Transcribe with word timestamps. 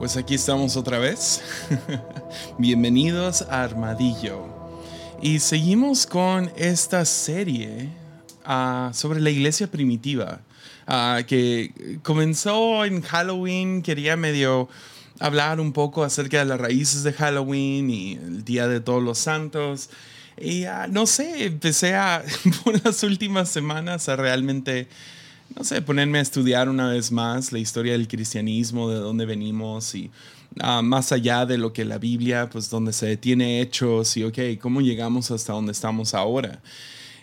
Pues 0.00 0.16
aquí 0.16 0.34
estamos 0.34 0.78
otra 0.78 0.98
vez. 0.98 1.42
Bienvenidos 2.58 3.42
a 3.42 3.62
Armadillo. 3.62 4.46
Y 5.20 5.40
seguimos 5.40 6.06
con 6.06 6.50
esta 6.56 7.04
serie 7.04 7.90
uh, 8.46 8.94
sobre 8.94 9.20
la 9.20 9.28
iglesia 9.28 9.70
primitiva, 9.70 10.40
uh, 10.88 11.22
que 11.26 11.98
comenzó 12.02 12.86
en 12.86 13.02
Halloween, 13.02 13.82
quería 13.82 14.16
medio 14.16 14.70
hablar 15.18 15.60
un 15.60 15.74
poco 15.74 16.02
acerca 16.02 16.38
de 16.38 16.46
las 16.46 16.58
raíces 16.58 17.02
de 17.02 17.12
Halloween 17.12 17.90
y 17.90 18.12
el 18.14 18.42
Día 18.42 18.68
de 18.68 18.80
Todos 18.80 19.02
los 19.02 19.18
Santos. 19.18 19.90
Y 20.38 20.64
uh, 20.64 20.88
no 20.88 21.06
sé, 21.06 21.44
empecé 21.44 21.94
a, 21.94 22.24
por 22.64 22.82
las 22.86 23.02
últimas 23.02 23.50
semanas 23.50 24.08
a 24.08 24.16
realmente 24.16 24.88
no 25.56 25.64
sé, 25.64 25.82
ponerme 25.82 26.18
a 26.18 26.22
estudiar 26.22 26.68
una 26.68 26.88
vez 26.88 27.10
más 27.12 27.52
la 27.52 27.58
historia 27.58 27.92
del 27.92 28.08
cristianismo, 28.08 28.90
de 28.90 28.98
dónde 28.98 29.26
venimos 29.26 29.94
y 29.94 30.10
ah, 30.60 30.82
más 30.82 31.12
allá 31.12 31.46
de 31.46 31.58
lo 31.58 31.72
que 31.72 31.84
la 31.84 31.98
Biblia, 31.98 32.48
pues 32.50 32.70
donde 32.70 32.92
se 32.92 33.06
detiene 33.06 33.60
hechos 33.60 34.16
y, 34.16 34.24
ok, 34.24 34.38
¿cómo 34.60 34.80
llegamos 34.80 35.30
hasta 35.30 35.52
donde 35.52 35.72
estamos 35.72 36.14
ahora? 36.14 36.60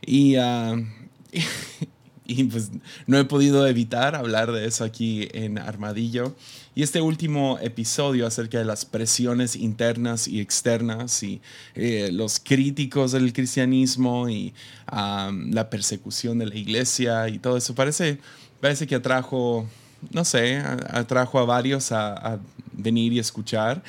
Y, 0.06 0.38
uh, 0.38 0.86
y 2.30 2.44
pues 2.44 2.72
no 3.06 3.18
he 3.18 3.24
podido 3.24 3.66
evitar 3.68 4.16
hablar 4.16 4.52
de 4.52 4.66
eso 4.66 4.84
aquí 4.84 5.30
en 5.32 5.58
Armadillo. 5.58 6.36
Y 6.76 6.84
este 6.84 7.02
último 7.02 7.58
episodio 7.62 8.28
acerca 8.28 8.60
de 8.60 8.66
las 8.66 8.86
presiones 8.86 9.56
internas 9.56 10.28
y 10.28 10.42
externas 10.42 11.24
y 11.24 11.42
eh, 11.74 12.10
los 12.12 12.40
críticos 12.40 13.14
del 13.14 13.34
cristianismo 13.34 14.30
y 14.30 14.54
la 14.92 15.70
persecución 15.70 16.38
de 16.38 16.46
la 16.46 16.56
iglesia 16.56 17.28
y 17.30 17.40
todo 17.40 17.58
eso, 17.58 17.74
parece, 17.76 18.20
parece 18.62 18.88
que 18.88 18.96
atrajo, 18.96 19.68
no 20.12 20.24
sé, 20.24 20.58
atrajo 20.58 21.40
a 21.40 21.46
varios 21.46 21.92
a, 21.92 22.40
venir 22.74 23.14
y 23.14 23.20
escuchar. 23.20 23.82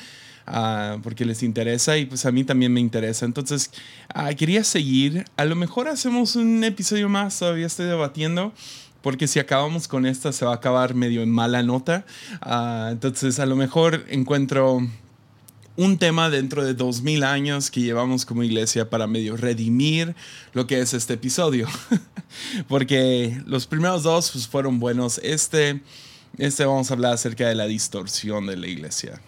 Porque 1.03 1.25
les 1.25 1.43
interesa 1.43 1.97
y 1.97 2.05
pues 2.05 2.25
a 2.25 2.31
mí 2.31 2.43
también 2.43 2.73
me 2.73 2.79
interesa. 2.79 3.25
Entonces, 3.25 3.71
ah, 4.13 4.33
quería 4.33 4.63
seguir. 4.63 5.25
A 5.37 5.45
lo 5.45 5.55
mejor 5.55 5.87
hacemos 5.87 6.35
un 6.35 6.63
episodio 6.63 7.09
más, 7.09 7.37
todavía 7.39 7.67
estoy 7.67 7.85
debatiendo 7.85 8.53
porque 9.01 9.27
si 9.27 9.39
acabamos 9.39 9.87
con 9.87 10.05
esta 10.05 10.31
se 10.31 10.45
va 10.45 10.51
a 10.51 10.55
acabar 10.55 10.93
medio 10.93 11.21
en 11.21 11.29
mala 11.29 11.63
nota. 11.63 12.05
Ah, 12.41 12.89
entonces 12.91 13.39
a 13.39 13.45
lo 13.45 13.55
mejor 13.55 14.05
encuentro 14.09 14.81
un 15.77 15.97
tema 15.97 16.29
dentro 16.29 16.65
de 16.65 16.73
dos 16.73 17.01
mil 17.01 17.23
años 17.23 17.71
que 17.71 17.79
llevamos 17.79 18.25
como 18.25 18.43
iglesia 18.43 18.89
para 18.89 19.07
medio 19.07 19.37
redimir 19.37 20.13
lo 20.53 20.67
que 20.67 20.81
es 20.81 20.93
este 20.93 21.13
episodio. 21.13 21.67
porque 22.67 23.41
los 23.45 23.65
primeros 23.67 24.03
dos 24.03 24.31
pues, 24.31 24.47
fueron 24.47 24.79
buenos. 24.79 25.19
Este, 25.23 25.81
este 26.37 26.65
vamos 26.65 26.91
a 26.91 26.95
hablar 26.95 27.13
acerca 27.13 27.47
de 27.47 27.55
la 27.55 27.65
distorsión 27.65 28.47
de 28.47 28.57
la 28.57 28.67
iglesia. 28.67 29.21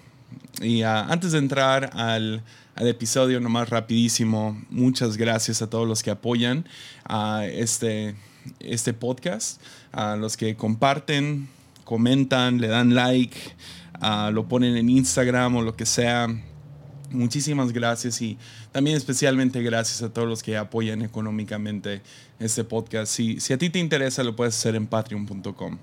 Y 0.59 0.81
ah, 0.81 1.05
antes 1.09 1.31
de 1.31 1.37
entrar 1.37 1.91
al, 1.93 2.43
al, 2.75 2.87
episodio, 2.87 3.39
nomás 3.39 3.69
rapidísimo, 3.69 4.61
muchas 4.69 5.17
gracias 5.17 5.61
a 5.61 5.69
todos 5.69 5.87
los 5.87 6.03
que 6.03 6.11
apoyan 6.11 6.65
a 7.05 7.45
este 7.45 8.15
este 8.59 8.93
podcast, 8.93 9.61
a 9.91 10.15
los 10.15 10.37
que 10.37 10.55
comparten, 10.55 11.47
comentan, 11.83 12.59
le 12.59 12.67
dan 12.67 12.95
like, 12.95 13.37
lo 14.31 14.47
ponen 14.47 14.77
en 14.77 14.89
Instagram 14.89 15.57
o 15.57 15.61
lo 15.61 15.75
que 15.75 15.85
sea. 15.85 16.27
Muchísimas 17.11 17.71
gracias 17.71 18.21
y 18.21 18.37
también 18.71 18.97
especialmente 18.97 19.61
gracias 19.61 20.01
a 20.01 20.11
todos 20.11 20.27
los 20.27 20.43
que 20.43 20.57
apoyan 20.57 21.01
económicamente 21.01 22.01
este 22.39 22.63
podcast. 22.63 23.11
Si, 23.13 23.37
a 23.53 23.57
ti 23.57 23.69
te 23.69 23.79
interesa, 23.79 24.23
lo 24.23 24.35
puedes 24.35 24.55
hacer 24.55 24.75
en 24.75 24.87
patreon.com. 24.87 25.77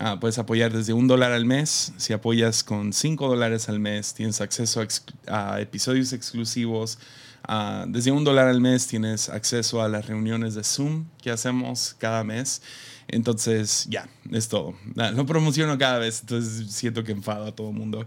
Ah, 0.00 0.18
puedes 0.18 0.38
apoyar 0.38 0.72
desde 0.72 0.92
un 0.92 1.06
dólar 1.06 1.32
al 1.32 1.44
mes. 1.44 1.92
Si 1.96 2.12
apoyas 2.12 2.64
con 2.64 2.92
cinco 2.92 3.28
dólares 3.28 3.68
al 3.68 3.78
mes, 3.78 4.14
tienes 4.14 4.40
acceso 4.40 4.84
a 5.26 5.60
episodios 5.60 6.12
exclusivos, 6.12 6.98
Ah, 7.44 7.86
desde 7.88 8.12
un 8.12 8.22
dólar 8.22 8.48
al 8.48 8.60
mes 8.60 8.86
tienes 8.86 9.28
acceso 9.28 9.82
a 9.82 9.88
las 9.88 10.06
reuniones 10.06 10.54
de 10.54 10.62
Zoom 10.62 11.06
que 11.20 11.30
hacemos 11.30 11.96
cada 11.98 12.22
mes. 12.24 12.62
Entonces, 13.08 13.86
ya, 13.90 14.08
es 14.30 14.48
todo. 14.48 14.74
Ah, 14.96 15.10
lo 15.10 15.26
promociono 15.26 15.76
cada 15.76 15.98
vez, 15.98 16.20
entonces 16.20 16.72
siento 16.72 17.02
que 17.02 17.12
enfado 17.12 17.46
a 17.46 17.52
todo 17.52 17.70
el 17.70 17.76
mundo. 17.76 18.06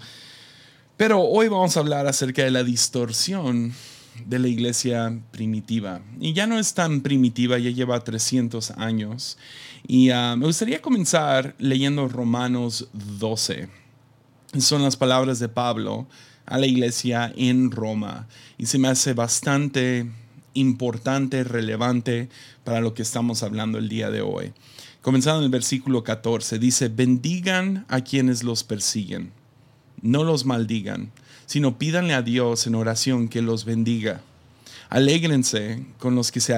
Pero 0.98 1.22
hoy 1.22 1.50
vamos 1.50 1.76
a 1.76 1.82
hablar 1.82 2.08
acerca 2.08 2.44
de 2.44 2.52
la 2.52 2.64
distorsión 2.64 3.74
de 4.26 4.40
la 4.40 4.48
iglesia 4.48 5.20
primitiva. 5.32 6.02
Y 6.22 6.32
ya 6.32 6.48
no 6.48 6.58
es 6.58 6.74
tan 6.74 7.02
primitiva, 7.02 7.58
ya 7.58 7.70
lleva 7.70 8.02
300 8.02 8.72
años. 8.72 9.38
Y 9.86 10.12
ah, 10.12 10.36
me 10.38 10.46
gustaría 10.46 10.82
comenzar 10.82 11.54
leyendo 11.60 12.08
Romanos 12.08 12.88
12. 12.94 13.68
Son 14.58 14.84
las 14.84 14.96
palabras 14.96 15.40
de 15.40 15.50
Pablo 15.50 16.08
a 16.46 16.58
la 16.58 16.66
iglesia 16.66 17.34
en 17.36 17.72
Roma 17.72 18.28
y 18.58 18.68
se 18.68 18.78
me 18.78 18.88
hace 18.88 19.14
bastante 19.14 20.10
importante, 20.54 21.44
relevante 21.44 22.30
para 22.64 22.80
lo 22.80 22.94
que 22.94 23.02
estamos 23.02 23.44
hablando 23.44 23.80
el 23.80 23.90
día 23.90 24.10
de 24.12 24.22
hoy. 24.22 24.54
Comenzando 25.02 25.40
en 25.40 25.46
el 25.46 25.52
versículo 25.52 26.04
14, 26.04 26.58
dice, 26.58 26.88
bendigan 26.88 27.86
a 27.90 28.00
quienes 28.02 28.44
los 28.44 28.64
persiguen, 28.64 29.34
no 30.06 30.24
los 30.24 30.46
maldigan, 30.46 31.12
sino 31.46 31.78
pídanle 31.78 32.14
a 32.14 32.22
Dios 32.22 32.68
en 32.68 32.76
oración 32.76 33.28
que 33.28 33.42
los 33.42 33.66
bendiga. 33.66 34.22
Alégrense 34.90 35.86
con 36.00 36.16
los 36.16 36.32
que, 36.32 36.40
se, 36.40 36.56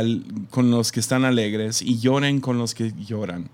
con 0.50 0.70
los 0.70 0.92
que 0.92 1.00
están 1.00 1.26
alegres 1.26 1.82
y 1.82 1.98
lloren 1.98 2.42
con 2.42 2.58
los 2.58 2.76
que 2.76 2.94
lloran. 2.98 3.50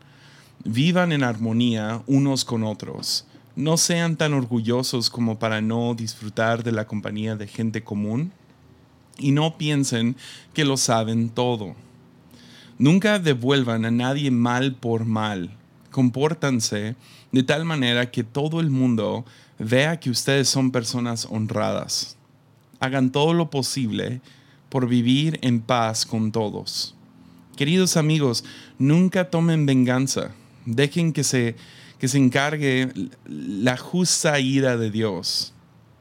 Vivan 0.65 1.11
en 1.11 1.23
armonía 1.23 2.01
unos 2.07 2.43
con 2.43 2.63
otros 2.63 3.25
no 3.55 3.77
sean 3.77 4.15
tan 4.15 4.33
orgullosos 4.33 5.09
como 5.09 5.37
para 5.37 5.61
no 5.61 5.93
disfrutar 5.93 6.63
de 6.63 6.71
la 6.71 6.87
compañía 6.87 7.35
de 7.35 7.47
gente 7.47 7.83
común 7.83 8.31
y 9.17 9.31
no 9.31 9.57
piensen 9.57 10.15
que 10.53 10.65
lo 10.65 10.77
saben 10.77 11.29
todo. 11.29 11.75
Nunca 12.79 13.19
devuelvan 13.19 13.85
a 13.85 13.91
nadie 13.91 14.31
mal 14.31 14.73
por 14.73 15.05
mal. 15.05 15.51
Compórtanse 15.91 16.95
de 17.31 17.43
tal 17.43 17.65
manera 17.65 18.09
que 18.09 18.23
todo 18.23 18.59
el 18.59 18.71
mundo 18.71 19.25
vea 19.63 19.99
que 19.99 20.09
ustedes 20.09 20.49
son 20.49 20.71
personas 20.71 21.27
honradas. 21.29 22.17
Hagan 22.79 23.11
todo 23.11 23.33
lo 23.33 23.49
posible 23.49 24.21
por 24.69 24.87
vivir 24.87 25.39
en 25.41 25.61
paz 25.61 26.05
con 26.05 26.31
todos. 26.31 26.95
Queridos 27.55 27.97
amigos, 27.97 28.43
nunca 28.77 29.29
tomen 29.29 29.65
venganza. 29.65 30.31
Dejen 30.65 31.13
que 31.13 31.23
se 31.23 31.55
que 32.03 32.09
se 32.09 32.17
encargue 32.17 32.91
la 33.23 33.77
justa 33.77 34.37
ira 34.37 34.75
de 34.75 34.91
Dios. 34.91 35.53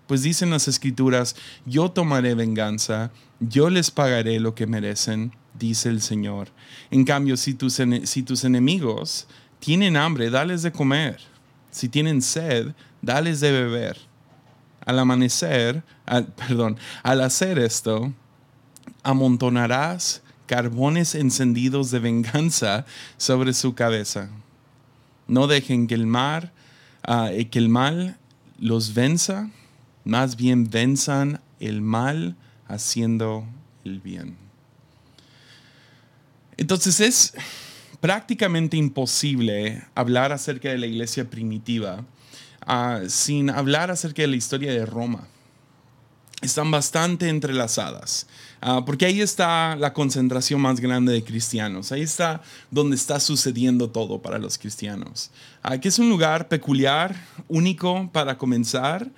Pues 0.08 0.24
dicen 0.24 0.50
las 0.50 0.66
escrituras, 0.66 1.36
yo 1.64 1.92
tomaré 1.92 2.34
venganza, 2.34 3.12
yo 3.38 3.70
les 3.70 3.92
pagaré 3.92 4.40
lo 4.40 4.52
que 4.56 4.66
merecen, 4.66 5.30
dice 5.56 5.90
el 5.90 6.02
Señor. 6.02 6.48
En 6.90 7.04
cambio, 7.04 7.36
si 7.36 7.54
tus, 7.54 7.80
si 8.02 8.24
tus 8.24 8.42
enemigos 8.42 9.28
tienen 9.60 9.96
hambre, 9.96 10.28
dales 10.28 10.62
de 10.62 10.72
comer. 10.72 11.20
Si 11.70 11.88
tienen 11.88 12.20
sed, 12.20 12.72
dales 13.02 13.40
de 13.40 13.52
beber. 13.52 13.98
Al 14.84 14.98
amanecer, 14.98 15.82
perdón, 16.36 16.78
al 17.02 17.20
hacer 17.20 17.58
esto, 17.58 18.12
amontonarás 19.02 20.22
carbones 20.46 21.14
encendidos 21.14 21.90
de 21.90 21.98
venganza 21.98 22.86
sobre 23.16 23.52
su 23.52 23.74
cabeza. 23.74 24.30
No 25.26 25.46
dejen 25.46 25.86
que 25.86 25.94
el 25.94 26.06
mar, 26.06 26.52
ah, 27.04 27.30
que 27.50 27.58
el 27.58 27.68
mal 27.68 28.18
los 28.58 28.94
venza, 28.94 29.50
más 30.04 30.36
bien 30.36 30.68
venzan 30.68 31.40
el 31.60 31.80
mal 31.80 32.36
haciendo 32.66 33.46
el 33.84 34.00
bien. 34.00 34.36
Entonces 36.56 37.00
es 37.00 37.34
prácticamente 38.00 38.76
imposible 38.76 39.84
hablar 39.94 40.32
acerca 40.32 40.68
de 40.68 40.78
la 40.78 40.86
iglesia 40.86 41.28
primitiva 41.30 42.04
ah, 42.66 43.00
sin 43.08 43.50
hablar 43.50 43.90
acerca 43.90 44.22
de 44.22 44.28
la 44.28 44.36
historia 44.36 44.72
de 44.72 44.86
Roma. 44.86 45.26
Están 46.40 46.70
bastante 46.70 47.28
entrelazadas. 47.28 48.26
Ah, 48.64 48.84
porque 48.86 49.06
ahí 49.06 49.20
está 49.20 49.74
la 49.74 49.92
concentración 49.92 50.60
más 50.60 50.78
grande 50.78 51.12
de 51.12 51.24
cristianos, 51.24 51.90
ahí 51.90 52.02
está 52.02 52.42
donde 52.70 52.94
está 52.94 53.18
sucediendo 53.18 53.90
todo 53.90 54.22
para 54.22 54.38
los 54.38 54.56
cristianos, 54.56 55.32
uh, 55.64 55.80
que 55.80 55.88
es 55.88 55.98
un 55.98 56.08
lugar 56.08 56.46
peculiar, 56.46 57.16
único 57.48 58.08
para 58.12 58.38
comenzar, 58.38 59.10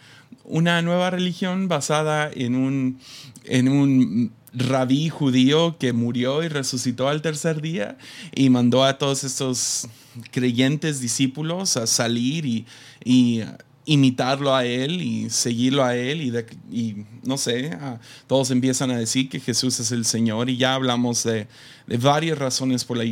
una 0.44 0.81
nueva 0.81 1.11
religión 1.11 1.69
basada 1.69 2.31
en 2.32 2.55
un, 2.55 2.99
en 3.44 3.69
un 3.69 4.32
rabí 4.55 5.11
judío 5.11 5.76
que 5.79 5.93
murió 5.93 6.43
y 6.43 6.49
resucitó 6.49 7.08
al 7.08 7.20
tercer 7.20 7.61
día 7.61 7.99
y 8.35 8.49
mandó 8.49 8.82
a 8.82 8.96
todos 8.96 9.25
estos 9.25 9.88
creyentes 10.31 11.00
discípulos 11.00 11.76
a 11.76 11.87
salir 11.87 12.46
y, 12.46 12.66
y 13.05 13.43
imitarlo 13.87 14.55
a 14.55 14.64
él 14.64 15.02
y 15.02 15.31
seguirlo 15.31 15.84
a 15.84 15.96
él 15.96 16.22
y, 16.70 17.05
no 17.22 17.37
sé, 17.37 17.76
todos 18.26 18.50
empiezan 18.50 18.90
a 18.90 18.99
decir 18.99 19.28
que 19.28 19.40
Jesús 19.40 19.78
es 19.81 19.93
el 19.93 20.05
Señor 20.05 20.49
y 20.49 20.56
ya 20.56 20.75
hablamos 20.75 21.22
de, 21.25 21.49
de 21.87 21.96
varias 21.96 22.38
razones 22.38 22.84
por 22.84 22.96
la, 22.96 23.05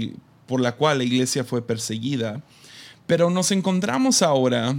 por 0.47 0.61
la 0.61 0.73
cual 0.77 0.99
la 0.99 1.05
iglesia 1.05 1.45
fue 1.45 1.67
perseguida, 1.67 2.43
pero 3.07 3.31
nos 3.31 3.51
encontramos 3.51 4.23
ahora 4.23 4.75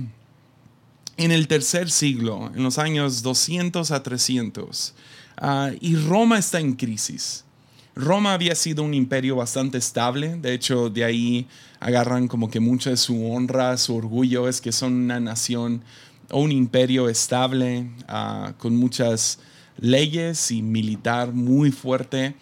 en 1.18 1.32
el 1.32 1.48
tercer 1.48 1.92
siglo, 1.92 2.52
en 2.56 2.64
los 2.64 2.80
años 2.80 3.22
200 3.22 3.92
a 3.92 4.02
300, 4.02 4.96
ah, 5.38 5.72
y 5.80 5.96
Roma 5.96 6.40
está 6.40 6.60
en 6.60 6.74
crisis. 6.74 7.46
Roma 7.96 8.34
había 8.34 8.56
sido 8.56 8.84
un 8.84 8.94
imperio 8.94 9.36
bastante 9.36 9.78
estable, 9.78 10.36
de 10.36 10.54
hecho 10.54 10.90
de 10.90 11.04
ahí 11.04 11.48
agarran 11.80 12.28
como 12.28 12.50
que 12.50 12.60
mucha 12.60 12.90
de 12.90 12.98
su 12.98 13.32
honra, 13.32 13.78
su 13.78 13.96
orgullo 13.96 14.48
es 14.48 14.62
que 14.62 14.72
son 14.72 14.94
una 14.94 15.20
nación 15.20 15.84
o 16.32 16.42
un 16.42 16.52
imperio 16.52 17.08
estable, 17.08 17.90
ah, 18.08 18.54
con 18.58 18.76
muchas 18.76 19.40
leyes 19.78 20.50
y 20.50 20.64
militar 20.64 21.34
muy 21.34 21.72
fuerte, 21.72 22.36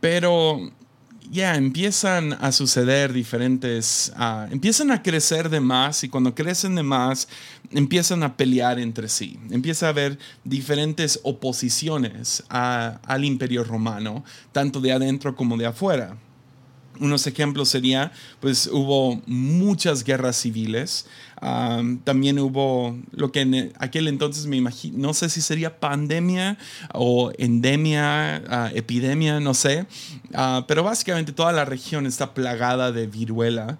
pero 0.00 0.70
ya 1.30 1.54
empiezan 1.54 2.32
a 2.32 2.50
suceder 2.50 3.12
diferentes, 3.12 4.12
ah, 4.16 4.48
empiezan 4.50 4.90
a 4.90 5.00
crecer 5.00 5.48
de 5.48 5.60
más 5.60 6.02
y 6.02 6.08
cuando 6.08 6.34
crecen 6.34 6.74
de 6.74 6.82
más 6.82 7.28
empiezan 7.70 8.24
a 8.24 8.36
pelear 8.36 8.80
entre 8.80 9.08
sí. 9.08 9.38
Empieza 9.50 9.86
a 9.86 9.90
haber 9.90 10.18
diferentes 10.42 11.20
oposiciones 11.22 12.42
al 12.48 13.24
imperio 13.24 13.62
romano, 13.62 14.24
tanto 14.50 14.80
de 14.80 14.92
adentro 14.92 15.36
como 15.36 15.56
de 15.56 15.66
afuera. 15.66 16.16
Unos 17.00 17.26
ejemplos 17.26 17.68
sería, 17.68 18.12
pues 18.40 18.68
hubo 18.72 19.20
muchas 19.26 20.04
guerras 20.04 20.36
civiles, 20.36 21.06
también 22.04 22.38
hubo 22.38 22.98
lo 23.12 23.32
que 23.32 23.40
en 23.40 23.72
aquel 23.78 24.08
entonces 24.08 24.46
me 24.46 24.56
imagino, 24.56 24.98
no 24.98 25.14
sé 25.14 25.30
si 25.30 25.40
sería 25.40 25.80
pandemia 25.80 26.58
o 26.92 27.32
endemia, 27.38 28.42
ah, 28.48 28.70
epidemia, 28.74 29.40
no 29.40 29.54
sé, 29.54 29.86
ah, 30.34 30.64
pero 30.68 30.84
básicamente 30.84 31.32
toda 31.32 31.52
la 31.52 31.64
región 31.64 32.06
está 32.06 32.34
plagada 32.34 32.92
de 32.92 33.06
viruela. 33.06 33.78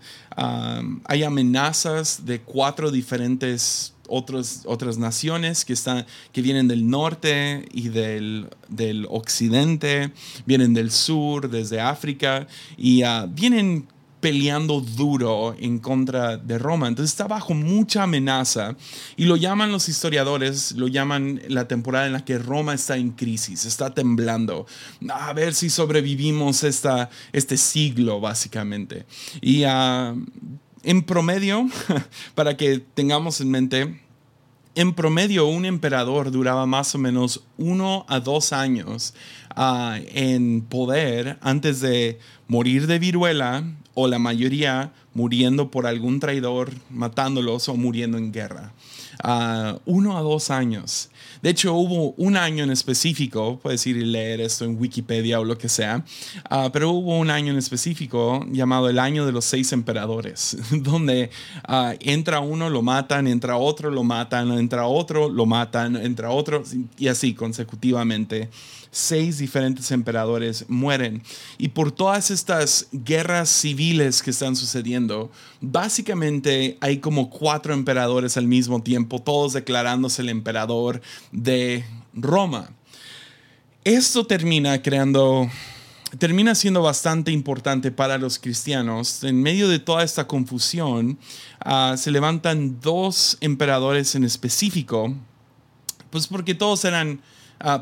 hay 1.04 1.22
amenazas 1.22 2.24
de 2.24 2.40
cuatro 2.40 2.90
diferentes 2.90 3.92
otras 4.10 4.98
naciones 4.98 5.64
que, 5.64 5.72
están, 5.72 6.06
que 6.32 6.42
vienen 6.42 6.68
del 6.68 6.88
norte 6.88 7.66
y 7.72 7.88
del, 7.88 8.48
del 8.68 9.06
occidente, 9.08 10.12
vienen 10.46 10.74
del 10.74 10.90
sur, 10.90 11.48
desde 11.48 11.80
África, 11.80 12.46
y 12.76 13.04
uh, 13.04 13.28
vienen 13.28 13.86
peleando 14.20 14.80
duro 14.80 15.54
en 15.58 15.78
contra 15.78 16.36
de 16.36 16.58
Roma. 16.58 16.88
Entonces 16.88 17.12
está 17.12 17.26
bajo 17.26 17.54
mucha 17.54 18.02
amenaza 18.02 18.76
y 19.16 19.24
lo 19.24 19.36
llaman 19.36 19.72
los 19.72 19.88
historiadores, 19.88 20.72
lo 20.72 20.88
llaman 20.88 21.40
la 21.48 21.66
temporada 21.66 22.06
en 22.06 22.12
la 22.12 22.24
que 22.24 22.38
Roma 22.38 22.74
está 22.74 22.96
en 22.96 23.12
crisis, 23.12 23.64
está 23.64 23.94
temblando. 23.94 24.66
A 25.10 25.32
ver 25.32 25.54
si 25.54 25.70
sobrevivimos 25.70 26.64
esta, 26.64 27.08
este 27.32 27.56
siglo, 27.56 28.20
básicamente. 28.20 29.06
Y 29.40 29.64
uh, 29.64 30.22
en 30.82 31.02
promedio, 31.02 31.68
para 32.34 32.56
que 32.56 32.78
tengamos 32.78 33.40
en 33.40 33.50
mente, 33.50 34.00
en 34.74 34.94
promedio 34.94 35.46
un 35.46 35.64
emperador 35.64 36.30
duraba 36.30 36.64
más 36.66 36.94
o 36.94 36.98
menos 36.98 37.42
uno 37.58 38.04
a 38.08 38.20
dos 38.20 38.52
años 38.52 39.14
ah, 39.56 39.98
en 40.12 40.62
poder 40.62 41.38
antes 41.40 41.80
de 41.80 42.18
morir 42.46 42.86
de 42.86 42.98
viruela 42.98 43.64
o 43.94 44.06
la 44.06 44.18
mayoría 44.18 44.92
muriendo 45.12 45.70
por 45.70 45.86
algún 45.86 46.20
traidor, 46.20 46.70
matándolos 46.88 47.68
o 47.68 47.76
muriendo 47.76 48.16
en 48.16 48.32
guerra. 48.32 48.72
Uh, 49.22 49.78
uno 49.84 50.16
a 50.16 50.20
dos 50.20 50.50
años. 50.50 51.10
De 51.42 51.50
hecho, 51.50 51.74
hubo 51.74 52.12
un 52.16 52.36
año 52.36 52.64
en 52.64 52.70
específico, 52.70 53.58
puedes 53.62 53.86
ir 53.86 53.96
y 53.96 54.04
leer 54.04 54.40
esto 54.40 54.64
en 54.64 54.78
Wikipedia 54.78 55.40
o 55.40 55.44
lo 55.44 55.56
que 55.56 55.68
sea, 55.68 56.04
uh, 56.50 56.70
pero 56.72 56.90
hubo 56.90 57.18
un 57.18 57.30
año 57.30 57.52
en 57.52 57.58
específico 57.58 58.46
llamado 58.50 58.88
el 58.88 58.98
año 58.98 59.26
de 59.26 59.32
los 59.32 59.44
seis 59.44 59.72
emperadores, 59.72 60.56
donde 60.70 61.30
uh, 61.68 61.94
entra 62.00 62.40
uno, 62.40 62.70
lo 62.70 62.82
matan, 62.82 63.26
entra 63.26 63.56
otro, 63.56 63.90
lo 63.90 64.04
matan, 64.04 64.52
entra 64.52 64.86
otro, 64.86 65.28
lo 65.28 65.46
matan, 65.46 65.96
entra 65.96 66.30
otro, 66.30 66.62
y 66.98 67.08
así 67.08 67.34
consecutivamente 67.34 68.48
seis 68.90 69.38
diferentes 69.38 69.90
emperadores 69.92 70.64
mueren. 70.68 71.22
Y 71.58 71.68
por 71.68 71.92
todas 71.92 72.30
estas 72.30 72.88
guerras 72.92 73.48
civiles 73.48 74.22
que 74.22 74.30
están 74.30 74.56
sucediendo, 74.56 75.30
básicamente 75.60 76.76
hay 76.80 76.98
como 76.98 77.30
cuatro 77.30 77.72
emperadores 77.72 78.36
al 78.36 78.46
mismo 78.46 78.82
tiempo, 78.82 79.20
todos 79.20 79.52
declarándose 79.52 80.22
el 80.22 80.28
emperador 80.28 81.00
de 81.32 81.84
Roma. 82.14 82.70
Esto 83.84 84.26
termina 84.26 84.82
creando 84.82 85.48
termina 86.18 86.54
siendo 86.54 86.82
bastante 86.82 87.30
importante 87.30 87.92
para 87.92 88.18
los 88.18 88.38
cristianos. 88.38 89.22
En 89.22 89.40
medio 89.42 89.68
de 89.68 89.78
toda 89.78 90.02
esta 90.02 90.26
confusión, 90.26 91.18
ah, 91.60 91.94
se 91.96 92.10
levantan 92.10 92.80
dos 92.80 93.38
emperadores 93.40 94.14
en 94.14 94.24
específico, 94.24 95.14
pues 96.10 96.26
porque 96.26 96.54
todos 96.54 96.84
eran 96.84 97.20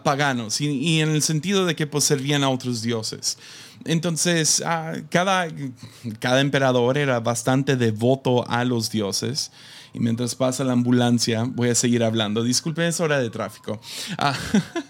paganos 0.02 0.60
y, 0.60 1.00
en 1.00 1.10
el 1.10 1.22
sentido 1.22 1.64
de 1.64 1.76
que 1.76 1.86
pues, 1.86 2.02
servían 2.02 2.42
a 2.42 2.48
otros 2.48 2.82
dioses. 2.82 3.38
Entonces, 3.84 4.60
ah, 4.66 4.94
cada, 5.08 5.48
cada 6.18 6.40
emperador 6.40 6.98
era 6.98 7.20
bastante 7.20 7.76
devoto 7.76 8.48
a 8.48 8.64
los 8.64 8.90
dioses 8.90 9.52
y 9.92 10.00
mientras 10.00 10.34
pasa 10.34 10.64
la 10.64 10.72
ambulancia, 10.72 11.44
voy 11.44 11.70
a 11.70 11.74
seguir 11.74 12.04
hablando. 12.04 12.42
Disculpen, 12.42 12.86
es 12.86 13.00
hora 13.00 13.18
de 13.18 13.30
tráfico. 13.30 13.80
Ah, 14.16 14.34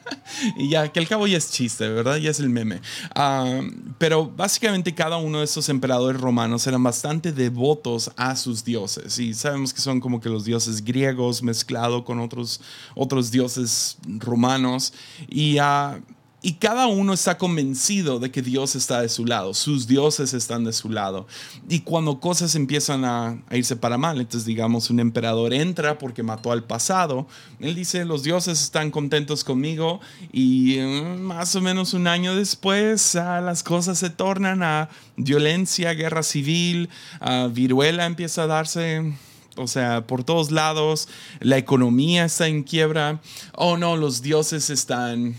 y 0.57 0.69
ya, 0.69 0.89
que 0.89 1.01
al 1.01 1.09
cabo 1.09 1.27
ya 1.27 1.39
es 1.39 1.51
chiste, 1.51 1.89
¿verdad? 1.89 2.17
Ya 2.17 2.31
es 2.31 2.41
el 2.41 2.51
meme. 2.51 2.81
Ah, 3.15 3.61
pero 3.99 4.27
básicamente 4.27 4.95
cada 4.95 5.17
uno 5.17 5.39
de 5.39 5.45
estos 5.45 5.69
emperadores 5.69 6.21
romanos 6.21 6.67
eran 6.67 6.83
bastante 6.83 7.33
devotos 7.33 8.11
a 8.17 8.37
sus 8.37 8.65
dioses. 8.65 9.19
Y 9.19 9.35
sabemos 9.35 9.73
que 9.73 9.81
son 9.81 10.01
como 10.01 10.21
que 10.21 10.29
los 10.29 10.45
dioses 10.45 10.85
griegos 10.85 11.43
mezclado 11.43 12.05
con 12.05 12.21
otros, 12.21 12.61
otros 12.95 13.31
dioses 13.31 13.99
romanos. 14.07 14.93
Y 15.29 15.59
uh, 15.59 16.01
y 16.41 16.55
cada 16.55 16.87
uno 16.87 17.15
está 17.15 17.37
convencido 17.37 18.21
de 18.21 18.31
que 18.31 18.43
Dios 18.43 18.77
está 18.77 19.01
de 19.01 19.09
su 19.09 19.27
lado, 19.27 19.55
sus 19.55 19.89
dioses 19.89 20.35
están 20.35 20.63
de 20.63 20.73
su 20.73 20.89
lado. 20.89 21.27
Y 21.69 21.81
cuando 21.81 22.21
cosas 22.21 22.55
empiezan 22.55 23.05
a, 23.05 23.43
irse 23.51 23.75
para 23.75 23.99
mal, 23.99 24.21
entonces 24.21 24.45
digamos 24.45 24.89
un 24.89 25.01
emperador 25.01 25.53
entra 25.53 25.99
porque 25.99 26.23
mató 26.23 26.53
al 26.53 26.63
pasado, 26.63 27.27
él 27.59 27.75
dice, 27.75 28.05
los 28.05 28.23
dioses 28.23 28.63
están 28.63 28.93
contentos 28.93 29.43
conmigo 29.43 30.01
y 30.33 30.77
mm, 30.79 31.21
más 31.23 31.57
o 31.57 31.61
menos 31.61 31.93
un 31.93 32.07
año 32.07 32.37
después 32.37 33.17
ah, 33.17 33.41
las 33.41 33.65
cosas 33.65 33.99
se 33.99 34.11
tornan 34.11 34.63
a 34.63 34.91
violencia, 35.17 35.93
guerra 35.95 36.23
civil, 36.23 36.89
ah, 37.21 37.49
viruela 37.53 38.07
empieza 38.07 38.45
a 38.45 38.47
darse 38.47 39.13
o 39.57 39.67
sea, 39.67 40.07
por 40.07 40.23
todos 40.23 40.53
lados, 40.53 41.09
la 41.41 41.59
economía 41.59 42.25
está 42.25 42.47
en 42.47 42.63
quiebra, 42.63 43.21
oh 43.55 43.77
no, 43.77 43.97
los 43.97 44.23
dioses 44.23 44.71
están 44.71 45.35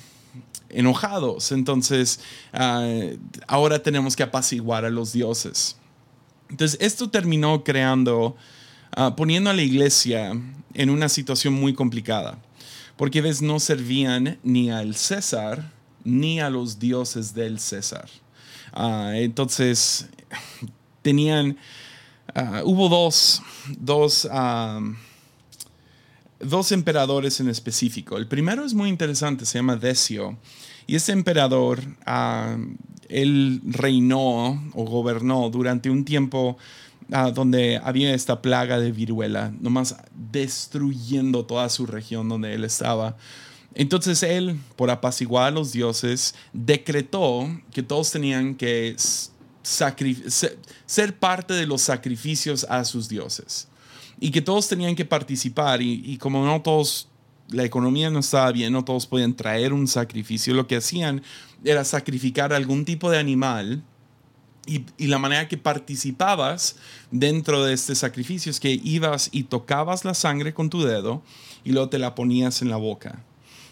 enojados. 0.69 1.51
Entonces, 1.51 2.19
ah, 2.53 2.88
ahora 3.47 3.81
tenemos 3.81 4.15
que 4.15 4.23
apaciguar 4.23 4.85
a 4.85 4.89
los 4.89 5.13
dioses. 5.13 5.77
Entonces, 6.49 6.77
esto 6.81 7.09
terminó 7.09 7.63
creando, 7.63 8.35
ah, 8.91 9.15
poniendo 9.15 9.49
a 9.49 9.53
la 9.53 9.61
iglesia 9.61 10.31
en 10.73 10.89
una 10.89 11.09
situación 11.09 11.53
muy 11.53 11.73
complicada, 11.73 12.39
porque 12.97 13.21
ves, 13.21 13.41
no 13.41 13.59
servían 13.59 14.38
ni 14.43 14.71
al 14.71 14.95
César 14.95 15.71
ni 16.03 16.39
a 16.39 16.49
los 16.49 16.79
dioses 16.79 17.33
del 17.33 17.59
César. 17.59 18.09
Ah, 18.73 19.11
entonces, 19.15 20.09
tenían, 21.01 21.57
hubo 22.63 22.89
dos, 22.89 23.41
dos 23.77 24.27
dos 26.39 26.72
emperadores 26.72 27.39
en 27.39 27.50
específico. 27.50 28.17
El 28.17 28.27
primero 28.27 28.65
es 28.65 28.74
muy 28.74 28.89
interesante, 28.89 29.46
se 29.46 29.60
llama 29.60 29.75
Decio. 29.75 30.38
Y 30.88 30.96
ese 30.96 31.12
emperador, 31.12 31.81
ah, 32.05 32.58
él 33.10 33.62
reinó 33.65 34.63
o 34.74 34.86
gobernó 34.86 35.50
durante 35.50 35.89
un 35.89 36.05
tiempo 36.05 36.58
ah, 37.12 37.31
donde 37.31 37.79
había 37.84 38.13
esta 38.13 38.41
plaga 38.41 38.79
de 38.79 38.91
viruela, 38.91 39.53
nomás 39.60 39.96
destruyendo 40.13 41.46
toda 41.46 41.69
su 41.69 41.86
región 41.86 42.29
donde 42.29 42.53
él 42.53 42.63
estaba. 42.63 43.17
Entonces 43.75 44.24
él, 44.24 44.60
por 44.75 44.89
apaciguar 44.89 45.48
a 45.48 45.51
los 45.51 45.72
dioses, 45.72 46.34
decretó 46.53 47.48
que 47.72 47.84
todos 47.84 48.12
tenían 48.12 48.55
que 48.55 48.96
ser 49.62 51.19
parte 51.19 51.53
de 51.53 51.67
los 51.67 51.81
sacrificios 51.81 52.65
a 52.67 52.84
sus 52.84 53.08
dioses 53.10 53.68
y 54.19 54.31
que 54.31 54.41
todos 54.41 54.67
tenían 54.67 54.95
que 54.95 55.05
participar 55.05 55.81
y, 55.81 56.17
como 56.17 56.45
no 56.45 56.61
todos, 56.61 57.07
la 57.49 57.63
economía 57.63 58.09
no 58.09 58.19
estaba 58.19 58.51
bien, 58.51 58.73
no 58.73 58.83
todos 58.83 59.07
podían 59.07 59.33
traer 59.33 59.73
un 59.73 59.88
sacrificio, 59.88 60.53
lo 60.53 60.67
que 60.67 60.77
hacían 60.77 61.23
era 61.63 61.83
sacrificar 61.83 62.53
algún 62.53 62.85
tipo 62.85 63.09
de 63.09 63.17
animal 63.17 63.83
y, 64.65 65.07
la 65.07 65.17
manera 65.17 65.47
que 65.47 65.57
participabas 65.57 66.75
dentro 67.11 67.63
de 67.63 67.73
este 67.73 67.95
sacrificio 67.95 68.51
es 68.51 68.59
que 68.59 68.79
ibas 68.83 69.29
y 69.31 69.43
tocabas 69.43 70.05
la 70.05 70.13
sangre 70.13 70.53
con 70.53 70.69
tu 70.69 70.83
dedo 70.83 71.23
y 71.63 71.71
luego 71.71 71.89
te 71.89 71.97
la 71.97 72.13
ponías 72.13 72.61
en 72.61 72.69
la 72.69 72.77
boca. 72.77 73.23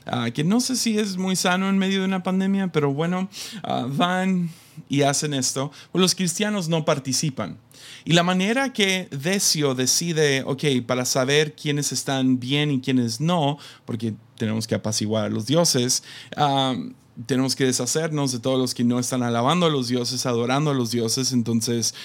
Ah, 0.05 0.31
que 0.31 0.43
no 0.43 0.61
sé 0.61 0.75
si 0.77 0.97
es 0.97 1.17
muy 1.17 1.35
sano 1.35 1.69
en 1.69 1.77
medio 1.77 1.99
de 1.99 2.05
una 2.05 2.23
pandemia, 2.23 2.69
pero 2.71 2.93
bueno, 2.93 3.29
ah, 3.63 3.85
van 3.87 4.49
y 4.89 5.01
hacen 5.01 5.33
esto, 5.33 5.71
pues 5.91 6.01
los 6.01 6.15
cristianos 6.15 6.69
no 6.69 6.85
participan. 6.85 7.57
Y 8.07 8.13
la 8.13 8.23
manera 8.23 8.71
que 8.71 9.09
Decio 9.11 9.75
decide, 9.75 10.41
ok, 10.45 10.63
para 10.85 11.03
saber 11.03 11.57
quiénes 11.57 11.91
están 11.91 12.39
bien 12.39 12.71
y 12.71 12.79
quiénes 12.79 13.19
no, 13.19 13.57
porque 13.83 14.13
tenemos 14.37 14.65
que 14.65 14.75
apaciguar 14.75 15.25
a 15.25 15.29
los 15.29 15.45
dioses, 15.45 16.03
tenemos 17.25 17.55
que 17.55 17.65
deshacernos 17.65 18.31
de 18.31 18.39
todos 18.39 18.59
los 18.59 18.75
que 18.75 18.83
no 18.83 19.00
están 19.00 19.24
alabando 19.24 19.65
a 19.65 19.69
los 19.69 19.88
dioses, 19.88 20.25
adorando 20.25 20.71
a 20.71 20.74
los 20.74 20.91
dioses. 20.91 21.31
Entonces, 21.31 21.95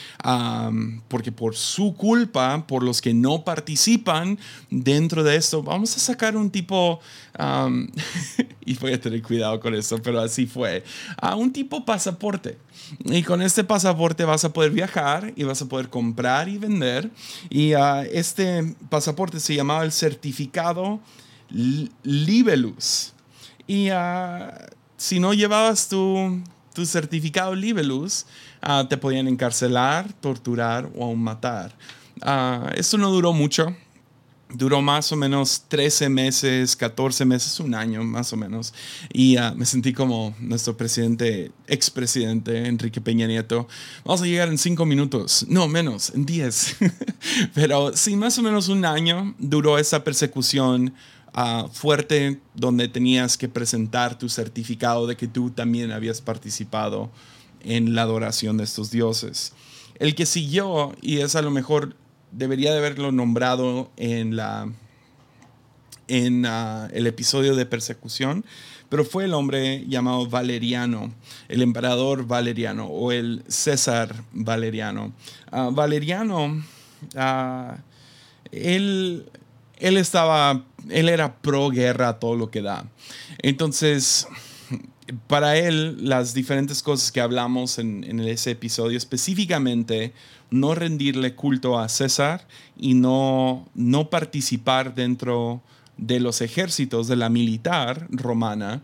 porque 1.08 1.32
por 1.32 1.54
su 1.54 1.94
culpa, 1.94 2.66
por 2.66 2.82
los 2.82 3.02
que 3.02 3.12
no 3.12 3.44
participan 3.44 4.38
dentro 4.70 5.22
de 5.22 5.36
esto, 5.36 5.62
vamos 5.62 5.94
a 5.96 6.00
sacar 6.00 6.36
un 6.36 6.50
tipo, 6.50 7.00
y 8.64 8.74
voy 8.76 8.92
a 8.92 9.00
tener 9.00 9.22
cuidado 9.22 9.60
con 9.60 9.74
esto, 9.74 10.00
pero 10.02 10.20
así 10.20 10.46
fue, 10.46 10.82
a 11.20 11.36
un 11.36 11.52
tipo 11.52 11.84
pasaporte. 11.84 12.58
Y 13.04 13.22
con 13.22 13.42
este 13.42 13.64
pasaporte 13.64 14.24
vas 14.24 14.44
a 14.44 14.52
poder 14.52 14.70
viajar 14.70 15.32
y 15.36 15.44
vas 15.44 15.60
a 15.60 15.66
poder 15.66 15.90
comprar 15.90 16.48
y 16.48 16.58
vender. 16.58 17.10
Y 17.50 17.74
ah, 17.74 18.04
este 18.10 18.74
pasaporte 18.88 19.40
se 19.40 19.54
llamaba 19.54 19.84
el 19.84 19.92
certificado 19.92 21.00
Libelus. 22.02 23.12
Y 23.66 23.90
uh, 23.90 23.94
si 25.02 25.18
no 25.18 25.34
llevabas 25.34 25.88
tu, 25.88 26.40
tu 26.72 26.86
certificado 26.86 27.56
Libelus, 27.56 28.24
uh, 28.64 28.86
te 28.86 28.96
podían 28.96 29.26
encarcelar, 29.26 30.12
torturar 30.20 30.88
o 30.94 31.04
aún 31.04 31.20
matar. 31.20 31.74
Uh, 32.20 32.68
esto 32.76 32.96
no 32.98 33.10
duró 33.10 33.32
mucho. 33.32 33.76
Duró 34.54 34.80
más 34.80 35.10
o 35.10 35.16
menos 35.16 35.64
13 35.66 36.08
meses, 36.08 36.76
14 36.76 37.24
meses, 37.24 37.58
un 37.58 37.74
año 37.74 38.04
más 38.04 38.32
o 38.32 38.36
menos. 38.36 38.72
Y 39.12 39.36
me 39.56 39.64
sentí 39.64 39.92
como 39.92 40.36
nuestro 40.38 40.76
presidente, 40.76 41.50
expresidente 41.66 42.68
Enrique 42.68 43.00
Peña 43.00 43.26
Nieto. 43.26 43.66
Vamos 44.04 44.22
a 44.22 44.26
llegar 44.26 44.50
en 44.50 44.58
5 44.58 44.84
minutos, 44.84 45.46
no 45.48 45.66
menos, 45.68 46.10
en 46.14 46.26
10. 46.26 46.76
Pero 47.54 47.96
sí, 47.96 48.14
más 48.14 48.38
o 48.38 48.42
menos 48.42 48.68
un 48.68 48.84
año 48.84 49.34
duró 49.38 49.78
esa 49.78 50.04
persecución 50.04 50.92
fuerte 51.72 52.40
donde 52.54 52.88
tenías 52.88 53.38
que 53.38 53.48
presentar 53.48 54.18
tu 54.18 54.28
certificado 54.28 55.06
de 55.06 55.16
que 55.16 55.28
tú 55.28 55.50
también 55.50 55.92
habías 55.92 56.20
participado 56.20 57.10
en 57.62 57.94
la 57.94 58.02
adoración 58.02 58.56
de 58.56 58.64
estos 58.64 58.90
dioses. 58.90 59.52
El 59.98 60.14
que 60.14 60.26
siguió, 60.26 60.94
y 61.00 61.18
es 61.18 61.36
a 61.36 61.42
lo 61.42 61.50
mejor 61.50 61.96
debería 62.32 62.72
de 62.72 62.78
haberlo 62.78 63.12
nombrado 63.12 63.90
en, 63.96 64.36
la, 64.36 64.68
en 66.08 66.44
ah, 66.46 66.88
el 66.92 67.06
episodio 67.06 67.54
de 67.54 67.66
persecución, 67.66 68.44
pero 68.88 69.04
fue 69.04 69.24
el 69.24 69.32
hombre 69.32 69.86
llamado 69.88 70.26
Valeriano, 70.26 71.14
el 71.48 71.62
emperador 71.62 72.26
Valeriano 72.26 72.86
o 72.86 73.12
el 73.12 73.42
César 73.48 74.24
Valeriano. 74.32 75.12
Ah, 75.50 75.70
Valeriano, 75.72 76.62
él 78.50 79.30
él 79.82 79.96
estaba, 79.96 80.64
él 80.88 81.08
era 81.08 81.34
pro 81.34 81.68
guerra 81.68 82.20
todo 82.20 82.36
lo 82.36 82.50
que 82.52 82.62
da. 82.62 82.86
Entonces, 83.38 84.28
para 85.26 85.56
él, 85.56 86.08
las 86.08 86.34
diferentes 86.34 86.82
cosas 86.84 87.10
que 87.10 87.20
hablamos 87.20 87.80
en, 87.80 88.20
ese 88.20 88.52
episodio, 88.52 88.96
específicamente 88.96 90.12
no 90.50 90.76
rendirle 90.76 91.34
culto 91.34 91.80
a 91.80 91.88
César 91.88 92.46
y 92.76 92.94
no, 92.94 93.68
no 93.74 94.08
participar 94.08 94.94
dentro 94.94 95.62
de 95.96 96.20
los 96.20 96.42
ejércitos 96.42 97.08
de 97.08 97.16
la 97.16 97.28
militar 97.28 98.06
romana, 98.10 98.82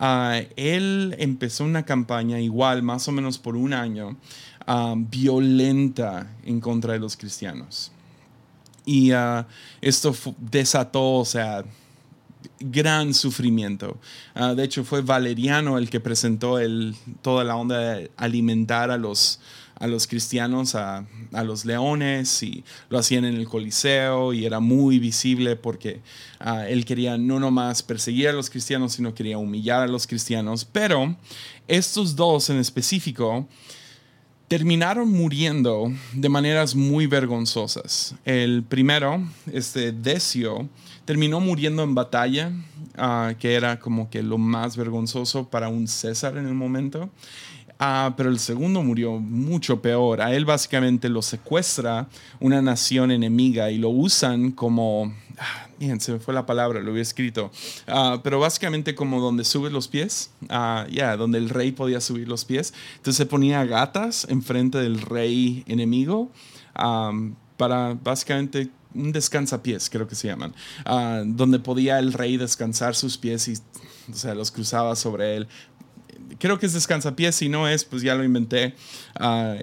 ah, 0.00 0.40
él 0.56 1.14
empezó 1.18 1.64
una 1.64 1.84
campaña 1.84 2.40
igual, 2.40 2.82
más 2.82 3.06
o 3.06 3.12
menos 3.12 3.38
por 3.38 3.54
un 3.54 3.74
año, 3.74 4.16
ah, 4.66 4.94
violenta 4.96 6.34
en 6.44 6.60
contra 6.60 6.94
de 6.94 6.98
los 6.98 7.16
cristianos. 7.16 7.91
Y 8.84 9.12
uh, 9.12 9.44
esto 9.80 10.14
desató, 10.38 11.14
o 11.14 11.24
sea, 11.24 11.64
gran 12.60 13.14
sufrimiento. 13.14 13.98
Uh, 14.34 14.54
de 14.54 14.64
hecho, 14.64 14.84
fue 14.84 15.02
Valeriano 15.02 15.78
el 15.78 15.88
que 15.90 16.00
presentó 16.00 16.58
toda 17.22 17.44
la 17.44 17.56
onda 17.56 17.78
de 17.78 18.10
alimentar 18.16 18.90
a 18.90 18.96
los, 18.96 19.40
a 19.76 19.86
los 19.86 20.06
cristianos, 20.06 20.74
a, 20.74 21.04
los 21.44 21.64
leones, 21.64 22.42
y 22.42 22.64
lo 22.88 22.98
hacían 22.98 23.24
en 23.24 23.34
el 23.34 23.48
Coliseo, 23.48 24.32
y 24.32 24.46
era 24.46 24.60
muy 24.60 24.98
visible 24.98 25.56
porque 25.56 26.00
uh, 26.44 26.60
él 26.68 26.84
quería 26.84 27.16
no 27.18 27.38
nomás 27.38 27.82
perseguir 27.82 28.28
a 28.28 28.32
los 28.32 28.50
cristianos, 28.50 28.94
sino 28.94 29.14
quería 29.14 29.38
humillar 29.38 29.82
a 29.82 29.88
los 29.88 30.06
cristianos. 30.06 30.64
Pero 30.64 31.16
estos 31.68 32.16
dos 32.16 32.50
en 32.50 32.58
específico, 32.58 33.46
terminaron 34.52 35.10
muriendo 35.10 35.90
de 36.12 36.28
maneras 36.28 36.74
muy 36.74 37.06
vergonzosas. 37.06 38.14
El 38.26 38.62
primero, 38.62 39.26
este 39.50 39.92
Decio, 39.92 40.68
terminó 41.06 41.40
muriendo 41.40 41.82
en 41.82 41.94
batalla, 41.94 42.52
ah, 42.98 43.32
que 43.38 43.54
era 43.54 43.80
como 43.80 44.10
que 44.10 44.22
lo 44.22 44.36
más 44.36 44.76
vergonzoso 44.76 45.48
para 45.48 45.70
un 45.70 45.88
César 45.88 46.36
en 46.36 46.46
el 46.46 46.52
momento. 46.52 47.08
Ah, 47.84 48.14
pero 48.16 48.28
el 48.28 48.38
segundo 48.38 48.80
murió 48.84 49.18
mucho 49.18 49.82
peor. 49.82 50.20
A 50.20 50.32
él 50.32 50.44
básicamente 50.44 51.08
lo 51.08 51.20
secuestra 51.20 52.06
una 52.38 52.62
nación 52.62 53.10
enemiga 53.10 53.72
y 53.72 53.78
lo 53.78 53.88
usan 53.88 54.52
como 54.52 55.12
ah, 55.36 55.66
se 55.98 56.12
me 56.12 56.20
fue 56.20 56.32
la 56.32 56.46
palabra, 56.46 56.80
lo 56.80 56.92
había 56.92 57.02
escrito, 57.02 57.50
ah, 57.88 58.20
pero 58.22 58.38
básicamente 58.38 58.94
como 58.94 59.20
donde 59.20 59.44
subes 59.44 59.72
los 59.72 59.88
pies, 59.88 60.30
uh, 60.42 60.88
ya, 60.92 61.16
donde 61.16 61.38
el 61.38 61.48
rey 61.48 61.72
podía 61.72 62.00
subir 62.00 62.28
los 62.28 62.44
pies, 62.44 62.72
entonces 62.98 63.16
se 63.16 63.26
ponía 63.26 63.64
gatas 63.64 64.28
enfrente 64.30 64.78
del 64.78 65.00
rey 65.00 65.64
enemigo 65.66 66.30
para 67.56 67.94
básicamente 67.94 68.70
un 68.94 69.12
descansapiés, 69.12 69.90
creo 69.90 70.06
que 70.06 70.14
se 70.14 70.28
llaman, 70.28 70.54
ah, 70.84 71.22
donde 71.24 71.58
podía 71.58 71.98
el 71.98 72.12
rey 72.12 72.36
descansar 72.36 72.94
sus 72.94 73.18
pies 73.18 73.48
y, 73.48 73.54
o 74.10 74.14
sea, 74.14 74.34
los 74.34 74.50
cruzaba 74.50 74.96
sobre 74.96 75.36
él. 75.36 75.48
Creo 76.38 76.58
que 76.58 76.66
es 76.66 76.72
descansapiés, 76.72 77.36
si 77.36 77.48
no 77.48 77.68
es, 77.68 77.84
pues 77.84 78.02
ya 78.02 78.14
lo 78.14 78.24
inventé. 78.24 78.74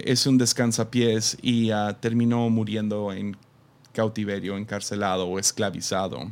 es 0.04 0.26
un 0.26 0.38
descansapiés 0.38 1.38
y 1.42 1.72
terminó 2.00 2.50
muriendo 2.50 3.12
en 3.12 3.36
cautiverio, 3.94 4.58
encarcelado 4.58 5.28
o 5.28 5.40
esclavizado. 5.40 6.32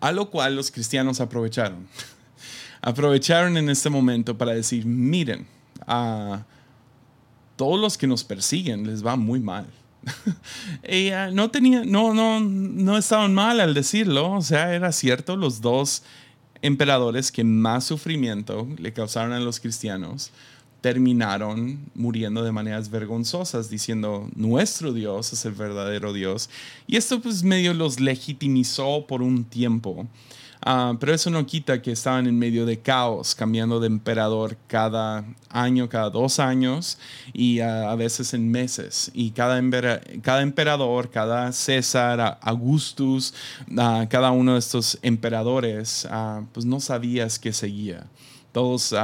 A 0.00 0.12
lo 0.12 0.30
cual 0.30 0.56
los 0.56 0.70
cristianos 0.70 1.20
aprovecharon. 1.20 1.86
aprovecharon 2.82 3.56
en 3.56 3.70
este 3.70 3.88
momento 3.88 4.36
para 4.36 4.52
decir, 4.52 4.84
miren, 4.84 5.46
a 5.86 6.44
todos 7.56 7.80
los 7.80 7.96
que 7.96 8.06
nos 8.06 8.24
persiguen 8.24 8.86
les 8.86 9.04
va 9.04 9.16
muy 9.16 9.40
mal. 9.40 9.66
no 11.32 11.50
tenía, 11.50 11.84
no, 11.84 12.12
no, 12.12 12.40
no 12.40 12.98
estaban 12.98 13.32
mal 13.32 13.60
al 13.60 13.72
decirlo, 13.72 14.32
o 14.32 14.42
sea, 14.42 14.74
era 14.74 14.92
cierto, 14.92 15.36
los 15.36 15.60
dos 15.60 16.02
emperadores 16.64 17.30
que 17.30 17.44
más 17.44 17.84
sufrimiento 17.84 18.66
le 18.78 18.94
causaron 18.94 19.32
a 19.32 19.38
los 19.38 19.60
cristianos 19.60 20.32
terminaron 20.80 21.78
muriendo 21.94 22.42
de 22.42 22.52
maneras 22.52 22.90
vergonzosas, 22.90 23.70
diciendo, 23.70 24.28
nuestro 24.34 24.92
Dios 24.92 25.32
es 25.32 25.46
el 25.46 25.52
verdadero 25.52 26.12
Dios. 26.12 26.50
Y 26.86 26.96
esto 26.96 27.22
pues 27.22 27.42
medio 27.42 27.72
los 27.72 28.00
legitimizó 28.00 29.06
por 29.06 29.22
un 29.22 29.44
tiempo. 29.44 30.06
Ah, 30.66 30.96
pero 30.98 31.12
eso 31.12 31.28
no 31.28 31.44
quita 31.44 31.82
que 31.82 31.92
estaban 31.92 32.26
en 32.26 32.38
medio 32.38 32.64
de 32.64 32.78
caos, 32.80 33.34
cambiando 33.34 33.80
de 33.80 33.86
emperador 33.86 34.56
cada 34.66 35.22
año, 35.50 35.90
cada 35.90 36.08
dos 36.08 36.38
años 36.38 36.96
y 37.34 37.60
ah, 37.60 37.90
a 37.90 37.94
veces 37.96 38.32
en 38.32 38.50
meses. 38.50 39.10
Y 39.12 39.32
cada, 39.32 39.58
emperador, 39.58 41.10
cada 41.10 41.52
César, 41.52 42.38
Augustus, 42.40 43.34
ah, 43.76 44.06
cada 44.08 44.30
uno 44.30 44.54
de 44.54 44.58
estos 44.58 44.98
emperadores, 45.02 46.08
pues 46.54 46.64
no 46.64 46.80
sabías 46.80 47.38
qué 47.38 47.52
seguía. 47.52 48.06
Todos 48.50 48.94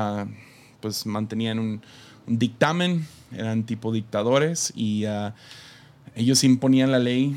pues 0.80 1.04
mantenían 1.04 1.58
un, 1.58 1.82
dictamen, 2.26 3.06
eran 3.32 3.64
tipo 3.64 3.92
dictadores 3.92 4.72
y 4.74 5.04
ellos 6.14 6.42
imponían 6.42 6.90
la 6.90 7.00
ley 7.00 7.36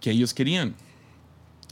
que 0.00 0.12
ellos 0.12 0.32
querían. 0.32 0.76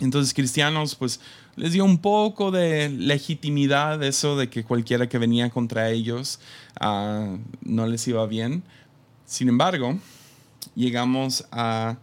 Entonces 0.01 0.33
cristianos 0.33 0.95
pues 0.95 1.21
les 1.57 1.73
dio 1.73 1.85
un 1.85 1.99
poco 1.99 2.51
de 2.51 2.89
legitimidad 2.89 4.03
eso 4.03 4.37
de 4.37 4.49
que 4.49 4.65
cualquiera 4.65 5.09
que 5.09 5.19
venía 5.19 5.51
contra 5.51 5.91
ellos 5.91 6.39
uh, 6.81 7.37
no 7.63 7.87
les 7.87 8.07
iba 8.07 8.25
bien. 8.27 8.63
Sin 9.27 9.49
embargo, 9.49 9.99
llegamos 10.75 11.47
a 11.51 11.99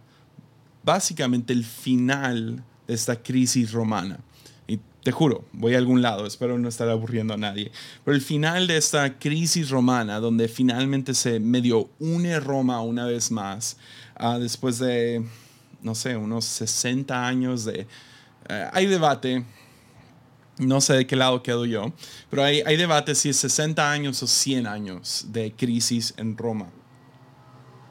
básicamente 0.84 1.52
el 1.52 1.64
final 1.64 2.62
de 2.86 2.94
esta 2.94 3.22
crisis 3.22 3.72
romana. 3.72 4.20
Te 5.02 5.12
juro, 5.12 5.44
voy 5.52 5.74
a 5.76 5.78
algún 5.78 6.02
lado, 6.02 6.26
espero 6.26 6.58
no 6.58 6.68
estar 6.68 6.88
aburriendo 6.88 7.32
a 7.32 7.36
nadie. 7.36 7.70
Pero 8.04 8.16
el 8.16 8.20
final 8.20 8.66
de 8.66 8.76
esta 8.76 9.20
crisis 9.20 9.70
romana, 9.70 10.18
donde 10.18 10.48
finalmente 10.48 11.14
se 11.14 11.38
medio 11.38 11.88
une 12.00 12.40
Roma 12.40 12.80
una 12.82 13.06
vez 13.06 13.30
más, 13.30 13.76
uh, 14.18 14.40
después 14.40 14.80
de, 14.80 15.24
no 15.80 15.94
sé, 15.94 16.16
unos 16.16 16.44
60 16.44 17.26
años 17.26 17.64
de... 17.64 17.86
Uh, 18.48 18.70
hay 18.72 18.86
debate, 18.86 19.44
no 20.58 20.80
sé 20.80 20.94
de 20.94 21.06
qué 21.06 21.16
lado 21.16 21.42
quedo 21.42 21.64
yo, 21.64 21.92
pero 22.30 22.44
hay, 22.44 22.62
hay 22.64 22.76
debate 22.76 23.14
si 23.14 23.28
es 23.28 23.36
60 23.36 23.90
años 23.90 24.22
o 24.22 24.26
100 24.26 24.66
años 24.66 25.26
de 25.28 25.52
crisis 25.52 26.14
en 26.16 26.36
Roma. 26.36 26.70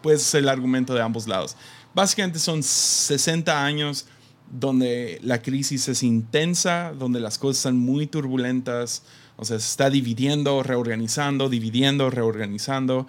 Puede 0.02 0.20
ser 0.20 0.44
el 0.44 0.50
argumento 0.50 0.94
de 0.94 1.02
ambos 1.02 1.28
lados. 1.28 1.58
Básicamente 1.94 2.40
son 2.40 2.62
60 2.62 3.66
años 3.66 4.06
donde 4.52 5.20
la 5.24 5.42
crisis 5.42 5.88
es 5.88 6.04
intensa, 6.04 6.94
donde 6.98 7.20
las 7.20 7.38
cosas 7.38 7.58
están 7.58 7.78
muy 7.78 8.08
turbulentas, 8.08 9.04
o 9.38 9.46
sea, 9.46 9.60
se 9.60 9.66
está 9.66 9.90
dividiendo, 9.90 10.64
reorganizando, 10.64 11.50
dividiendo, 11.50 12.10
reorganizando. 12.10 13.08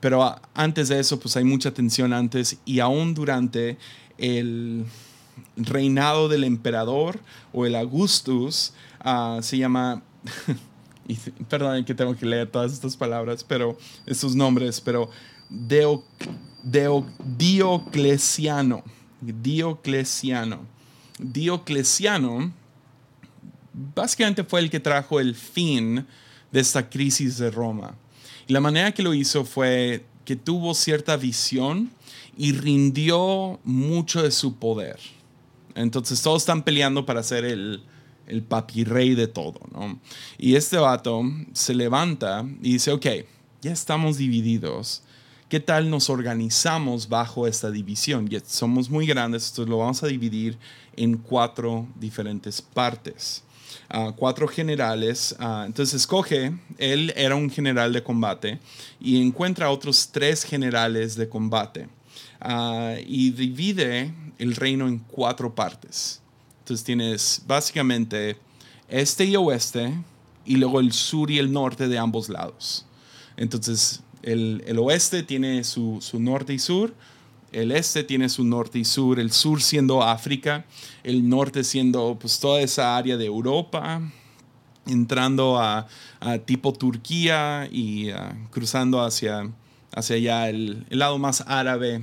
pero 0.00 0.36
antes 0.54 0.88
de 0.88 1.00
eso, 1.00 1.20
pues 1.20 1.36
hay 1.36 1.44
mucha 1.44 1.72
tensión 1.72 2.12
antes 2.12 2.58
y 2.64 2.80
aún 2.80 3.14
durante 3.14 3.78
el 4.16 4.86
reinado 5.56 6.28
del 6.28 6.44
emperador 6.44 7.20
o 7.52 7.66
el 7.66 7.74
Augustus, 7.74 8.72
ah, 9.00 9.38
se 9.42 9.58
llama, 9.58 10.02
perdón 11.48 11.84
que 11.84 11.94
tengo 11.94 12.16
que 12.16 12.26
leer 12.26 12.50
todas 12.50 12.72
estas 12.72 12.96
palabras, 12.96 13.44
pero 13.44 13.76
estos 14.06 14.34
nombres, 14.34 14.80
pero 14.80 15.10
Dioclesiano, 17.36 18.82
Dioclesiano, 19.20 20.60
Dioclesiano, 21.18 22.52
básicamente 23.94 24.44
fue 24.44 24.60
el 24.60 24.70
que 24.70 24.80
trajo 24.80 25.20
el 25.20 25.34
fin 25.34 26.06
de 26.50 26.60
esta 26.60 26.88
crisis 26.88 27.38
de 27.38 27.50
Roma. 27.50 27.94
Y 28.46 28.52
la 28.52 28.60
manera 28.60 28.92
que 28.92 29.02
lo 29.02 29.14
hizo 29.14 29.44
fue 29.44 30.04
que 30.24 30.36
tuvo 30.36 30.74
cierta 30.74 31.16
visión 31.16 31.90
y 32.36 32.52
rindió 32.52 33.60
mucho 33.64 34.22
de 34.22 34.30
su 34.30 34.56
poder. 34.56 34.98
Entonces 35.74 36.20
todos 36.22 36.42
están 36.42 36.62
peleando 36.62 37.06
para 37.06 37.22
ser 37.22 37.44
el, 37.44 37.82
el 38.26 38.42
papirrey 38.42 39.14
de 39.14 39.26
todo, 39.26 39.60
¿no? 39.72 39.98
Y 40.36 40.54
este 40.54 40.76
vato 40.76 41.22
se 41.52 41.74
levanta 41.74 42.44
y 42.62 42.74
dice, 42.74 42.92
ok, 42.92 43.06
ya 43.62 43.72
estamos 43.72 44.18
divididos. 44.18 45.02
¿Qué 45.48 45.60
tal 45.60 45.88
nos 45.88 46.10
organizamos 46.10 47.08
bajo 47.08 47.46
esta 47.46 47.70
división? 47.70 48.28
Ya 48.28 48.40
somos 48.44 48.90
muy 48.90 49.06
grandes, 49.06 49.48
entonces 49.48 49.70
lo 49.70 49.78
vamos 49.78 50.02
a 50.02 50.08
dividir 50.08 50.58
en 50.94 51.16
cuatro 51.16 51.86
diferentes 51.98 52.60
partes. 52.60 53.44
Uh, 53.92 54.12
cuatro 54.12 54.46
generales. 54.46 55.34
Entonces 55.66 55.94
escoge, 56.02 56.52
él 56.76 57.12
era 57.16 57.34
un 57.34 57.50
general 57.50 57.92
de 57.92 58.02
combate 58.02 58.58
y 59.00 59.22
encuentra 59.22 59.70
otros 59.70 60.10
tres 60.12 60.44
generales 60.44 61.16
de 61.16 61.28
combate. 61.28 61.88
Y 63.06 63.30
divide 63.30 64.12
el 64.38 64.54
reino 64.56 64.86
en 64.88 64.98
cuatro 64.98 65.54
partes. 65.54 66.20
Entonces 66.60 66.84
tienes 66.84 67.42
básicamente 67.46 68.36
este 68.88 69.24
y 69.24 69.36
oeste 69.36 69.94
y 70.44 70.56
luego 70.56 70.80
el 70.80 70.92
sur 70.92 71.30
y 71.30 71.38
el 71.38 71.50
norte 71.50 71.88
de 71.88 71.98
ambos 71.98 72.28
lados. 72.28 72.84
Entonces 73.38 74.02
el, 74.22 74.62
el 74.66 74.78
oeste 74.78 75.22
tiene 75.22 75.64
su, 75.64 75.98
su, 76.02 76.20
norte 76.20 76.52
y 76.52 76.58
sur, 76.58 76.94
el 77.52 77.72
este 77.72 78.04
tiene 78.04 78.28
su 78.28 78.44
norte 78.44 78.78
y 78.78 78.84
sur, 78.84 79.18
el 79.18 79.32
sur 79.32 79.62
siendo 79.62 80.02
África, 80.02 80.64
el 81.02 81.28
norte 81.28 81.64
siendo 81.64 82.18
pues 82.20 82.38
toda 82.40 82.60
esa 82.60 82.96
área 82.96 83.16
de 83.16 83.26
Europa, 83.26 84.00
entrando 84.86 85.58
a, 85.58 85.86
tipo 86.44 86.72
Turquía 86.72 87.68
y 87.70 88.10
uh, 88.10 88.16
cruzando 88.50 89.00
hacia, 89.02 89.50
hacia 89.94 90.16
allá 90.16 90.48
el, 90.48 90.84
el 90.90 90.98
lado 90.98 91.18
más 91.18 91.44
árabe 91.46 92.02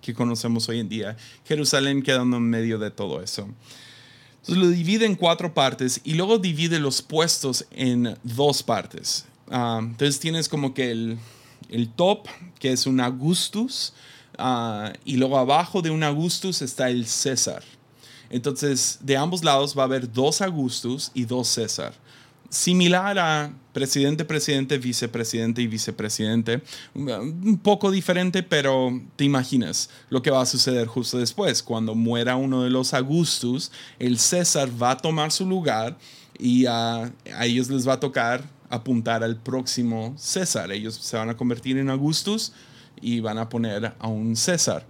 que 0.00 0.14
conocemos 0.14 0.68
hoy 0.68 0.80
en 0.80 0.88
día. 0.88 1.16
Jerusalén 1.44 2.02
quedando 2.02 2.38
en 2.38 2.44
medio 2.44 2.78
de 2.78 2.90
todo 2.90 3.22
eso. 3.22 3.48
Entonces 4.40 4.56
lo 4.56 4.70
divide 4.70 5.04
en 5.04 5.16
cuatro 5.16 5.52
partes 5.52 6.00
y 6.02 6.14
luego 6.14 6.38
divide 6.38 6.78
los 6.78 7.02
puestos 7.02 7.66
en 7.70 8.16
dos 8.22 8.62
partes. 8.62 9.26
Ah, 9.50 9.80
entonces 9.82 10.18
tienes 10.18 10.48
como 10.48 10.72
que 10.72 10.90
el, 10.90 11.18
el, 11.68 11.88
top, 11.90 12.26
que 12.58 12.72
es 12.72 12.86
un 12.86 13.00
Augustus, 13.00 13.92
uh, 14.40 14.92
y 15.04 15.16
luego 15.16 15.38
abajo 15.38 15.82
de 15.82 15.90
un 15.90 16.02
Augustus 16.02 16.62
está 16.62 16.90
el 16.90 17.06
César. 17.06 17.62
Entonces, 18.30 18.98
de 19.02 19.16
ambos 19.16 19.42
lados 19.44 19.76
va 19.76 19.82
a 19.82 19.86
haber 19.86 20.10
dos 20.12 20.40
Augustus 20.40 21.10
y 21.14 21.24
dos 21.24 21.48
César 21.48 21.92
similar 22.50 23.16
a 23.18 23.52
presidente, 23.72 24.24
presidente, 24.24 24.76
vicepresidente 24.76 25.62
y 25.62 25.68
vicepresidente. 25.68 26.60
Un 26.94 27.58
poco 27.62 27.90
diferente, 27.90 28.42
pero 28.42 29.00
te 29.16 29.24
imaginas 29.24 29.88
lo 30.10 30.20
que 30.20 30.30
va 30.30 30.42
a 30.42 30.46
suceder 30.46 30.86
justo 30.88 31.16
después. 31.16 31.62
Cuando 31.62 31.94
muera 31.94 32.36
uno 32.36 32.64
de 32.64 32.70
los 32.70 32.92
Augustus, 32.92 33.70
el 33.98 34.18
César 34.18 34.68
va 34.82 34.90
a 34.90 34.96
tomar 34.96 35.30
su 35.30 35.46
lugar 35.46 35.96
y 36.38 36.66
a, 36.66 37.12
ellos 37.40 37.70
les 37.70 37.88
va 37.88 37.94
a 37.94 38.00
tocar 38.00 38.42
apuntar 38.68 39.22
al 39.22 39.36
próximo 39.36 40.14
César. 40.18 40.72
Ellos 40.72 40.96
se 40.96 41.16
van 41.16 41.30
a 41.30 41.36
convertir 41.36 41.78
en 41.78 41.88
Augustus 41.88 42.52
y 43.00 43.20
van 43.20 43.38
a 43.38 43.48
poner 43.48 43.94
a 43.98 44.08
un 44.08 44.36
César. 44.36 44.86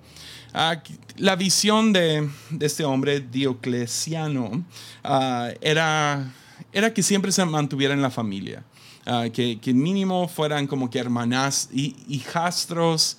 la 1.16 1.36
visión 1.36 1.92
de, 1.92 2.28
este 2.60 2.84
hombre, 2.84 3.20
Diocleciano, 3.20 4.64
ah, 5.04 5.50
era 5.60 6.32
era 6.72 6.92
que 6.92 7.02
siempre 7.02 7.32
se 7.32 7.44
mantuviera 7.44 7.94
en 7.94 8.02
la 8.02 8.10
familia. 8.10 8.62
Ah, 9.06 9.26
que, 9.32 9.58
que, 9.58 9.72
mínimo 9.72 10.28
fueran 10.28 10.66
como 10.66 10.90
que 10.90 10.98
hermanas 10.98 11.70
y 11.72 11.96
hijastros 12.08 13.16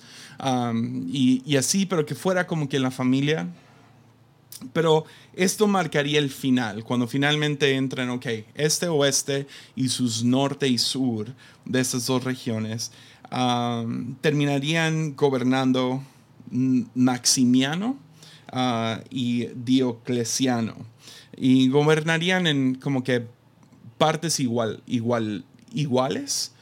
y, 1.08 1.42
y, 1.44 1.56
así, 1.56 1.86
pero 1.86 2.06
que 2.06 2.14
fuera 2.14 2.46
como 2.46 2.68
que 2.68 2.76
en 2.76 2.84
la 2.84 2.90
familia. 2.90 3.48
Pero 4.72 5.04
esto 5.34 5.66
marcaría 5.66 6.20
el 6.20 6.30
final, 6.30 6.84
cuando 6.84 7.08
finalmente 7.08 7.74
entran, 7.74 8.10
ok, 8.10 8.26
este 8.54 8.86
oeste 8.86 9.46
y 9.74 9.88
sus 9.88 10.22
norte 10.22 10.68
y 10.68 10.78
sur 10.78 11.32
de 11.64 11.80
estas 11.80 12.06
dos 12.06 12.22
regiones 12.22 12.92
terminarían 14.20 15.16
gobernando 15.16 16.02
Maximiano 16.50 17.96
uh, 18.52 19.02
y 19.10 19.46
Diocleciano. 19.54 20.74
Y 21.36 21.68
gobernarían 21.68 22.46
en 22.46 22.74
como 22.74 23.02
que 23.02 23.26
partes 23.98 24.38
igual, 24.38 24.82
igual, 24.86 25.44
iguales. 25.72 26.52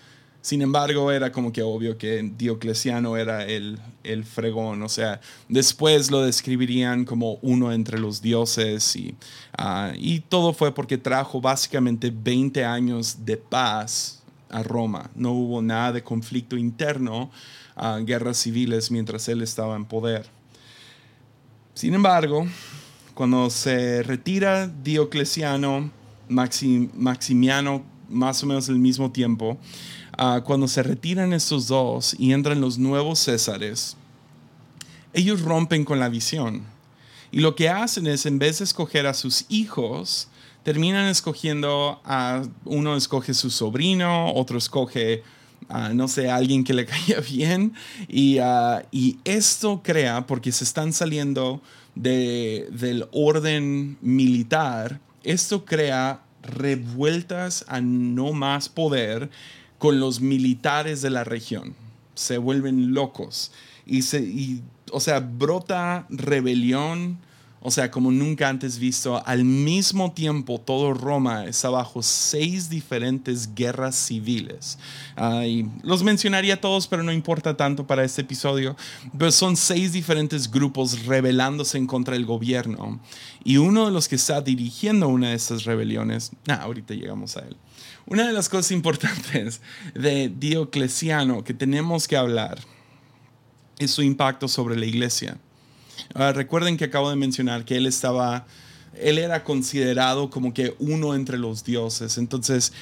Sin 0.42 0.62
embargo, 0.62 1.12
era 1.12 1.32
como 1.32 1.52
que 1.52 1.62
obvio 1.62 1.98
que 1.98 2.30
Diocleciano 2.38 3.16
era 3.18 3.44
el, 3.44 3.78
el 4.04 4.24
fregón, 4.24 4.82
o 4.82 4.88
sea, 4.88 5.20
después 5.48 6.10
lo 6.10 6.22
describirían 6.22 7.04
como 7.04 7.34
uno 7.42 7.72
entre 7.72 7.98
los 7.98 8.22
dioses 8.22 8.96
y, 8.96 9.14
ah, 9.58 9.92
y 9.98 10.20
todo 10.20 10.54
fue 10.54 10.72
porque 10.72 10.96
trajo 10.96 11.42
básicamente 11.42 12.10
20 12.10 12.64
años 12.64 13.18
de 13.26 13.36
paz 13.36 14.19
a 14.50 14.62
Roma. 14.62 15.10
No 15.14 15.32
hubo 15.32 15.62
nada 15.62 15.92
de 15.92 16.02
conflicto 16.02 16.56
interno, 16.56 17.30
guerras 18.04 18.38
civiles 18.38 18.90
mientras 18.90 19.28
él 19.28 19.42
estaba 19.42 19.76
en 19.76 19.84
poder. 19.84 20.26
Sin 21.74 21.94
embargo, 21.94 22.46
cuando 23.14 23.48
se 23.50 24.02
retira 24.02 24.66
Diocleciano, 24.66 25.90
Maximiano 26.28 27.84
más 28.10 28.42
o 28.42 28.46
menos 28.46 28.68
al 28.68 28.78
mismo 28.78 29.10
tiempo, 29.12 29.58
ah, 30.18 30.42
cuando 30.44 30.68
se 30.68 30.82
retiran 30.82 31.32
estos 31.32 31.68
dos 31.68 32.14
y 32.18 32.32
entran 32.32 32.60
los 32.60 32.78
nuevos 32.78 33.20
Césares, 33.20 33.96
ellos 35.12 35.42
rompen 35.42 35.84
con 35.84 35.98
la 35.98 36.08
visión. 36.08 36.64
Y 37.32 37.40
lo 37.40 37.54
que 37.54 37.68
hacen 37.68 38.06
es, 38.06 38.26
en 38.26 38.38
vez 38.38 38.58
de 38.58 38.64
escoger 38.64 39.06
a 39.06 39.14
sus 39.14 39.44
hijos, 39.48 40.28
terminan 40.62 41.06
escogiendo 41.06 42.00
a 42.04 42.42
uno 42.64 42.96
escoge 42.96 43.34
su 43.34 43.50
sobrino, 43.50 44.32
otro 44.34 44.58
escoge, 44.58 45.22
no 45.94 46.08
sé, 46.08 46.30
a 46.30 46.36
alguien 46.36 46.64
que 46.64 46.74
le 46.74 46.86
caiga 46.86 47.20
bien. 47.20 47.74
Y, 48.08 48.38
ah, 48.38 48.84
y, 48.90 49.18
esto 49.24 49.82
crea, 49.82 50.26
porque 50.26 50.52
se 50.52 50.64
están 50.64 50.92
saliendo 50.92 51.60
de, 51.94 52.68
del 52.72 53.06
orden 53.12 53.98
militar, 54.00 55.00
esto 55.22 55.64
crea 55.64 56.22
revueltas 56.42 57.64
a 57.68 57.80
no 57.80 58.32
más 58.32 58.68
poder 58.68 59.30
con 59.78 60.00
los 60.00 60.20
militares 60.20 61.02
de 61.02 61.10
la 61.10 61.24
región. 61.24 61.74
Se 62.14 62.38
vuelven 62.38 62.92
locos 62.92 63.52
y, 63.86 64.02
se, 64.02 64.20
y 64.20 64.62
o 64.92 65.00
sea, 65.00 65.20
brota 65.20 66.06
rebelión 66.10 67.18
o 67.62 67.70
sea, 67.70 67.90
como 67.90 68.10
nunca 68.10 68.48
antes 68.48 68.78
visto, 68.78 69.22
al 69.26 69.44
mismo 69.44 70.12
tiempo 70.12 70.58
todo 70.58 70.94
Roma 70.94 71.44
está 71.44 71.68
bajo 71.68 72.02
seis 72.02 72.70
diferentes 72.70 73.54
guerras 73.54 73.96
civiles. 73.96 74.78
los 75.82 76.02
mencionaría 76.02 76.58
todos, 76.58 76.86
pero 76.86 77.02
no 77.02 77.12
importa 77.12 77.58
tanto 77.58 77.86
para 77.86 78.02
este 78.02 78.22
episodio. 78.22 78.76
Pero 79.18 79.30
son 79.30 79.58
seis 79.58 79.92
diferentes 79.92 80.50
grupos 80.50 81.04
rebelándose 81.04 81.76
en 81.76 81.86
contra 81.86 82.14
del 82.14 82.24
gobierno. 82.24 82.98
Y 83.44 83.58
uno 83.58 83.84
de 83.84 83.92
los 83.92 84.08
que 84.08 84.16
está 84.16 84.40
dirigiendo 84.40 85.08
una 85.08 85.28
de 85.28 85.34
estas 85.34 85.64
rebeliones, 85.64 86.32
nah, 86.46 86.62
ahorita 86.62 86.94
llegamos 86.94 87.36
a 87.36 87.40
él. 87.40 87.58
Una 88.06 88.26
de 88.26 88.32
las 88.32 88.48
cosas 88.48 88.70
importantes 88.72 89.60
de 89.94 90.30
Diocleciano 90.30 91.44
que 91.44 91.52
tenemos 91.52 92.08
que 92.08 92.16
hablar 92.16 92.58
es 93.78 93.90
su 93.90 94.02
impacto 94.02 94.48
sobre 94.48 94.76
la 94.76 94.86
iglesia. 94.86 95.38
Ah, 96.14 96.32
recuerden 96.32 96.76
que 96.76 96.84
acabo 96.84 97.10
de 97.10 97.16
mencionar 97.16 97.64
que 97.64 97.76
él 97.76 97.86
estaba 97.86 98.46
él 98.98 99.18
era 99.18 99.44
considerado 99.44 100.30
como 100.30 100.52
que 100.52 100.74
uno 100.78 101.14
entre 101.14 101.38
los 101.38 101.64
dioses. 101.64 102.18
Entonces, 102.18 102.72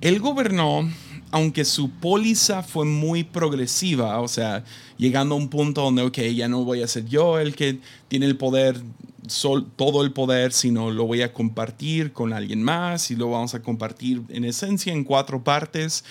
él 0.00 0.18
gobernó, 0.20 0.88
aunque 1.30 1.64
su 1.64 1.90
póliza 1.90 2.62
fue 2.62 2.84
muy 2.84 3.24
progresiva, 3.24 4.20
o 4.20 4.28
sea, 4.28 4.64
llegando 4.96 5.34
a 5.34 5.38
un 5.38 5.48
punto 5.48 5.82
donde, 5.82 6.02
ok, 6.02 6.18
ya 6.34 6.48
no 6.48 6.64
voy 6.64 6.82
a 6.82 6.88
ser 6.88 7.06
yo 7.06 7.38
el 7.38 7.54
que 7.54 7.78
tiene 8.08 8.26
el 8.26 8.36
poder, 8.36 8.80
todo 9.76 10.02
el 10.02 10.12
poder, 10.12 10.52
sino 10.52 10.90
lo 10.90 11.06
voy 11.06 11.22
a 11.22 11.32
compartir 11.32 12.12
con 12.12 12.32
alguien 12.32 12.62
más 12.62 13.10
y 13.10 13.16
lo 13.16 13.30
vamos 13.30 13.54
a 13.54 13.62
compartir 13.62 14.22
en 14.28 14.44
esencia 14.44 14.92
en 14.92 15.04
cuatro 15.04 15.42
partes. 15.42 16.04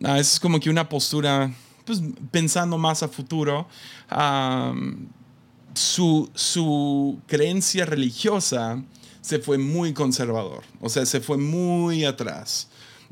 Uh, 0.00 0.14
es 0.14 0.38
como 0.38 0.60
que 0.60 0.70
una 0.70 0.88
postura, 0.88 1.52
pues 1.84 2.00
pensando 2.30 2.78
más 2.78 3.02
a 3.02 3.08
futuro. 3.08 3.66
Um, 4.16 5.08
su, 5.74 6.30
su 6.34 7.18
creencia 7.26 7.86
religiosa 7.86 8.82
se 9.20 9.38
fue 9.38 9.58
muy 9.58 9.92
conservador, 9.92 10.62
o 10.80 10.88
sea, 10.88 11.06
se 11.06 11.20
fue 11.20 11.38
muy 11.38 12.04
atrás 12.04 12.68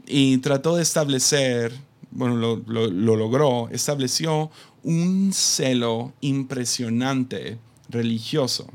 y 0.07 0.39
trató 0.39 0.77
de 0.77 0.83
establecer, 0.83 1.73
bueno, 2.11 2.37
lo, 2.37 2.57
lo, 2.67 2.89
lo, 2.89 3.17
logró, 3.17 3.69
estableció 3.71 4.51
un 4.83 5.33
celo 5.33 6.13
impresionante 6.21 7.59
religioso, 7.89 8.67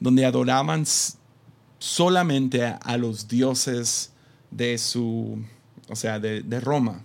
donde 0.00 0.24
adoraban 0.24 0.84
solamente 1.78 2.64
a, 2.64 2.76
a 2.76 2.96
los 2.96 3.28
dioses 3.28 4.12
de 4.50 4.78
su, 4.78 5.38
o 5.88 5.96
sea, 5.96 6.18
de, 6.18 6.42
de 6.42 6.60
Roma. 6.60 7.04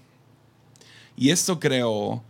Y 1.15 1.29
esto 1.29 1.59
creó 1.59 2.23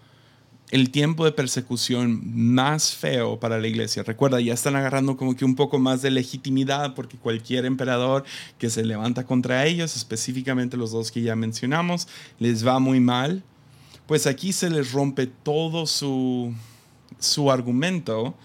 el 0.69 0.89
tiempo 0.89 1.23
de 1.23 1.31
persecución 1.31 2.21
más 2.35 2.93
feo 2.93 3.39
para 3.39 3.59
la 3.59 3.67
iglesia. 3.67 4.03
Recuerda, 4.03 4.41
ya 4.41 4.53
están 4.53 4.75
agarrando 4.75 5.15
como 5.15 5.35
que 5.35 5.45
un 5.45 5.55
poco 5.55 5.79
más 5.79 6.01
de 6.01 6.11
legitimidad 6.11 6.93
porque 6.93 7.17
cualquier 7.17 7.65
emperador 7.65 8.25
que 8.57 8.69
se 8.69 8.83
levanta 8.83 9.25
contra 9.25 9.65
ellos, 9.65 9.95
específicamente 9.95 10.75
los 10.75 10.91
dos 10.91 11.11
que 11.11 11.21
ya 11.21 11.35
mencionamos, 11.35 12.07
les 12.39 12.67
va 12.67 12.79
muy 12.79 12.99
mal. 12.99 13.43
Pues 14.07 14.27
aquí 14.27 14.51
se 14.51 14.69
les 14.69 14.91
rompe 14.91 15.27
todo 15.27 15.85
su, 15.85 16.53
su 17.17 17.49
argumento 17.49 18.35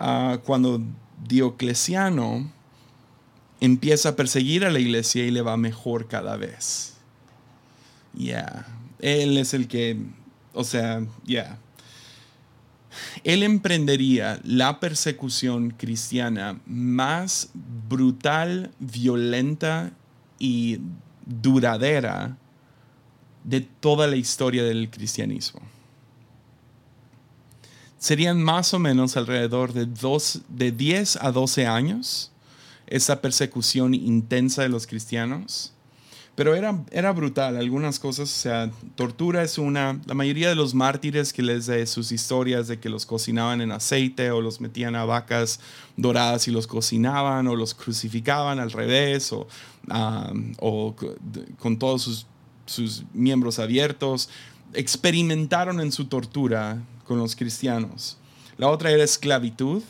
uh, 0.00 0.38
cuando 0.44 0.82
Diocleciano 1.28 2.50
empieza 3.60 4.10
a 4.10 4.16
perseguir 4.16 4.64
a 4.64 4.70
la 4.70 4.80
iglesia 4.80 5.24
y 5.24 5.30
le 5.30 5.42
va 5.42 5.56
mejor 5.56 6.08
cada 6.08 6.36
vez. 6.36 6.94
Yeah. 8.16 8.66
él 8.98 9.38
es 9.38 9.54
el 9.54 9.68
que, 9.68 9.96
o 10.54 10.64
sea, 10.64 11.02
ya. 11.24 11.44
Yeah 11.44 11.58
él 13.24 13.42
emprendería 13.42 14.40
la 14.44 14.80
persecución 14.80 15.70
cristiana 15.70 16.60
más 16.66 17.50
brutal, 17.88 18.70
violenta 18.78 19.92
y 20.38 20.78
duradera 21.26 22.36
de 23.44 23.60
toda 23.60 24.06
la 24.06 24.16
historia 24.16 24.64
del 24.64 24.90
cristianismo. 24.90 25.60
Serían 27.98 28.42
más 28.42 28.72
o 28.74 28.78
menos 28.78 29.16
alrededor 29.16 29.72
de, 29.72 29.86
dos, 29.86 30.42
de 30.48 30.70
10 30.70 31.16
a 31.16 31.32
12 31.32 31.66
años 31.66 32.30
esa 32.86 33.20
persecución 33.20 33.94
intensa 33.94 34.62
de 34.62 34.68
los 34.68 34.86
cristianos 34.86 35.72
pero 36.38 36.54
era, 36.54 36.84
era 36.92 37.10
brutal, 37.10 37.56
algunas 37.56 37.98
cosas, 37.98 38.30
o 38.30 38.40
sea, 38.42 38.70
tortura 38.94 39.42
es 39.42 39.58
una, 39.58 40.00
la 40.06 40.14
mayoría 40.14 40.48
de 40.48 40.54
los 40.54 40.72
mártires 40.72 41.32
que 41.32 41.42
les 41.42 41.66
de 41.66 41.84
sus 41.84 42.12
historias 42.12 42.68
de 42.68 42.78
que 42.78 42.88
los 42.88 43.06
cocinaban 43.06 43.60
en 43.60 43.72
aceite 43.72 44.30
o 44.30 44.40
los 44.40 44.60
metían 44.60 44.94
a 44.94 45.04
vacas 45.04 45.58
doradas 45.96 46.46
y 46.46 46.52
los 46.52 46.68
cocinaban 46.68 47.48
o 47.48 47.56
los 47.56 47.74
crucificaban 47.74 48.60
al 48.60 48.70
revés 48.70 49.32
o, 49.32 49.48
o 50.60 50.94
con 51.58 51.76
todos 51.76 52.02
sus, 52.02 52.26
sus 52.66 53.02
miembros 53.12 53.58
abiertos, 53.58 54.30
experimentaron 54.74 55.80
en 55.80 55.90
su 55.90 56.04
tortura 56.04 56.80
con 57.04 57.18
los 57.18 57.34
cristianos. 57.34 58.16
La 58.58 58.68
otra 58.68 58.92
era 58.92 59.02
esclavitud, 59.02 59.82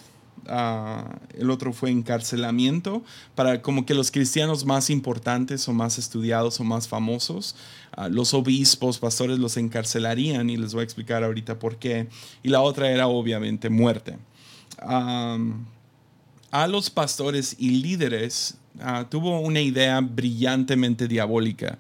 El 0.49 1.51
otro 1.51 1.73
fue 1.73 1.91
encarcelamiento, 1.91 3.03
para 3.35 3.61
como 3.61 3.85
que 3.85 3.95
los 3.95 4.11
cristianos 4.11 4.65
más 4.65 4.89
importantes 4.89 5.69
o 5.69 5.73
más 5.73 5.99
estudiados 5.99 6.59
o 6.61 6.65
más 6.65 6.89
famosos, 6.89 7.55
uh, 7.97 8.09
los 8.09 8.33
obispos, 8.33 8.99
pastores 8.99 9.39
los 9.39 9.57
encarcelarían 9.57 10.49
y 10.49 10.57
les 10.57 10.73
voy 10.73 10.81
a 10.81 10.85
explicar 10.85 11.23
ahorita 11.23 11.59
por 11.59 11.77
qué. 11.77 12.09
Y 12.43 12.49
la 12.49 12.63
otra 12.63 12.91
era 12.91 13.09
obviamente 13.09 13.69
muerte. 13.69 14.17
A 14.81 16.67
los 16.67 16.89
pastores 16.89 17.57
y 17.59 17.71
líderes 17.83 18.57
uh, 18.77 19.05
tuvo 19.05 19.41
una 19.41 19.61
idea 19.61 20.01
brillantemente 20.01 21.07
diabólica 21.09 21.79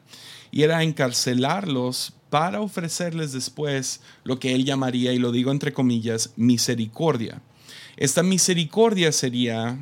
y 0.50 0.62
era 0.62 0.82
encarcelarlos 0.82 2.12
para 2.28 2.60
ofrecerles 2.60 3.32
después 3.32 4.00
lo 4.24 4.38
que 4.38 4.54
él 4.54 4.64
llamaría, 4.64 5.12
y 5.12 5.18
lo 5.18 5.32
digo 5.32 5.50
entre 5.50 5.72
comillas, 5.72 6.32
misericordia. 6.36 7.40
Esta 7.98 8.22
misericordia 8.22 9.10
sería 9.10 9.76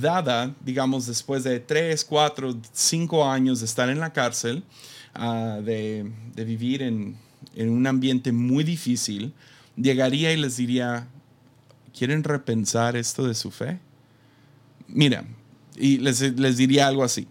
dada, 0.00 0.52
digamos, 0.64 1.06
después 1.06 1.44
de 1.44 1.60
tres, 1.60 2.04
cuatro, 2.04 2.56
cinco 2.72 3.24
años 3.24 3.60
de 3.60 3.66
estar 3.66 3.88
en 3.88 4.00
la 4.00 4.12
cárcel, 4.12 4.64
uh, 5.16 5.62
de, 5.62 6.04
vivir 6.34 6.82
en, 6.82 7.16
en, 7.54 7.70
un 7.70 7.86
ambiente 7.86 8.32
muy 8.32 8.64
difícil, 8.64 9.32
llegaría 9.76 10.32
y 10.32 10.36
les 10.36 10.56
diría, 10.56 11.06
¿quieren 11.96 12.24
repensar 12.24 12.96
esto 12.96 13.24
de 13.24 13.34
su 13.34 13.52
fe? 13.52 13.78
Mira, 14.88 15.24
y 15.76 15.98
les, 15.98 16.22
les 16.36 16.56
diría 16.56 16.88
algo 16.88 17.04
así, 17.04 17.28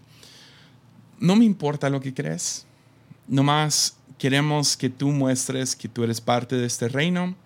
no 1.20 1.36
me 1.36 1.44
importa 1.44 1.90
lo 1.90 2.00
que 2.00 2.14
crees, 2.14 2.64
nomás 3.28 3.98
queremos 4.16 4.74
que 4.74 4.88
tú 4.88 5.08
muestres 5.10 5.76
que 5.76 5.88
tú 5.88 6.02
eres 6.02 6.22
parte 6.22 6.56
de 6.56 6.66
este 6.66 6.88
reino 6.88 7.36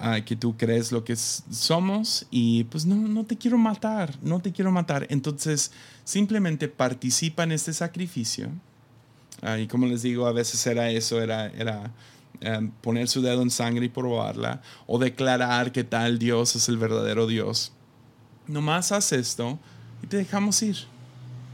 uh, 0.00 0.24
que 0.24 0.36
tú 0.36 0.56
crees 0.56 0.92
lo 0.92 1.04
que 1.04 1.16
somos 1.16 2.26
y 2.30 2.64
pues 2.64 2.86
no, 2.86 2.96
no 2.96 3.24
te 3.24 3.36
quiero 3.36 3.58
matar, 3.58 4.16
no 4.22 4.40
te 4.40 4.52
quiero 4.52 4.70
matar. 4.70 5.06
Entonces 5.10 5.72
simplemente 6.04 6.68
participa 6.68 7.42
en 7.42 7.52
este 7.52 7.72
sacrificio. 7.72 8.48
Uh, 9.42 9.58
y 9.60 9.66
como 9.66 9.86
les 9.86 10.02
digo, 10.02 10.26
a 10.26 10.32
veces 10.32 10.66
era 10.66 10.90
eso, 10.90 11.20
era, 11.20 11.46
era 11.46 11.92
um, 12.58 12.70
poner 12.80 13.08
su 13.08 13.22
dedo 13.22 13.42
en 13.42 13.50
sangre 13.50 13.86
y 13.86 13.88
probarla 13.88 14.62
o 14.86 14.98
declarar 14.98 15.72
que 15.72 15.84
tal 15.84 16.18
Dios 16.18 16.56
es 16.56 16.68
el 16.68 16.76
verdadero 16.78 17.26
Dios. 17.26 17.72
Nomás 18.46 18.92
haz 18.92 19.12
esto 19.12 19.58
y 20.02 20.06
te 20.06 20.16
dejamos 20.16 20.62
ir. 20.62 20.76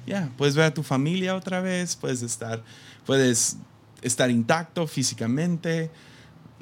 Ya, 0.07 0.31
puedes 0.37 0.55
ver 0.55 0.67
a 0.67 0.75
tu 0.75 0.83
familia 0.83 1.35
otra 1.35 1.61
vez, 1.61 1.97
puedes 1.97 2.23
estar, 2.23 2.63
puedes 3.07 3.57
estar 4.03 4.31
intacto 4.31 4.87
físicamente, 4.87 5.91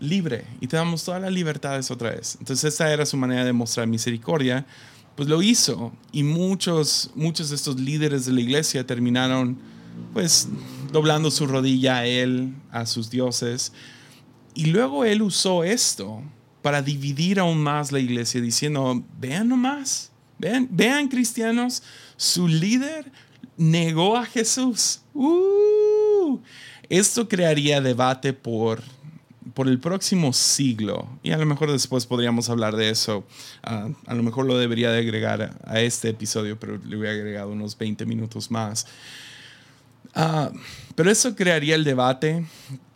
libre 0.02 0.44
y 0.60 0.66
te 0.66 0.76
damos 0.76 1.04
todas 1.04 1.22
las 1.22 1.32
libertades 1.32 1.90
otra 1.90 2.10
vez. 2.10 2.36
Entonces 2.38 2.74
esa 2.74 2.92
era 2.92 3.06
su 3.06 3.16
manera 3.16 3.44
de 3.44 3.52
mostrar 3.52 3.86
misericordia. 3.86 4.66
Pues 5.16 5.28
lo 5.28 5.42
hizo 5.42 5.92
y 6.10 6.22
muchos, 6.22 7.10
muchos 7.14 7.50
de 7.50 7.56
estos 7.56 7.78
líderes 7.78 8.26
de 8.26 8.32
la 8.32 8.40
iglesia 8.40 8.86
terminaron 8.86 9.58
pues 10.12 10.48
doblando 10.90 11.30
su 11.30 11.46
rodilla 11.46 11.98
a 11.98 12.06
él, 12.06 12.54
a 12.70 12.86
sus 12.86 13.10
dioses. 13.10 13.72
Y 14.54 14.66
luego 14.66 15.04
él 15.04 15.22
usó 15.22 15.64
esto 15.64 16.22
para 16.62 16.82
dividir 16.82 17.40
aún 17.40 17.62
más 17.62 17.92
la 17.92 18.00
iglesia 18.00 18.40
diciendo, 18.40 19.02
vean 19.18 19.48
nomás, 19.48 20.12
vean, 20.38 20.68
vean 20.70 21.08
cristianos, 21.08 21.82
su 22.16 22.48
líder 22.48 23.10
negó 23.56 24.16
a 24.16 24.24
Jesús. 24.24 25.00
Uh, 25.14 26.38
esto 26.88 27.28
crearía 27.28 27.80
debate 27.80 28.32
por 28.32 28.82
por 29.55 29.68
el 29.68 29.78
próximo 29.78 30.33
siglo, 30.33 31.09
y 31.22 31.33
a 31.33 31.38
lo 31.38 31.46
mejor 31.46 31.70
después 31.70 32.07
podríamos 32.07 32.48
hablar 32.48 32.76
de 32.76 32.90
eso, 32.90 33.24
uh, 33.68 33.92
a 34.07 34.14
lo 34.14 34.22
mejor 34.22 34.46
lo 34.46 34.59
debería 34.59 34.90
de 34.90 35.00
agregar 35.00 35.59
a 35.64 35.81
este 35.81 36.11
episodio, 36.11 36.59
pero 36.59 36.78
le 36.78 36.96
hubiera 36.96 37.14
agregado 37.14 37.50
unos 37.50 37.76
20 37.76 38.07
minutos 38.07 38.50
más. 38.50 38.87
Uh, 40.14 40.57
pero 40.94 41.11
eso 41.11 41.35
crearía 41.35 41.74
el 41.74 41.85
debate 41.85 42.44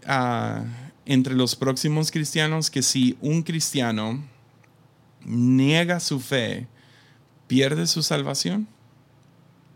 uh, 0.06 0.64
entre 1.04 1.34
los 1.34 1.56
próximos 1.56 2.10
cristianos 2.10 2.70
que 2.70 2.82
si 2.82 3.16
un 3.20 3.42
cristiano 3.42 4.22
niega 5.24 6.00
su 6.00 6.20
fe, 6.20 6.66
pierde 7.46 7.86
su 7.86 8.02
salvación. 8.02 8.68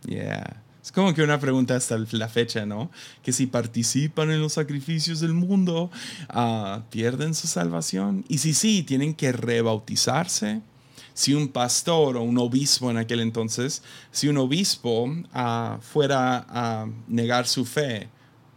Yeah. 0.06 0.62
Es 0.90 0.92
como 0.92 1.14
que 1.14 1.22
una 1.22 1.38
pregunta 1.38 1.76
hasta 1.76 1.96
la 2.10 2.28
fecha, 2.28 2.66
¿no? 2.66 2.90
Que 3.22 3.30
si 3.32 3.46
participan 3.46 4.32
en 4.32 4.40
los 4.40 4.54
sacrificios 4.54 5.20
del 5.20 5.34
mundo, 5.34 5.88
uh, 6.34 6.80
pierden 6.90 7.32
su 7.32 7.46
salvación. 7.46 8.24
Y 8.26 8.38
si 8.38 8.54
sí, 8.54 8.82
tienen 8.82 9.14
que 9.14 9.30
rebautizarse. 9.30 10.62
Si 11.14 11.32
un 11.32 11.46
pastor 11.46 12.16
o 12.16 12.22
un 12.22 12.38
obispo 12.38 12.90
en 12.90 12.96
aquel 12.96 13.20
entonces, 13.20 13.84
si 14.10 14.26
un 14.26 14.38
obispo 14.38 15.04
uh, 15.04 15.80
fuera 15.80 16.44
a 16.48 16.88
negar 17.06 17.46
su 17.46 17.64
fe, 17.64 18.08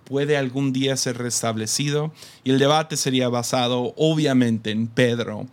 puede 0.04 0.38
algún 0.38 0.74
día 0.74 0.96
ser 0.98 1.18
restablecido. 1.18 2.12
Y 2.44 2.52
el 2.52 2.60
debate 2.60 2.98
sería 2.98 3.30
basado 3.30 3.94
obviamente 3.98 4.72
en 4.72 4.88
Pedro, 4.88 5.48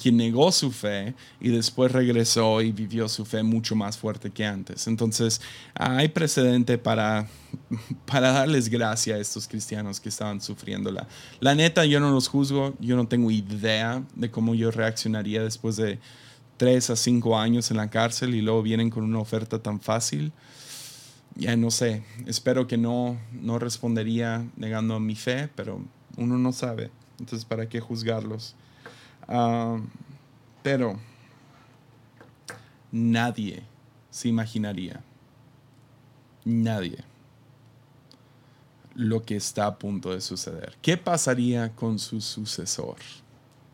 quien 0.00 0.16
negó 0.16 0.52
su 0.52 0.70
fe 0.70 1.14
y 1.40 1.48
después 1.48 1.92
regresó 1.92 2.62
y 2.62 2.72
vivió 2.72 3.08
su 3.08 3.24
fe 3.24 3.42
mucho 3.42 3.74
más 3.74 3.98
fuerte 3.98 4.30
que 4.30 4.44
antes. 4.44 4.86
Entonces 4.86 5.40
hay 5.74 6.08
precedente 6.08 6.78
para, 6.78 7.28
para 8.06 8.32
darles 8.32 8.68
gracia 8.68 9.16
a 9.16 9.18
estos 9.18 9.48
cristianos 9.48 10.00
que 10.00 10.08
estaban 10.08 10.40
sufriendo. 10.40 10.90
La, 10.90 11.06
la 11.40 11.54
neta, 11.54 11.84
yo 11.84 12.00
no 12.00 12.10
los 12.10 12.28
juzgo, 12.28 12.74
yo 12.80 12.96
no 12.96 13.06
tengo 13.06 13.30
idea 13.30 14.02
de 14.14 14.30
cómo 14.30 14.54
yo 14.54 14.70
reaccionaría 14.70 15.42
después 15.42 15.76
de 15.76 15.98
tres 16.56 16.90
a 16.90 16.96
cinco 16.96 17.38
años 17.38 17.70
en 17.70 17.76
la 17.76 17.88
cárcel 17.88 18.34
y 18.34 18.42
luego 18.42 18.62
vienen 18.62 18.90
con 18.90 19.04
una 19.04 19.20
oferta 19.20 19.60
tan 19.60 19.80
fácil 19.80 20.32
ya 21.38 21.56
no 21.56 21.70
sé, 21.70 22.02
espero 22.26 22.66
que 22.66 22.76
no, 22.76 23.16
no 23.32 23.60
respondería 23.60 24.44
negando 24.56 24.98
mi 24.98 25.14
fe, 25.14 25.48
pero 25.54 25.80
uno 26.16 26.36
no 26.36 26.52
sabe, 26.52 26.90
entonces 27.20 27.44
¿para 27.44 27.68
qué 27.68 27.80
juzgarlos? 27.80 28.56
Ah, 29.28 29.78
pero 30.64 30.98
nadie 32.90 33.62
se 34.10 34.28
imaginaría, 34.28 35.00
nadie, 36.44 37.04
lo 38.96 39.22
que 39.22 39.36
está 39.36 39.66
a 39.66 39.78
punto 39.78 40.12
de 40.12 40.20
suceder. 40.20 40.76
¿Qué 40.82 40.96
pasaría 40.96 41.72
con 41.76 42.00
su 42.00 42.20
sucesor, 42.20 42.96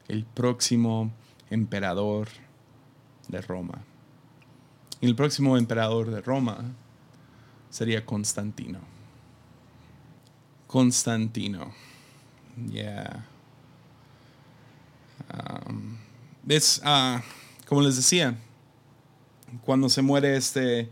el 0.07 0.27
próximo 0.27 1.11
emperador 1.49 2.29
de 3.29 3.41
Roma? 3.41 3.83
El 5.01 5.17
próximo 5.17 5.57
emperador 5.57 6.11
de 6.11 6.21
Roma 6.21 6.75
sería 7.75 8.07
Constantino. 8.07 8.79
Constantino. 10.69 11.73
Yeah. 12.71 13.27
Um, 15.29 15.99
es, 16.47 16.81
ah, 16.85 17.21
como 17.67 17.83
les 17.83 17.97
decía, 17.97 18.39
cuando 19.65 19.89
se 19.89 20.03
muere 20.03 20.37
este 20.37 20.89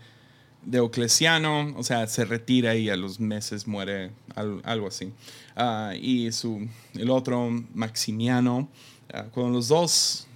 Diocleciano, 0.65 1.73
o 1.77 1.85
sea, 1.85 2.09
se 2.09 2.25
retira 2.25 2.75
y 2.75 2.91
a 2.91 2.97
los 2.97 3.21
meses 3.21 3.69
muere 3.69 4.11
algo 4.35 4.89
así. 4.89 5.13
Ah, 5.55 5.93
y 5.95 6.33
su, 6.33 6.69
el 6.95 7.11
otro, 7.11 7.49
Maximiano, 7.75 8.69
ah, 9.15 9.27
cuando 9.31 9.53
los 9.53 9.69
dos 9.69 10.27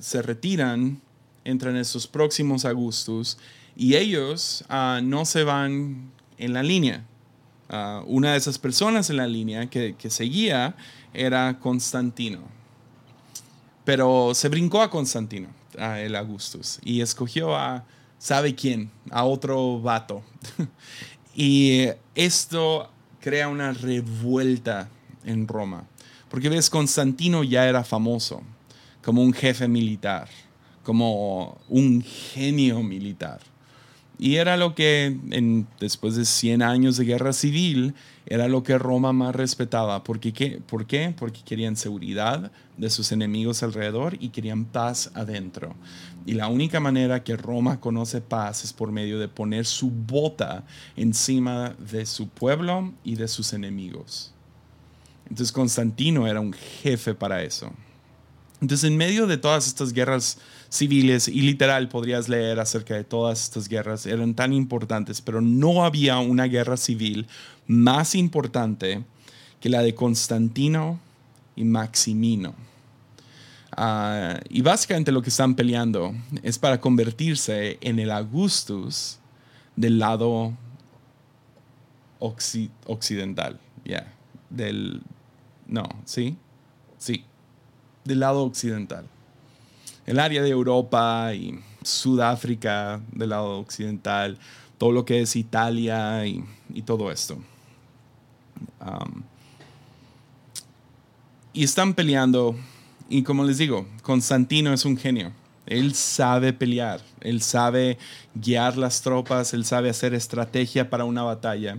se 0.00 0.22
retiran, 0.22 1.00
entran 1.44 1.76
esos 1.76 2.08
próximos 2.08 2.64
Augustus 2.64 3.38
y 3.80 3.94
ellos 3.94 4.64
ah, 4.68 4.98
no 5.00 5.24
se 5.24 5.44
van 5.44 6.10
en 6.36 6.52
la 6.52 6.64
línea. 6.64 7.04
Ah, 7.68 8.02
una 8.06 8.32
de 8.32 8.38
esas 8.38 8.58
personas 8.58 9.08
en 9.08 9.18
la 9.18 9.28
línea 9.28 9.70
que, 9.70 9.94
seguía 10.10 10.74
era 11.14 11.60
Constantino. 11.60 12.40
Pero 13.84 14.32
se 14.34 14.48
brincó 14.48 14.82
a 14.82 14.90
Constantino, 14.90 15.48
a 15.78 16.00
el 16.00 16.16
Augustus, 16.16 16.80
y 16.82 17.02
escogió 17.02 17.56
a, 17.56 17.84
¿sabe 18.18 18.56
quién? 18.56 18.90
A 19.10 19.24
otro 19.24 19.80
vato. 19.80 20.24
y 21.36 21.86
esto 22.16 22.90
crea 23.20 23.46
una 23.46 23.72
revuelta 23.72 24.88
en 25.24 25.46
Roma. 25.46 25.86
Porque 26.28 26.48
ves, 26.48 26.68
Constantino 26.68 27.44
ya 27.44 27.68
era 27.68 27.84
famoso 27.84 28.42
como 29.04 29.22
un 29.22 29.32
jefe 29.32 29.68
militar, 29.68 30.28
como 30.82 31.58
un 31.68 32.02
genio 32.02 32.82
militar. 32.82 33.38
Y 34.18 34.36
era 34.36 34.56
lo 34.56 34.74
que, 34.74 35.16
después 35.78 36.16
de 36.16 36.24
100 36.24 36.62
años 36.62 36.96
de 36.96 37.04
guerra 37.04 37.32
civil, 37.32 37.94
era 38.26 38.48
lo 38.48 38.64
que 38.64 38.76
Roma 38.76 39.12
más 39.12 39.34
respetaba. 39.34 40.02
¿Por 40.02 40.18
qué? 40.18 40.60
¿Por 40.66 40.86
qué? 40.86 41.14
Porque 41.16 41.42
querían 41.44 41.76
seguridad 41.76 42.50
de 42.76 42.90
sus 42.90 43.12
enemigos 43.12 43.62
alrededor 43.62 44.16
y 44.18 44.30
querían 44.30 44.64
paz 44.64 45.12
adentro. 45.14 45.76
Y 46.26 46.32
la 46.34 46.48
única 46.48 46.80
manera 46.80 47.22
que 47.22 47.36
Roma 47.36 47.78
conoce 47.78 48.20
paz 48.20 48.64
es 48.64 48.72
por 48.72 48.90
medio 48.90 49.20
de 49.20 49.28
poner 49.28 49.64
su 49.66 49.90
bota 49.90 50.64
encima 50.96 51.76
de 51.78 52.04
su 52.04 52.28
pueblo 52.28 52.92
y 53.04 53.14
de 53.14 53.28
sus 53.28 53.52
enemigos. 53.52 54.34
Entonces 55.30 55.52
Constantino 55.52 56.26
era 56.26 56.40
un 56.40 56.52
jefe 56.52 57.14
para 57.14 57.42
eso. 57.42 57.72
Entonces 58.60 58.88
en 58.88 58.96
medio 58.96 59.26
de 59.26 59.38
todas 59.38 59.66
estas 59.66 59.92
guerras 59.92 60.38
civiles 60.68 61.28
y 61.28 61.42
literal 61.42 61.88
podrías 61.88 62.28
leer 62.28 62.60
acerca 62.60 62.94
de 62.94 63.04
todas 63.04 63.44
estas 63.44 63.68
guerras, 63.68 64.06
eran 64.06 64.34
tan 64.34 64.52
importantes, 64.52 65.20
pero 65.20 65.40
no 65.40 65.84
había 65.84 66.18
una 66.18 66.44
guerra 66.44 66.76
civil 66.76 67.26
más 67.66 68.14
importante 68.14 69.04
que 69.60 69.68
la 69.68 69.82
de 69.82 69.94
Constantino 69.94 70.98
y 71.56 71.64
Maximino. 71.64 72.54
Ah, 73.76 74.40
y 74.48 74.62
básicamente 74.62 75.12
lo 75.12 75.22
que 75.22 75.30
están 75.30 75.54
peleando 75.54 76.14
es 76.42 76.58
para 76.58 76.80
convertirse 76.80 77.78
en 77.80 77.98
el 77.98 78.10
Augustus 78.10 79.18
del 79.76 79.98
lado 79.98 80.52
occidental. 82.18 83.60
ya 83.84 84.12
Del. 84.50 85.02
No, 85.66 85.84
¿sí? 86.04 86.36
Sí. 86.96 87.24
Del 88.08 88.20
lado 88.20 88.42
occidental 88.42 89.04
el 90.08 90.18
área 90.18 90.42
de 90.42 90.48
Europa 90.48 91.34
y 91.34 91.60
Sudáfrica 91.82 92.98
del 93.12 93.28
lado 93.28 93.58
occidental, 93.58 94.38
todo 94.78 94.90
lo 94.90 95.04
que 95.04 95.20
es 95.20 95.36
Italia 95.36 96.24
y, 96.26 96.42
todo 96.86 97.12
esto. 97.12 97.36
Y 101.52 101.62
están 101.62 101.92
peleando, 101.92 102.56
y 103.10 103.22
como 103.22 103.44
les 103.44 103.58
digo, 103.58 103.86
Constantino 104.02 104.72
es 104.72 104.86
un 104.86 104.96
genio. 104.96 105.30
Él 105.66 105.94
sabe 105.94 106.54
pelear, 106.54 107.02
él 107.20 107.42
sabe 107.42 107.98
guiar 108.34 108.78
las 108.78 109.02
tropas, 109.02 109.52
él 109.52 109.66
sabe 109.66 109.90
hacer 109.90 110.14
estrategia 110.14 110.88
para 110.88 111.04
una 111.04 111.22
batalla. 111.22 111.76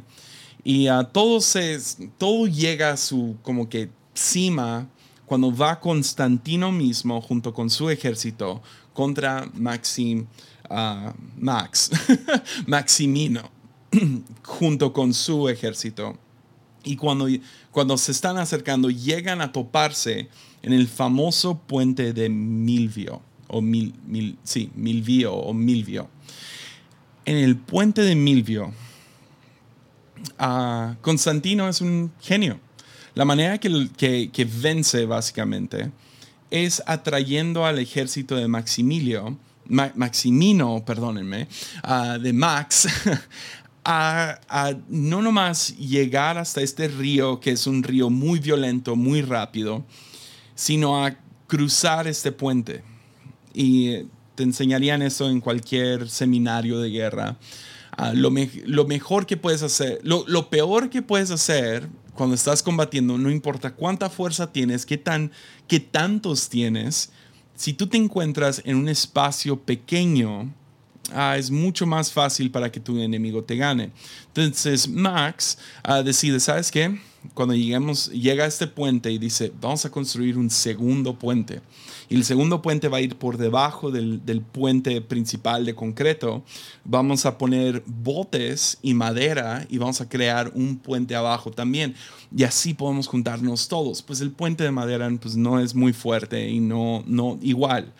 Y 0.63 0.85
a 0.85 1.03
todo, 1.03 1.41
se, 1.41 1.79
todo 2.19 2.45
llega 2.45 2.91
a 2.91 2.97
su 2.97 3.37
como 3.41 3.69
que 3.69 3.89
cima 4.13 4.87
cuando 5.29 5.55
va 5.55 5.79
Constantino 5.79 6.71
mismo 6.71 7.21
junto 7.21 7.53
con 7.53 7.69
su 7.69 7.87
ejército 7.91 8.63
contra 8.93 9.47
Maxim, 9.53 10.25
ah, 10.71 11.13
Max, 11.37 11.91
Maximino, 12.65 13.47
junto 14.43 14.91
con 14.91 15.13
su 15.13 15.47
ejército. 15.47 16.17
Y 16.83 16.95
cuando, 16.95 17.27
cuando 17.69 17.95
se 17.95 18.11
están 18.11 18.39
acercando, 18.39 18.89
llegan 18.89 19.39
a 19.41 19.51
toparse 19.51 20.29
en 20.63 20.73
el 20.73 20.87
famoso 20.87 21.59
puente 21.59 22.11
de 22.11 22.27
Milvio, 22.27 23.21
o 23.49 23.61
Mil, 23.61 24.35
sí, 24.41 24.71
Milvio 24.73 25.35
o 25.35 25.53
Milvio. 25.53 26.09
En 27.25 27.37
el 27.37 27.55
puente 27.55 28.01
de 28.01 28.15
Milvio, 28.15 28.73
uh, 30.39 30.95
Constantino 31.01 31.69
es 31.69 31.81
un 31.81 32.11
genio 32.19 32.59
la 33.19 33.25
manera 33.25 33.57
que, 33.57 34.29
que, 34.31 34.45
vence 34.45 35.05
básicamente 35.05 35.91
es 36.49 36.81
atrayendo 36.85 37.65
al 37.65 37.77
ejército 37.77 38.37
de 38.37 38.47
Maximilio, 38.47 39.37
Maximino, 39.67 40.85
perdónenme, 40.85 41.49
ah, 41.83 42.17
de 42.17 42.31
Max, 42.31 42.87
a, 43.83 44.73
no 44.87 45.21
nomás 45.21 45.75
llegar 45.77 46.37
hasta 46.37 46.61
este 46.61 46.87
río, 46.87 47.41
que 47.41 47.51
es 47.51 47.67
un 47.67 47.83
río 47.83 48.09
muy 48.09 48.39
violento, 48.39 48.95
muy 48.95 49.21
rápido, 49.21 49.83
sino 50.55 51.05
a 51.05 51.17
cruzar 51.45 52.07
este 52.07 52.31
puente. 52.31 52.83
Y 53.53 54.05
te 54.35 54.43
enseñarían 54.43 55.01
eso 55.01 55.29
en 55.29 55.41
cualquier 55.41 56.09
seminario 56.09 56.79
de 56.79 56.89
guerra. 56.89 57.37
Ah, 57.97 58.13
lo, 58.13 58.31
lo, 58.65 58.85
mejor 58.85 59.25
que 59.25 59.35
puedes 59.35 59.61
hacer, 59.61 59.99
lo, 60.03 60.23
lo, 60.25 60.49
peor 60.49 60.89
que 60.89 61.01
puedes 61.01 61.31
hacer 61.31 61.89
cuando 62.19 62.35
estás 62.35 62.61
combatiendo, 62.61 63.17
no 63.17 63.31
importa 63.31 63.71
cuánta 63.71 64.09
fuerza 64.09 64.51
tienes, 64.51 64.85
qué, 64.85 64.97
tan, 64.97 65.31
qué 65.69 65.79
tantos 65.79 66.49
tienes, 66.49 67.11
si 67.55 67.71
tú 67.71 67.87
te 67.87 67.95
encuentras 67.95 68.61
en 68.65 68.75
un 68.75 68.89
espacio 68.89 69.57
pequeño, 69.57 70.53
ah, 71.13 71.37
es 71.37 71.49
mucho 71.49 71.85
más 71.85 72.11
fácil 72.11 72.51
para 72.51 72.69
que 72.69 72.81
tu 72.81 72.99
enemigo 72.99 73.41
te 73.41 73.55
gane. 73.55 73.91
Entonces 74.27 74.85
Max 74.89 75.59
ah, 75.81 76.03
decide, 76.03 76.41
¿sabes 76.41 76.69
qué? 76.69 76.99
Cuando 77.33 77.53
lleguemos, 77.53 78.11
llega 78.11 78.45
a 78.45 78.47
este 78.47 78.67
puente 78.67 79.11
y 79.11 79.17
dice, 79.17 79.51
vamos 79.59 79.85
a 79.85 79.89
construir 79.89 80.37
un 80.37 80.49
segundo 80.49 81.17
puente 81.17 81.61
y 82.09 82.15
el 82.15 82.25
segundo 82.25 82.61
puente 82.61 82.87
va 82.87 82.97
a 82.97 83.01
ir 83.01 83.15
por 83.17 83.37
debajo 83.37 83.91
del, 83.91 84.41
puente 84.51 84.99
principal 84.99 85.63
de 85.63 85.75
concreto. 85.75 86.43
Vamos 86.83 87.27
a 87.27 87.37
poner 87.37 87.83
botes 87.85 88.79
y 88.81 88.95
madera 88.95 89.67
y 89.69 89.77
vamos 89.77 90.01
a 90.01 90.09
crear 90.09 90.51
un 90.55 90.77
puente 90.77 91.15
abajo 91.15 91.51
también. 91.51 91.93
Y 92.35 92.43
así 92.43 92.73
podemos 92.73 93.07
juntarnos 93.07 93.67
todos. 93.67 94.01
Pues 94.01 94.21
el 94.21 94.31
puente 94.31 94.63
de 94.63 94.71
madera 94.71 95.07
pues, 95.21 95.35
no 95.35 95.59
es 95.59 95.75
muy 95.75 95.93
fuerte 95.93 96.49
y 96.49 96.59
no, 96.59 97.03
no 97.05 97.37
igual. 97.43 97.93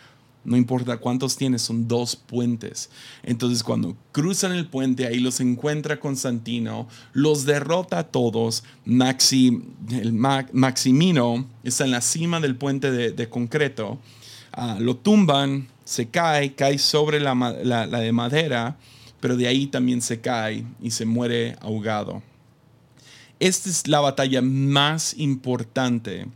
No 0.45 0.55
importa 0.55 0.97
cuántos 0.97 1.35
tienes, 1.35 1.61
son 1.61 1.87
dos 1.87 2.15
puentes. 2.15 2.89
Entonces 3.23 3.63
cuando 3.63 3.95
cruzan 4.11 4.53
el 4.53 4.67
puente, 4.67 5.05
ahí 5.05 5.19
los 5.19 5.39
encuentra 5.41 5.99
Constantino, 5.99 6.87
los 7.13 7.45
derrota 7.45 7.99
a 7.99 8.03
todos. 8.05 8.63
Maxi, 8.85 9.61
el 9.91 10.13
Maximino 10.13 11.45
está 11.63 11.85
en 11.85 11.91
la 11.91 12.01
cima 12.01 12.39
del 12.39 12.55
puente 12.55 12.91
de, 12.91 13.29
concreto. 13.29 13.99
Ah, 14.53 14.77
lo 14.79 14.95
tumban, 14.95 15.67
se 15.83 16.07
cae, 16.07 16.55
cae 16.55 16.77
sobre 16.79 17.19
la, 17.19 17.35
la 17.35 17.99
de 17.99 18.11
madera, 18.11 18.77
pero 19.19 19.35
de 19.35 19.47
ahí 19.47 19.67
también 19.67 20.01
se 20.01 20.21
cae 20.21 20.65
y 20.81 20.91
se 20.91 21.05
muere 21.05 21.57
ahogado. 21.61 22.23
Esta 23.39 23.69
es 23.69 23.87
la 23.87 23.99
batalla 23.99 24.41
más 24.41 25.13
importante 25.17 26.27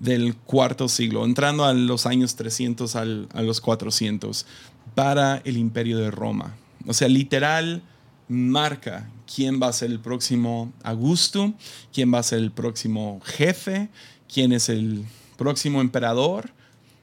del 0.00 0.36
cuarto 0.36 0.88
siglo, 0.88 1.24
entrando 1.24 1.64
a 1.64 1.74
los 1.74 2.06
años 2.06 2.36
300 2.36 2.96
a 2.96 3.04
los 3.04 3.60
400, 3.60 4.46
para 4.94 5.42
el 5.44 5.56
imperio 5.56 5.98
de 5.98 6.10
Roma. 6.10 6.54
O 6.86 6.92
sea, 6.92 7.08
literal 7.08 7.82
marca 8.28 9.08
quién 9.32 9.60
va 9.60 9.68
a 9.68 9.72
ser 9.72 9.90
el 9.90 10.00
próximo 10.00 10.72
Augusto, 10.82 11.54
quién 11.92 12.12
va 12.12 12.18
a 12.18 12.22
ser 12.22 12.38
el 12.38 12.50
próximo 12.50 13.20
jefe, 13.24 13.88
quién 14.32 14.52
es 14.52 14.68
el 14.68 15.04
próximo 15.36 15.80
emperador, 15.80 16.50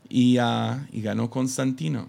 y, 0.10 0.38
ah, 0.38 0.88
y 0.92 1.02
ganó 1.02 1.30
Constantino. 1.30 2.08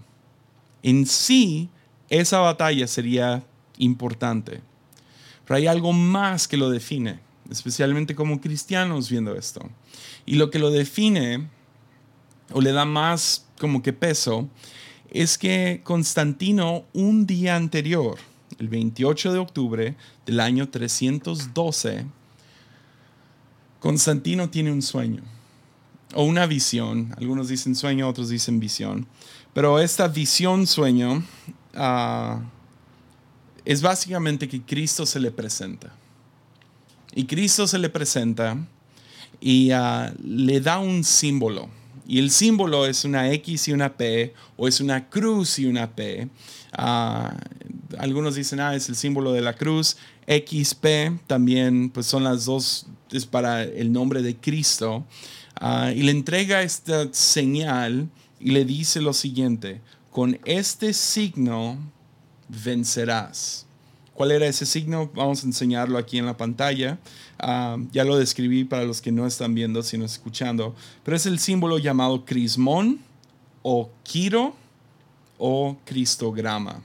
En 0.83 1.07
sí, 1.07 1.68
esa 2.09 2.38
batalla 2.38 2.87
sería 2.87 3.42
importante, 3.79 4.61
pero 5.44 5.57
hay 5.57 5.66
algo 5.66 5.92
más 5.92 6.46
que 6.46 6.57
lo 6.57 6.70
define, 6.70 7.20
especialmente 7.50 8.14
como 8.14 8.40
cristianos 8.40 9.11
viendo 9.11 9.35
esto. 9.35 9.68
Y 10.24 10.37
lo 10.37 10.50
que 10.50 10.59
lo 10.59 10.70
define 10.70 11.48
o 12.52 12.61
le 12.61 12.72
da 12.72 12.85
más 12.85 13.46
como 13.59 13.82
que 13.82 13.92
peso 13.92 14.48
es 15.11 15.38
que 15.38 15.80
Constantino 15.85 16.85
un 16.92 17.26
día 17.26 17.56
anterior, 17.56 18.18
el 18.59 18.68
28 18.68 19.32
de 19.32 19.38
octubre 19.38 19.96
del 20.24 20.40
año 20.40 20.68
312, 20.68 22.06
Constantino 23.80 24.50
tiene 24.50 24.72
un 24.72 24.82
sueño 24.82 25.22
o 26.14 26.24
una 26.24 26.46
visión. 26.46 27.14
Algunos 27.18 27.48
dicen 27.48 27.74
sueño, 27.74 28.09
otros 28.09 28.28
dicen 28.28 28.59
visión. 28.59 29.06
Pero 29.52 29.78
esta 29.78 30.09
visión, 30.09 30.66
sueño, 30.66 31.24
ah, 31.74 32.42
es 33.64 33.82
básicamente 33.82 34.48
que 34.48 34.62
Cristo 34.62 35.06
se 35.06 35.20
le 35.20 35.30
presenta. 35.30 35.92
Y 37.16 37.24
Cristo 37.24 37.66
se 37.66 37.79
le 37.79 37.88
presenta 37.88 38.59
y 39.40 39.70
ah, 39.70 40.12
le 40.22 40.61
da 40.61 40.79
un 40.79 41.02
símbolo. 41.02 41.70
Y 42.07 42.18
el 42.18 42.31
símbolo 42.31 42.85
es 42.85 43.07
una 43.07 43.33
X 43.33 43.68
y 43.68 43.72
una 43.72 43.96
P, 43.96 44.35
o 44.59 44.68
es 44.68 44.81
una 44.81 45.09
cruz 45.09 45.59
y 45.59 45.64
una 45.64 45.90
P. 45.90 46.29
Ah, 46.72 47.35
algunos 47.98 48.35
dicen, 48.35 48.61
ah, 48.61 48.74
es 48.74 48.90
el 48.90 48.96
símbolo 48.96 49.33
de 49.33 49.40
la 49.40 49.55
cruz. 49.55 49.96
XP 50.29 51.26
también, 51.26 51.88
pues 51.88 52.07
son 52.07 52.22
las 52.22 52.44
dos, 52.44 52.87
es 53.11 53.24
para 53.24 53.62
el 53.62 53.92
nombre 53.92 54.20
de 54.20 54.37
Cristo. 54.37 55.07
Ah, 55.59 55.92
y 55.96 56.02
le 56.02 56.12
entrega 56.12 56.61
esta 56.61 57.09
señal 57.12 58.11
y 58.38 58.50
le 58.50 58.66
dice 58.66 59.00
lo 59.00 59.14
siguiente, 59.14 59.81
con 60.11 60.38
este 60.44 60.92
signo 60.92 61.79
vencerás. 62.62 63.65
¿Cuál 64.16 64.31
era 64.31 64.46
ese 64.46 64.64
signo? 64.64 65.11
Vamos 65.14 65.44
a 65.44 65.46
enseñarlo 65.46 65.98
aquí 65.98 66.16
en 66.16 66.24
la 66.24 66.38
pantalla. 66.38 66.98
Ah, 67.38 67.76
ya 67.92 68.02
lo 68.02 68.16
describí 68.16 68.64
para 68.64 68.85
los 68.85 69.02
que 69.02 69.12
no 69.12 69.26
están 69.26 69.55
viendo, 69.55 69.83
sino 69.83 70.07
escuchando. 70.07 70.74
Pero 71.05 71.18
es 71.18 71.26
el 71.26 71.38
símbolo 71.38 71.76
llamado 71.76 72.24
crismón 72.24 72.98
o 73.61 73.90
quiro 74.05 74.57
o 75.37 75.76
cristograma. 75.85 76.83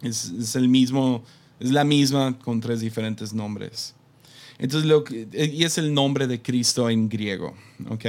Es, 0.00 0.54
el 0.54 0.70
mismo, 0.70 1.22
es 1.60 1.72
la 1.72 1.84
misma 1.84 2.38
con 2.38 2.58
tres 2.62 2.80
diferentes 2.80 3.34
nombres. 3.34 3.94
Entonces, 4.58 4.88
lo 4.88 5.04
y 5.10 5.64
es 5.64 5.76
el 5.76 5.92
nombre 5.92 6.26
de 6.26 6.40
Cristo 6.40 6.88
en 6.88 7.10
griego, 7.10 7.54
¿ok? 7.90 8.04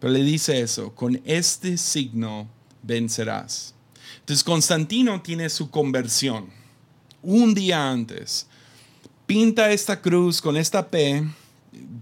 Pero 0.00 0.12
le 0.12 0.24
dice 0.24 0.60
eso, 0.60 0.96
con 0.96 1.20
este 1.24 1.76
signo 1.76 2.48
vencerás. 2.82 3.72
Entonces, 4.18 4.42
Constantino 4.42 5.22
tiene 5.22 5.48
su 5.48 5.70
conversión 5.70 6.58
un 7.22 7.54
día 7.54 7.90
antes, 7.90 8.46
pinta 9.26 9.70
esta 9.70 10.00
cruz 10.00 10.40
con 10.40 10.56
esta 10.56 10.88
P, 10.88 11.24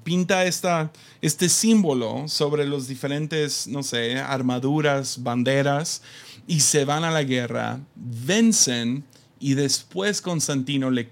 pinta 0.05 0.45
esta, 0.45 0.91
este 1.21 1.49
símbolo 1.49 2.29
sobre 2.29 2.67
los 2.67 2.89
diferentes, 2.89 3.67
no 3.67 3.83
sé, 3.83 4.19
armaduras, 4.19 5.23
banderas, 5.23 6.03
y 6.47 6.61
se 6.61 6.85
van 6.85 7.05
a 7.05 7.11
la 7.11 7.23
guerra, 7.25 7.81
vencen, 7.95 9.05
y 9.41 9.55
después 9.55 10.21
Constantino 10.21 10.91
le, 10.91 11.11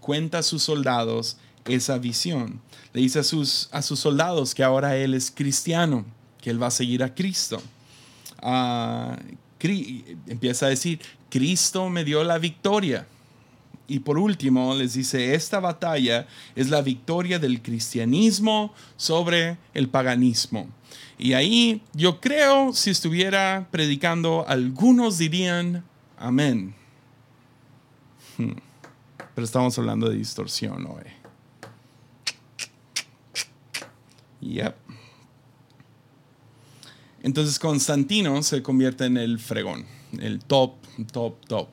cuenta 0.00 0.38
a 0.38 0.42
sus 0.42 0.62
soldados 0.62 1.38
esa 1.64 1.98
visión. 1.98 2.60
Le 2.92 3.00
dice 3.00 3.20
a 3.20 3.22
sus, 3.24 3.68
a 3.72 3.82
sus 3.82 3.98
soldados 3.98 4.54
que 4.54 4.62
ahora 4.62 4.96
él 4.96 5.14
es 5.14 5.30
cristiano, 5.30 6.04
que 6.40 6.50
él 6.50 6.62
va 6.62 6.68
a 6.68 6.70
seguir 6.70 7.02
a 7.02 7.14
Cristo. 7.14 7.60
Ah, 8.38 9.18
empieza 10.28 10.66
a 10.66 10.68
decir, 10.68 11.00
Cristo 11.28 11.88
me 11.88 12.04
dio 12.04 12.22
la 12.22 12.38
victoria. 12.38 13.06
Y 13.88 14.00
por 14.00 14.18
último, 14.18 14.74
les 14.74 14.94
dice, 14.94 15.34
esta 15.34 15.60
batalla 15.60 16.26
es 16.56 16.70
la 16.70 16.82
victoria 16.82 17.38
del 17.38 17.62
cristianismo 17.62 18.74
sobre 18.96 19.58
el 19.74 19.88
paganismo. 19.88 20.68
Y 21.18 21.34
ahí 21.34 21.82
yo 21.92 22.20
creo, 22.20 22.72
si 22.72 22.90
estuviera 22.90 23.68
predicando, 23.70 24.44
algunos 24.48 25.18
dirían, 25.18 25.84
amén. 26.18 26.74
Pero 28.36 29.44
estamos 29.44 29.78
hablando 29.78 30.08
de 30.08 30.16
distorsión 30.16 30.86
hoy. 30.86 31.04
Yep. 34.40 34.74
Entonces 37.22 37.58
Constantino 37.58 38.42
se 38.42 38.62
convierte 38.62 39.04
en 39.04 39.16
el 39.16 39.38
fregón, 39.38 39.86
el 40.18 40.40
top, 40.40 40.74
top, 41.12 41.44
top 41.46 41.68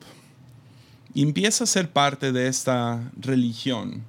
y 1.14 1.22
empieza 1.22 1.64
a 1.64 1.68
ser 1.68 1.90
parte 1.90 2.32
de 2.32 2.48
esta 2.48 3.10
religión. 3.16 4.02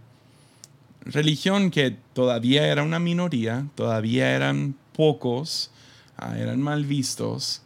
Religión 1.01 1.69
que 1.69 1.95
todavía 2.13 2.67
era 2.67 2.81
una 2.81 2.99
minoría, 2.99 3.67
todavía 3.75 4.35
eran 4.35 4.75
pocos, 4.95 5.69
ah, 6.17 6.35
eran 6.37 6.59
mal 6.61 6.83
vistos, 6.85 7.61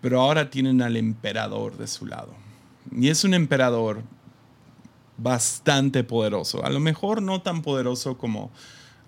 pero 0.00 0.20
ahora 0.20 0.50
tienen 0.50 0.82
al 0.82 0.96
emperador 0.96 1.78
de 1.78 1.86
su 1.86 2.04
lado. 2.04 2.34
Y 2.90 3.08
es 3.08 3.22
un 3.22 3.32
emperador 3.32 4.02
bastante 5.16 6.02
poderoso, 6.02 6.64
a 6.64 6.70
lo 6.70 6.80
mejor 6.80 7.22
no 7.22 7.42
tan 7.42 7.62
poderoso 7.62 8.18
como, 8.18 8.50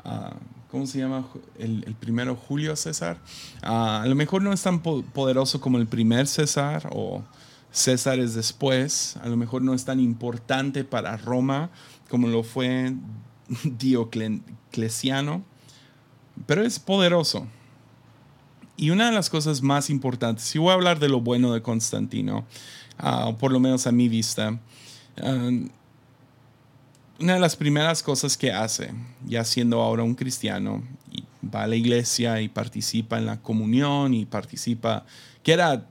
ah, 0.04 0.34
¿cómo 0.70 0.86
se 0.86 1.00
llama? 1.00 1.26
El, 1.58 1.96
primero 1.98 2.36
Julio 2.36 2.76
César. 2.76 3.18
Ah, 3.62 4.02
a 4.02 4.06
lo 4.06 4.14
mejor 4.14 4.42
no 4.42 4.52
es 4.52 4.62
tan 4.62 4.80
poderoso 4.80 5.60
como 5.60 5.78
el 5.78 5.88
primer 5.88 6.28
César 6.28 6.88
o 6.92 7.24
César 7.76 8.18
es 8.20 8.32
después, 8.32 9.18
a 9.22 9.28
lo 9.28 9.36
mejor 9.36 9.60
no 9.60 9.74
es 9.74 9.84
tan 9.84 10.00
importante 10.00 10.82
para 10.82 11.18
Roma 11.18 11.68
como 12.08 12.26
lo 12.26 12.42
fue 12.42 12.94
Diocleciano, 13.64 15.44
pero 16.46 16.64
es 16.64 16.78
poderoso. 16.78 17.46
Y 18.78 18.88
una 18.88 19.06
de 19.06 19.12
las 19.12 19.28
cosas 19.28 19.60
más 19.60 19.90
importantes, 19.90 20.46
si 20.46 20.58
voy 20.58 20.70
a 20.70 20.72
hablar 20.72 20.98
de 21.00 21.10
lo 21.10 21.20
bueno 21.20 21.52
de 21.52 21.60
Constantino, 21.60 22.46
uh, 23.02 23.34
por 23.36 23.52
lo 23.52 23.60
menos 23.60 23.86
a 23.86 23.92
mi 23.92 24.08
vista, 24.08 24.58
ah, 25.22 25.50
una 27.20 27.34
de 27.34 27.40
las 27.40 27.56
primeras 27.56 28.02
cosas 28.02 28.38
que 28.38 28.52
hace, 28.52 28.94
ya 29.26 29.44
siendo 29.44 29.82
ahora 29.82 30.02
un 30.02 30.14
cristiano, 30.14 30.82
va 31.54 31.64
a 31.64 31.66
la 31.66 31.76
iglesia 31.76 32.40
y 32.40 32.48
participa 32.48 33.18
en 33.18 33.26
la 33.26 33.42
comunión 33.42 34.14
y 34.14 34.24
participa, 34.24 35.04
que 35.42 35.52
era 35.52 35.86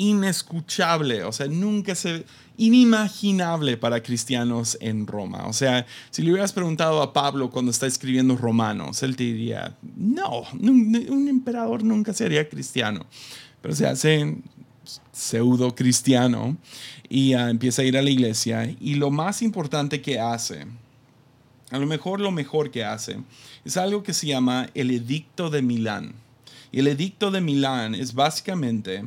inescuchable, 0.00 1.24
o 1.24 1.32
sea, 1.32 1.46
nunca 1.46 1.94
se 1.94 2.24
inimaginable 2.56 3.76
para 3.76 4.02
cristianos 4.02 4.78
en 4.80 5.06
Roma. 5.06 5.46
O 5.46 5.52
sea, 5.52 5.86
si 6.10 6.22
le 6.22 6.30
hubieras 6.30 6.52
preguntado 6.52 7.02
a 7.02 7.12
Pablo 7.12 7.50
cuando 7.50 7.70
está 7.70 7.86
escribiendo 7.86 8.36
Romanos, 8.36 9.02
él 9.02 9.14
te 9.14 9.24
diría, 9.24 9.76
no, 9.96 10.44
un 10.52 11.26
emperador 11.28 11.84
nunca 11.84 12.14
sería 12.14 12.48
cristiano, 12.48 13.06
pero 13.60 13.74
se 13.74 13.86
hace 13.86 14.36
pseudo 15.12 15.74
cristiano 15.74 16.56
y 17.08 17.34
ah, 17.34 17.50
empieza 17.50 17.82
a 17.82 17.84
ir 17.84 17.98
a 17.98 18.02
la 18.02 18.10
iglesia 18.10 18.74
y 18.80 18.94
lo 18.94 19.10
más 19.10 19.42
importante 19.42 20.00
que 20.00 20.18
hace, 20.18 20.66
a 21.70 21.78
lo 21.78 21.86
mejor 21.86 22.20
lo 22.20 22.30
mejor 22.30 22.70
que 22.70 22.84
hace, 22.84 23.18
es 23.64 23.76
algo 23.76 24.02
que 24.02 24.14
se 24.14 24.26
llama 24.26 24.70
el 24.74 24.90
Edicto 24.90 25.50
de 25.50 25.60
Milán. 25.60 26.14
Y 26.72 26.78
el 26.78 26.86
Edicto 26.86 27.30
de 27.30 27.40
Milán 27.40 27.94
es 27.94 28.14
básicamente 28.14 29.04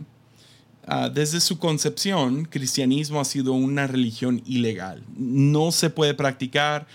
Ah, 0.85 1.09
desde 1.09 1.39
su 1.39 1.59
concepción, 1.59 2.45
cristianismo 2.45 3.21
ha 3.21 3.25
sido 3.25 3.53
una 3.53 3.87
religión 3.87 4.41
ilegal. 4.45 5.03
No 5.15 5.71
se 5.71 5.89
puede 5.89 6.13
practicar 6.13 6.87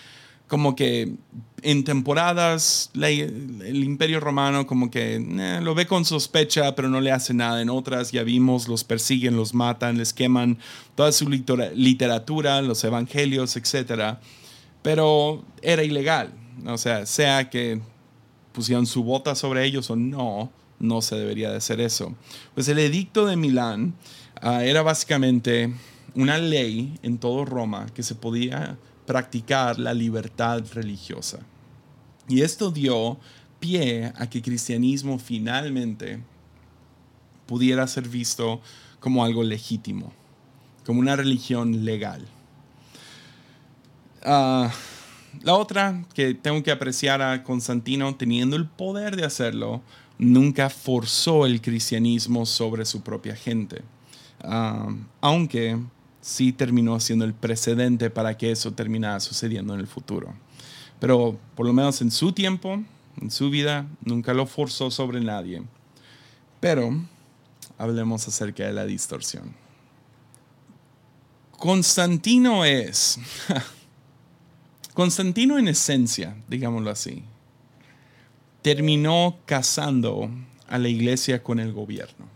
como 0.47 0.75
que 0.77 1.15
en 1.63 1.85
temporadas 1.85 2.91
el 2.95 3.85
imperio 3.85 4.21
romano 4.21 4.67
como 4.67 4.91
que 4.91 5.17
eh, 5.17 5.61
lo 5.63 5.75
ve 5.75 5.87
con 5.87 6.05
sospecha, 6.05 6.75
pero 6.75 6.89
no 6.89 7.01
le 7.01 7.13
hace 7.13 7.35
nada. 7.35 7.63
En 7.63 7.71
otras 7.71 8.13
ya 8.13 8.23
vimos, 8.23 8.69
los 8.69 8.85
persiguen, 8.85 9.37
los 9.37 9.55
matan, 9.55 9.99
les 9.99 10.13
queman 10.13 10.59
toda 10.95 11.13
su 11.13 11.29
literatura, 11.29 12.63
los 12.63 12.85
evangelios, 12.85 13.57
etc. 13.57 14.19
Pero 14.83 15.45
era 15.63 15.83
ilegal. 15.83 16.33
O 16.67 16.79
sea, 16.79 17.07
sea 17.07 17.51
que 17.51 17.81
pusieron 18.53 18.87
su 18.87 19.05
bota 19.05 19.35
sobre 19.35 19.65
ellos 19.65 19.91
o 19.91 19.97
no, 19.97 20.51
no 20.79 21.03
se 21.03 21.17
debería 21.17 21.51
de 21.51 21.57
hacer 21.57 21.81
eso. 21.81 22.15
Pues 22.55 22.69
el 22.69 22.79
edicto 22.79 23.27
de 23.27 23.37
Milán 23.37 23.95
ah, 24.41 24.65
era 24.65 24.83
básicamente 24.83 25.73
una 26.15 26.39
ley 26.39 26.99
en 27.03 27.19
todo 27.19 27.45
Roma 27.45 27.87
que 27.95 28.03
se 28.03 28.15
podía 28.15 28.79
practicar 29.07 29.79
la 29.79 29.95
libertad 29.95 30.63
religiosa. 30.75 31.41
Y 32.29 32.43
esto 32.43 32.71
dio 32.71 33.19
pie 33.61 34.13
a 34.17 34.29
que 34.29 34.39
el 34.39 34.45
cristianismo 34.45 35.19
finalmente 35.19 36.21
pudiera 37.47 37.87
ser 37.87 38.09
visto 38.09 38.61
como 39.01 39.25
algo 39.25 39.43
legítimo, 39.43 40.13
como 40.85 41.01
una 41.01 41.17
religión 41.17 41.85
legal. 41.85 42.27
Ah, 44.23 44.71
la 45.43 45.55
otra 45.55 46.05
que 46.15 46.35
tengo 46.35 46.63
que 46.63 46.71
apreciar 46.71 47.23
a 47.23 47.43
Constantino, 47.45 48.15
teniendo 48.17 48.57
el 48.57 48.67
poder 48.67 49.17
de 49.17 49.25
hacerlo, 49.25 49.83
nunca 50.19 50.69
forzó 50.69 51.47
el 51.47 51.61
cristianismo 51.63 52.45
sobre 52.45 52.85
su 52.85 53.03
propia 53.03 53.37
gente. 53.37 53.83
Aunque 55.21 55.79
sí 56.21 56.53
terminó 56.53 57.01
siendo 57.01 57.25
el 57.25 57.35
precedente 57.35 58.11
para 58.11 58.37
que 58.37 58.51
eso 58.51 58.73
terminara 58.73 59.21
sucediendo 59.21 59.75
en 59.75 59.81
el 59.81 59.87
futuro. 59.87 60.35
Pero 61.01 61.39
por 61.55 61.67
lo 61.67 61.73
menos 61.73 62.01
en 62.03 62.11
su 62.11 62.33
tiempo, 62.33 62.83
en 63.21 63.31
su 63.31 63.51
vida, 63.51 63.87
nunca 64.05 64.35
lo 64.35 64.47
forzó 64.47 64.91
sobre 64.91 65.21
nadie. 65.21 65.63
Pero 66.61 66.93
hablemos 67.79 68.27
acerca 68.27 68.67
de 68.67 68.73
la 68.73 68.85
distorsión. 68.85 69.55
Constantino 71.57 72.65
es, 72.65 73.19
Constantino 74.95 75.59
en 75.59 75.69
esencia, 75.69 76.37
digámoslo 76.49 76.91
así, 76.91 77.25
terminó 78.75 79.39
casando 79.47 80.31
a 80.69 80.77
la 80.77 80.91
iglesia 80.91 81.43
con 81.43 81.59
el 81.59 81.73
gobierno. 81.73 82.27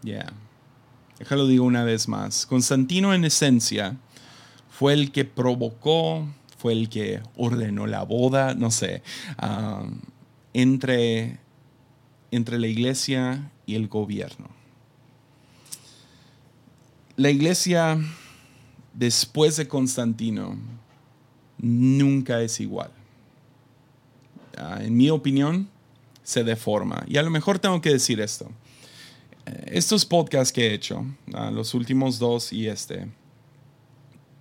Ya. 0.00 0.32
Déjalo 1.18 1.46
digo 1.46 1.66
una 1.66 1.84
vez 1.84 2.08
más. 2.08 2.46
Constantino 2.46 3.12
en 3.12 3.26
esencia 3.26 3.98
fue 4.70 4.94
el 4.94 5.12
que 5.12 5.26
provocó, 5.26 6.26
fue 6.56 6.72
el 6.72 6.88
que 6.88 7.20
ordenó 7.36 7.86
la 7.86 8.04
boda, 8.04 8.54
no 8.54 8.70
sé, 8.70 9.02
ah, 9.36 9.84
entre, 10.54 11.40
entre 12.30 12.58
la 12.58 12.66
iglesia 12.66 13.52
y 13.66 13.74
el 13.74 13.86
gobierno. 13.86 14.48
La 17.16 17.28
iglesia 17.28 17.98
después 18.94 19.58
de 19.58 19.68
Constantino 19.68 20.56
nunca 21.58 22.40
es 22.40 22.60
igual. 22.60 22.92
Ah, 24.56 24.78
en 24.82 24.96
mi 24.96 25.10
opinión, 25.10 25.68
se 26.22 26.44
deforma. 26.44 27.04
Y 27.06 27.16
a 27.16 27.22
lo 27.22 27.30
mejor 27.30 27.58
tengo 27.58 27.80
que 27.80 27.90
decir 27.90 28.20
esto 28.20 28.50
estos 29.66 30.04
podcasts 30.04 30.52
que 30.52 30.68
he 30.68 30.74
hecho, 30.74 31.04
ah, 31.32 31.50
los 31.50 31.74
últimos 31.74 32.18
dos 32.18 32.52
y 32.52 32.68
este, 32.68 33.08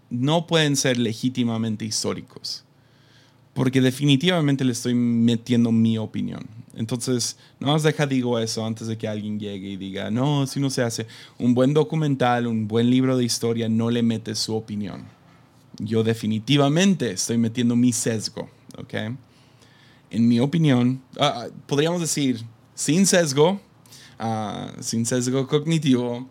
no 0.09 0.47
pueden 0.47 0.75
ser 0.75 0.97
legítimamente 0.97 1.85
históricos. 1.85 2.63
Porque 3.53 3.81
definitivamente 3.81 4.63
le 4.63 4.71
estoy 4.71 4.93
metiendo 4.93 5.71
mi 5.71 5.97
opinión. 5.97 6.47
Entonces, 6.75 7.37
no 7.59 7.67
más 7.67 7.83
deja 7.83 8.05
digo 8.05 8.39
eso 8.39 8.65
antes 8.65 8.87
de 8.87 8.97
que 8.97 9.07
alguien 9.07 9.39
llegue 9.39 9.69
y 9.69 9.75
diga, 9.75 10.11
no, 10.11 10.47
si 10.47 10.59
no 10.59 10.69
se 10.69 10.81
hace. 10.81 11.07
Un 11.39 11.53
buen 11.53 11.73
documental, 11.73 12.47
un 12.47 12.67
buen 12.67 12.89
libro 12.89 13.17
de 13.17 13.25
historia 13.25 13.67
no 13.67 13.89
le 13.89 14.01
mete 14.01 14.35
su 14.35 14.55
opinión. 14.55 15.03
Yo 15.79 16.03
definitivamente 16.03 17.11
estoy 17.11 17.37
metiendo 17.37 17.75
mi 17.75 17.91
sesgo, 17.91 18.49
¿ok? 18.77 18.93
En 20.11 20.27
mi 20.27 20.39
opinión, 20.39 21.01
ah, 21.19 21.47
podríamos 21.67 22.01
decir, 22.01 22.43
sin 22.73 23.05
sesgo, 23.05 23.61
sin 24.79 25.05
sesgo 25.05 25.47
cognitivo, 25.47 26.27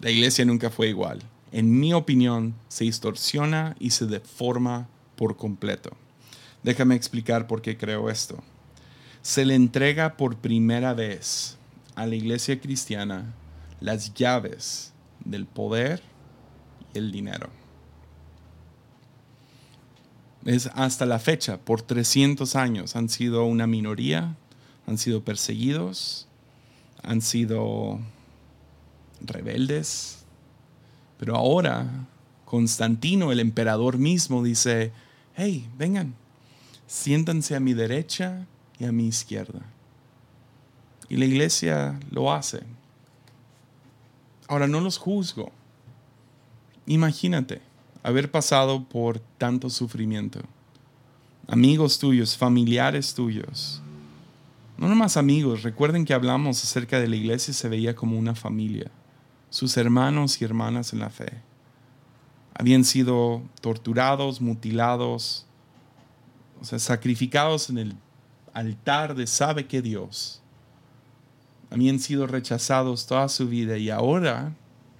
la 0.00 0.10
iglesia 0.10 0.44
nunca 0.44 0.70
fue 0.70 0.88
igual. 0.88 1.22
En 1.52 1.78
mi 1.78 1.92
opinión, 1.92 2.54
se 2.68 2.84
distorsiona 2.84 3.76
y 3.78 3.90
se 3.90 4.06
deforma 4.06 4.88
por 5.16 5.36
completo. 5.36 5.90
Déjame 6.62 6.94
explicar 6.94 7.46
por 7.46 7.62
qué 7.62 7.76
creo 7.76 8.10
esto. 8.10 8.42
Se 9.22 9.44
le 9.44 9.54
entrega 9.54 10.16
por 10.16 10.36
primera 10.36 10.94
vez 10.94 11.58
a 11.94 12.06
la 12.06 12.14
iglesia 12.14 12.60
cristiana 12.60 13.34
las 13.80 14.14
llaves 14.14 14.92
del 15.24 15.46
poder 15.46 16.02
y 16.94 16.98
el 16.98 17.12
dinero. 17.12 17.50
Es 20.44 20.66
hasta 20.74 21.06
la 21.06 21.20
fecha, 21.20 21.58
por 21.58 21.82
300 21.82 22.56
años, 22.56 22.96
han 22.96 23.08
sido 23.08 23.44
una 23.44 23.66
minoría, 23.68 24.36
han 24.86 24.98
sido 24.98 25.22
perseguidos, 25.22 26.26
han 27.02 27.20
sido 27.20 28.00
rebeldes, 29.20 30.24
pero 31.18 31.36
ahora 31.36 32.06
Constantino, 32.44 33.30
el 33.30 33.38
emperador 33.38 33.98
mismo, 33.98 34.42
dice, 34.42 34.92
hey, 35.36 35.68
vengan, 35.78 36.14
siéntanse 36.88 37.54
a 37.54 37.60
mi 37.60 37.72
derecha 37.72 38.46
y 38.78 38.84
a 38.84 38.92
mi 38.92 39.06
izquierda. 39.06 39.60
Y 41.08 41.16
la 41.16 41.24
iglesia 41.24 42.00
lo 42.10 42.32
hace. 42.32 42.62
Ahora 44.48 44.66
no 44.66 44.80
los 44.80 44.98
juzgo. 44.98 45.52
Imagínate 46.86 47.60
haber 48.02 48.30
pasado 48.30 48.84
por 48.88 49.20
tanto 49.38 49.70
sufrimiento. 49.70 50.40
Amigos 51.48 51.98
tuyos, 51.98 52.36
familiares 52.36 53.14
tuyos, 53.14 53.82
no 54.82 54.88
nomás 54.88 55.16
amigos, 55.16 55.62
recuerden 55.62 56.04
que 56.04 56.12
hablamos 56.12 56.62
acerca 56.64 56.98
de 56.98 57.06
la 57.06 57.14
iglesia 57.14 57.54
se 57.54 57.68
veía 57.68 57.94
como 57.94 58.18
una 58.18 58.34
familia, 58.34 58.90
sus 59.48 59.76
hermanos 59.76 60.40
y 60.40 60.44
hermanas 60.44 60.92
en 60.92 60.98
la 60.98 61.10
fe. 61.10 61.40
Habían 62.54 62.84
sido 62.84 63.42
torturados, 63.60 64.40
mutilados, 64.40 65.46
o 66.60 66.64
sea, 66.64 66.80
sacrificados 66.80 67.70
en 67.70 67.78
el 67.78 67.96
altar 68.52 69.14
de 69.14 69.26
sabe 69.26 69.66
que 69.66 69.82
Dios. 69.82 70.42
Habían 71.70 71.98
sido 71.98 72.26
rechazados 72.26 73.06
toda 73.06 73.28
su 73.28 73.48
vida 73.48 73.78
y 73.78 73.88
ahora, 73.88 74.52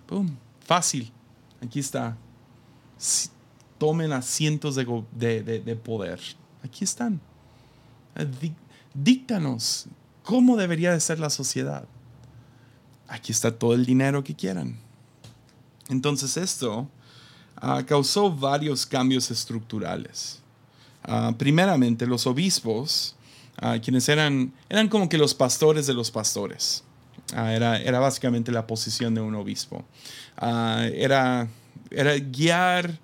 ¡pum! 0.07 0.28
Fácil, 0.61 1.12
aquí 1.61 1.80
está. 1.80 2.16
Tomen 3.78 4.12
asientos 4.12 4.76
de, 4.76 5.42
de 5.64 5.76
poder. 5.76 6.20
Aquí 6.62 6.84
están 6.84 7.20
díctanos 8.94 9.86
cómo 10.22 10.57
debería 10.57 10.92
de 10.92 11.00
ser 11.00 11.18
la 11.18 11.30
sociedad. 11.30 11.84
Aquí 13.09 13.32
está 13.32 13.57
todo 13.57 13.74
el 13.74 13.84
dinero 13.84 14.22
que 14.24 14.34
quieran. 14.34 14.76
Entonces 15.88 16.36
esto 16.36 16.88
ah, 17.57 17.82
causó 17.86 18.30
varios 18.34 18.86
cambios 18.86 19.30
estructurales. 19.30 20.40
Ah, 21.05 21.34
primeramente, 21.36 22.07
los 22.07 22.26
obispos, 22.26 23.16
ah, 23.61 23.78
quienes 23.82 24.09
eran, 24.09 24.53
eran 24.68 24.88
como 24.88 25.09
que 25.09 25.18
los 25.18 25.34
pastores 25.34 25.86
de 25.86 25.94
los 25.94 26.11
pastores. 26.11 26.84
era, 27.34 27.78
era 27.78 27.98
básicamente 27.98 28.53
la 28.53 28.66
posición 28.66 29.14
de 29.14 29.20
un 29.20 29.34
obispo. 29.34 29.84
era, 30.40 31.48
era 31.95 32.18
guiar 32.18 32.99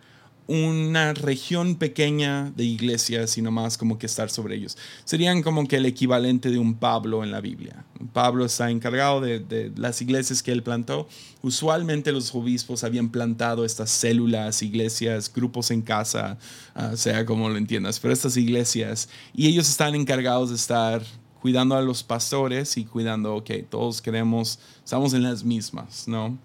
una 0.49 1.12
región 1.12 1.74
pequeña 1.74 2.51
de 2.57 2.64
iglesias, 2.64 3.30
sino 3.30 3.51
más 3.51 3.76
como 3.76 3.99
que 3.99 4.07
estar 4.07 4.30
sobre 4.30 4.57
ellos. 4.57 4.78
Serían 5.05 5.43
como 5.43 5.68
que 5.68 5.76
el 5.76 5.84
equivalente 5.84 6.51
de 6.51 6.59
un 6.59 6.74
Pablo 6.74 7.22
en 7.22 7.30
la 7.30 7.43
Biblia. 7.43 7.84
Pablo 8.14 8.47
está 8.47 8.70
encargado 8.70 9.20
de, 9.20 9.70
las 9.76 10.01
iglesias 10.01 10.43
que 10.43 10.51
él 10.51 10.62
plantó. 10.62 11.07
Usualmente 11.43 12.12
los 12.12 12.34
obispos 12.34 12.82
habían 12.82 13.11
plantado 13.11 13.66
estas 13.66 13.91
células, 13.91 14.62
iglesias, 14.62 15.30
grupos 15.30 15.70
en 15.70 15.82
casa, 15.82 16.39
ah, 16.74 16.97
sea 16.97 17.26
como 17.26 17.51
lo 17.51 17.59
entiendas, 17.59 18.01
pero 18.01 18.14
estas 18.14 18.39
iglesias, 18.39 19.11
y 19.34 19.49
ellos 19.49 19.68
están 19.68 19.95
encargados 19.95 20.49
de 20.49 20.57
estar 20.57 21.03
cuidando 21.43 21.76
a 21.76 21.82
los 21.82 22.03
pastores 22.03 22.78
y 22.78 22.86
cuidando, 22.86 23.36
ok, 23.36 23.51
todos 23.68 24.01
queremos, 24.01 24.59
estamos 24.82 25.12
en 25.12 25.24
las 25.24 25.45
mismas, 25.45 26.09
¿no? 26.09 26.39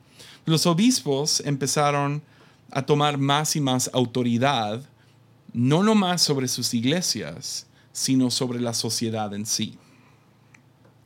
Los 0.46 0.66
obispos 0.66 1.42
empezaron 1.46 2.22
a 2.74 2.82
tomar 2.82 3.20
más 3.20 3.56
y 3.56 3.62
más 3.62 3.90
autoridad, 3.94 4.82
no 5.54 5.84
nomás 5.84 6.24
sobre 6.24 6.48
sus 6.48 6.74
iglesias, 6.74 7.68
sino 7.92 8.32
sobre 8.32 8.60
la 8.60 8.74
sociedad 8.74 9.32
en 9.36 9.46
sí, 9.46 9.78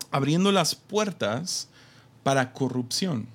abriendo 0.10 0.54
las 0.54 0.76
puertas 0.76 1.68
para 2.24 2.54
corrupción, 2.54 3.28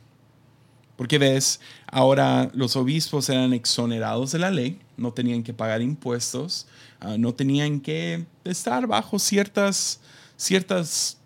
Porque 0.97 1.19
ves, 1.19 1.61
ahora 1.87 2.51
los 2.55 2.77
obispos 2.77 3.29
eran 3.29 3.53
exonerados 3.53 4.33
de 4.33 4.39
la 4.39 4.51
ley, 4.51 4.79
no 4.97 5.13
tenían 5.13 5.43
que 5.43 5.53
pagar 5.53 5.83
impuestos, 5.83 6.67
ah, 7.01 7.17
no 7.19 7.35
tenían 7.35 7.81
que 7.81 8.25
estar 8.45 8.87
bajo 8.87 9.19
ciertas, 9.19 10.01
ciertas 10.37 11.19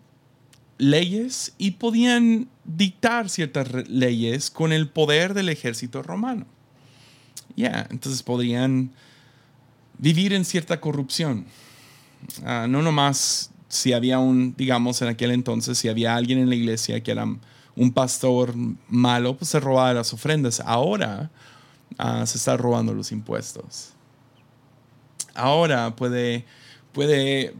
leyes 0.79 1.53
y 1.59 1.73
podían 1.73 2.49
dictar 2.65 3.29
ciertas 3.29 3.89
leyes 3.89 4.51
con 4.51 4.73
el 4.73 4.89
poder 4.89 5.35
del 5.35 5.51
ejército 5.51 6.03
romano. 6.03 6.47
Ya, 7.57 7.87
entonces 7.91 8.23
podrían 8.23 8.93
vivir 9.99 10.33
en 10.33 10.45
cierta 10.45 10.81
corrupción. 10.81 11.47
Ah, 12.45 12.67
no 12.69 12.83
nomás 12.83 13.51
si 13.69 13.93
había 13.93 14.19
un, 14.19 14.55
digamos, 14.57 15.03
en 15.03 15.09
aquel 15.09 15.31
entonces, 15.31 15.79
si 15.79 15.89
había 15.89 16.15
alguien 16.15 16.39
en 16.39 16.49
la 16.49 16.55
iglesia 16.55 17.03
que 17.03 17.11
era 17.11 17.27
un 17.75 17.93
pastor 17.93 18.55
malo, 18.89 19.37
pues 19.37 19.51
se 19.51 19.61
robaba 19.61 19.93
las 19.95 20.13
ofrendas. 20.13 20.61
Ahora 20.61 21.31
ah, 21.99 22.25
se 22.27 22.39
está 22.39 22.57
robando 22.57 22.95
los 22.95 23.13
impuestos. 23.13 23.93
Ahora 25.35 25.97
puede, 25.97 26.45
puede 26.93 27.55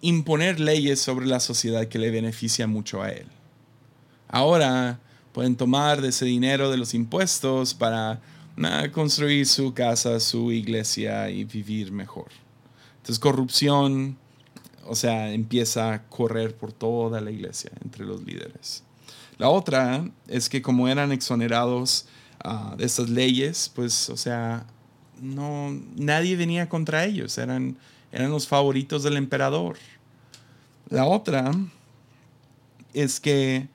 imponer 0.00 0.60
leyes 0.60 1.00
sobre 1.00 1.26
la 1.26 1.40
sociedad 1.40 1.86
que 1.86 1.98
le 1.98 2.10
beneficia 2.10 2.66
mucho 2.66 3.02
a 3.02 3.10
él. 3.10 3.26
Ahora 4.28 5.00
pueden 5.32 5.56
tomar 5.56 6.02
de 6.02 6.08
ese 6.08 6.24
dinero 6.24 6.70
de 6.70 6.76
los 6.76 6.92
impuestos 6.92 7.72
para 7.72 8.20
construir 8.92 9.46
su 9.46 9.74
casa, 9.74 10.20
su 10.20 10.52
iglesia 10.52 11.28
y 11.30 11.44
vivir 11.44 11.92
mejor. 11.92 12.28
Entonces 12.98 13.18
corrupción, 13.18 14.16
o 14.86 14.94
sea, 14.94 15.32
empieza 15.32 15.92
a 15.92 16.02
correr 16.04 16.56
por 16.56 16.72
toda 16.72 17.20
la 17.20 17.30
iglesia 17.30 17.70
entre 17.82 18.04
los 18.04 18.22
líderes. 18.24 18.82
La 19.38 19.48
otra 19.48 20.08
es 20.28 20.48
que 20.48 20.62
como 20.62 20.88
eran 20.88 21.12
exonerados 21.12 22.06
ah, 22.44 22.74
de 22.78 22.84
estas 22.84 23.10
leyes, 23.10 23.70
pues, 23.74 24.08
o 24.08 24.16
sea, 24.16 24.66
no, 25.20 25.70
nadie 25.96 26.36
venía 26.36 26.68
contra 26.68 27.04
ellos, 27.04 27.36
eran, 27.38 27.76
eran 28.12 28.30
los 28.30 28.46
favoritos 28.46 29.02
del 29.02 29.16
emperador. 29.16 29.76
La 30.88 31.06
otra 31.06 31.50
es 32.92 33.18
que 33.18 33.68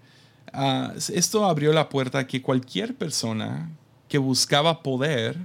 ah, 0.53 0.93
esto 0.95 1.45
abrió 1.45 1.73
la 1.73 1.89
puerta 1.89 2.19
a 2.19 2.27
que 2.27 2.41
cualquier 2.41 2.95
persona 2.95 3.69
que 4.09 4.17
buscaba 4.17 4.83
poder 4.83 5.37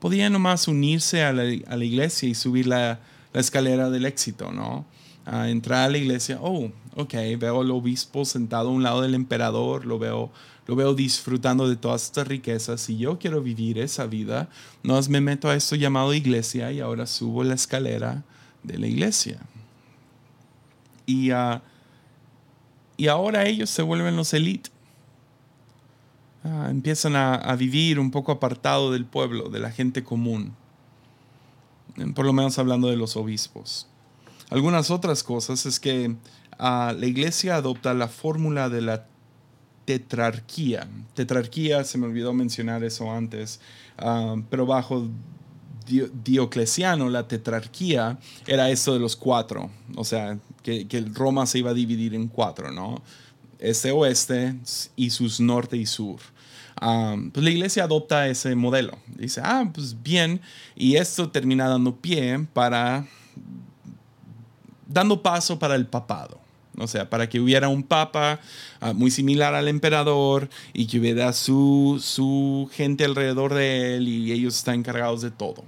podía 0.00 0.30
nomás 0.30 0.66
unirse 0.66 1.22
a 1.22 1.32
la, 1.32 1.44
iglesia 1.84 2.28
y 2.28 2.34
subir 2.34 2.66
la, 2.66 2.98
la, 3.32 3.40
escalera 3.40 3.90
del 3.90 4.06
éxito, 4.06 4.50
¿no? 4.50 4.86
A 5.26 5.50
entrar 5.50 5.84
a 5.86 5.90
la 5.90 5.98
iglesia, 5.98 6.38
oh, 6.40 6.72
ok, 6.96 7.14
veo 7.38 7.60
al 7.60 7.70
obispo 7.70 8.24
sentado 8.24 8.70
a 8.70 8.72
un 8.72 8.82
lado 8.82 9.02
del 9.02 9.14
emperador, 9.14 9.84
lo 9.84 9.98
veo, 9.98 10.30
lo 10.66 10.74
veo 10.74 10.94
disfrutando 10.94 11.68
de 11.68 11.76
todas 11.76 12.04
estas 12.04 12.26
riquezas. 12.26 12.80
Si 12.80 12.96
yo 12.96 13.18
quiero 13.18 13.42
vivir 13.42 13.78
esa 13.78 14.06
vida, 14.06 14.48
no 14.82 14.98
me 15.08 15.20
meto 15.20 15.48
a 15.48 15.54
esto 15.54 15.76
llamado 15.76 16.14
iglesia 16.14 16.72
y 16.72 16.80
ahora 16.80 17.06
subo 17.06 17.44
la 17.44 17.54
escalera 17.54 18.24
de 18.62 18.78
la 18.78 18.86
iglesia. 18.86 19.38
Y, 21.04 21.30
ah, 21.30 21.62
y 22.96 23.08
ahora 23.08 23.46
ellos 23.46 23.68
se 23.68 23.82
vuelven 23.82 24.16
los 24.16 24.32
élites. 24.32 24.72
Ah, 26.52 26.66
empiezan 26.68 27.14
a, 27.14 27.54
vivir 27.54 28.00
un 28.00 28.10
poco 28.10 28.32
apartado 28.32 28.90
del 28.90 29.04
pueblo, 29.04 29.50
de 29.50 29.60
la 29.60 29.70
gente 29.70 30.02
común. 30.02 30.56
Por 32.16 32.26
lo 32.26 32.32
menos 32.32 32.58
hablando 32.58 32.88
de 32.88 32.96
los 32.96 33.16
obispos. 33.16 33.86
Algunas 34.48 34.90
otras 34.90 35.22
cosas 35.22 35.64
es 35.64 35.78
que 35.78 36.16
la 36.58 37.06
iglesia 37.06 37.54
adopta 37.54 37.94
la 37.94 38.08
fórmula 38.08 38.68
de 38.68 38.80
la 38.80 39.06
tetrarquía. 39.84 40.88
Tetrarquía, 41.14 41.84
se 41.84 41.98
me 41.98 42.06
olvidó 42.06 42.32
mencionar 42.32 42.82
eso 42.82 43.12
antes, 43.12 43.60
ah, 43.98 44.34
pero 44.50 44.66
bajo 44.66 45.08
Diocleciano 45.86 47.08
la 47.10 47.28
tetrarquía 47.28 48.18
era 48.46 48.70
esto 48.70 48.92
de 48.92 49.00
los 49.00 49.14
cuatro, 49.14 49.70
o 49.96 50.04
sea, 50.04 50.38
que, 50.62 50.86
que 50.86 51.00
Roma 51.00 51.46
se 51.46 51.58
iba 51.58 51.70
a 51.70 51.74
dividir 51.74 52.14
en 52.14 52.28
cuatro, 52.28 52.70
¿no? 52.72 53.02
Este 53.58 53.90
oeste 53.92 54.56
y 54.96 55.10
sus 55.10 55.40
norte 55.40 55.76
y 55.76 55.86
sur. 55.86 56.20
Pues 56.76 57.44
la 57.44 57.50
iglesia 57.50 57.84
adopta 57.84 58.28
ese 58.28 58.54
modelo. 58.54 58.98
Dice, 59.06 59.40
ah, 59.44 59.68
pues 59.72 60.02
bien, 60.02 60.40
y 60.76 60.96
esto 60.96 61.30
termina 61.30 61.68
dando 61.68 61.96
pie 61.96 62.46
para, 62.52 63.06
dando 64.86 65.22
paso 65.22 65.58
para 65.58 65.74
el 65.74 65.86
papado. 65.86 66.40
O 66.78 66.86
sea, 66.86 67.10
para 67.10 67.28
que 67.28 67.40
hubiera 67.40 67.68
un 67.68 67.82
papa 67.82 68.40
ah, 68.80 68.92
muy 68.94 69.10
similar 69.10 69.54
al 69.54 69.68
emperador 69.68 70.48
y 70.72 70.86
que 70.86 70.98
hubiera 70.98 71.32
su, 71.32 72.00
su 72.02 72.70
gente 72.72 73.04
alrededor 73.04 73.52
de 73.52 73.96
él 73.96 74.08
y 74.08 74.32
ellos 74.32 74.56
están 74.56 74.76
encargados 74.76 75.20
de 75.20 75.30
todo. 75.30 75.64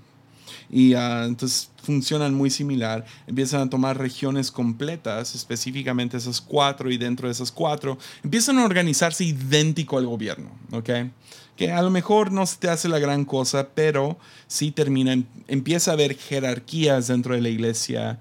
Y 0.71 0.95
ah, 0.95 1.25
entonces 1.27 1.71
funcionan 1.83 2.35
muy 2.35 2.51
similar. 2.51 3.05
Empiezan 3.26 3.62
a 3.62 3.70
tomar 3.70 3.99
regiones 3.99 4.51
completas, 4.51 5.35
específicamente 5.35 6.16
esas 6.16 6.41
cuatro, 6.41 6.91
y 6.91 6.97
dentro 6.97 7.28
de 7.28 7.33
esas 7.33 7.53
cuatro 7.53 7.99
empiezan 8.22 8.59
a 8.59 8.64
organizarse 8.64 9.24
idéntico 9.24 9.99
al 9.99 10.07
gobierno. 10.07 10.51
¿ok? 10.72 10.91
Que 11.57 11.72
a 11.72 11.83
lo 11.83 11.91
mejor 11.91 12.33
no 12.33 12.47
se 12.47 12.57
te 12.57 12.68
hace 12.68 12.89
la 12.89 12.99
gran 12.99 13.24
cosa, 13.24 13.68
pero 13.74 14.18
sí 14.47 14.70
termina, 14.70 15.22
empieza 15.49 15.91
a 15.91 15.95
haber 15.95 16.16
jerarquías 16.16 17.09
dentro 17.09 17.35
de 17.35 17.41
la 17.43 17.49
iglesia 17.49 18.18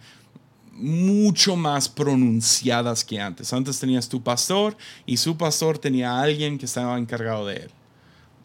mucho 0.73 1.55
más 1.55 1.87
pronunciadas 1.87 3.05
que 3.05 3.19
antes. 3.19 3.53
Antes 3.53 3.79
tenías 3.79 4.09
tu 4.09 4.21
pastor 4.21 4.75
y 5.05 5.17
su 5.17 5.37
pastor 5.37 5.77
tenía 5.77 6.11
a 6.11 6.23
alguien 6.23 6.57
que 6.57 6.65
estaba 6.65 6.97
encargado 6.97 7.45
de 7.45 7.57
él. 7.57 7.71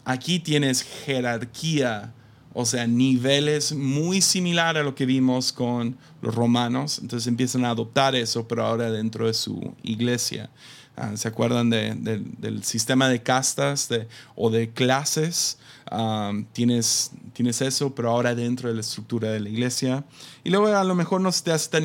Aquí 0.04 0.38
tienes 0.38 0.82
jerarquía, 0.82 2.12
o 2.58 2.64
sea, 2.64 2.86
niveles 2.86 3.74
muy 3.74 4.22
similar 4.22 4.78
a 4.78 4.82
lo 4.82 4.94
que 4.94 5.04
vimos 5.04 5.52
con 5.52 5.98
los 6.22 6.34
romanos. 6.34 7.00
Entonces 7.02 7.26
empiezan 7.26 7.66
a 7.66 7.70
adoptar 7.70 8.14
eso, 8.14 8.48
pero 8.48 8.64
ahora 8.64 8.90
dentro 8.90 9.26
de 9.26 9.34
su 9.34 9.74
iglesia. 9.82 10.48
Ah, 10.96 11.14
¿Se 11.18 11.28
acuerdan 11.28 11.68
del 11.68 12.64
sistema 12.64 13.10
de 13.10 13.22
castas 13.22 13.90
o 14.36 14.48
de 14.48 14.70
clases? 14.70 15.58
Ah, 15.90 16.32
tienes, 16.54 17.10
tienes 17.34 17.60
eso, 17.60 17.94
pero 17.94 18.08
ahora 18.08 18.34
dentro 18.34 18.70
de 18.70 18.74
la 18.76 18.80
estructura 18.80 19.30
de 19.30 19.40
la 19.40 19.50
iglesia. 19.50 20.06
Y 20.42 20.48
luego 20.48 20.68
a 20.68 20.84
lo 20.84 20.94
mejor 20.94 21.20
no 21.20 21.32
se 21.32 21.44
te 21.44 21.52
hace 21.52 21.68
tan 21.68 21.84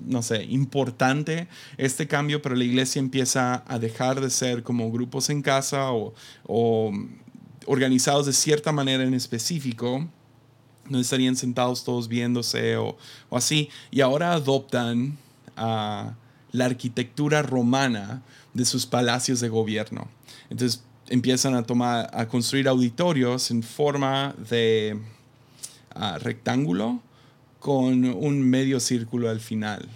no 0.00 0.22
sé, 0.22 0.44
importante 0.44 1.48
este 1.78 2.06
cambio, 2.06 2.42
pero 2.42 2.54
la 2.54 2.64
iglesia 2.64 3.00
empieza 3.00 3.62
a 3.66 3.78
dejar 3.78 4.20
de 4.20 4.28
ser 4.28 4.62
como 4.62 4.90
grupos 4.90 5.30
en 5.30 5.42
casa 5.42 5.90
o, 5.92 6.92
organizados 7.66 8.26
de 8.26 8.32
cierta 8.32 8.72
manera 8.72 9.04
en 9.04 9.14
específico, 9.14 10.06
no 10.88 10.98
estarían 10.98 11.36
sentados 11.36 11.84
todos 11.84 12.08
viéndose 12.08 12.76
o, 12.76 12.96
así, 13.30 13.70
y 13.90 14.00
ahora 14.00 14.32
adoptan 14.32 15.16
la 15.56 16.64
arquitectura 16.64 17.42
romana 17.42 18.22
de 18.52 18.64
sus 18.64 18.86
palacios 18.86 19.40
de 19.40 19.48
gobierno. 19.48 20.08
Entonces 20.50 20.82
empiezan 21.08 21.54
a 21.54 21.62
tomar, 21.62 22.10
a 22.12 22.26
construir 22.26 22.68
auditorios 22.68 23.50
en 23.50 23.62
forma 23.62 24.34
de 24.48 24.98
ah, 25.94 26.18
rectángulo 26.18 27.00
con 27.58 28.04
un 28.04 28.42
medio 28.42 28.80
círculo 28.80 29.30
al 29.30 29.40
final. 29.40 29.88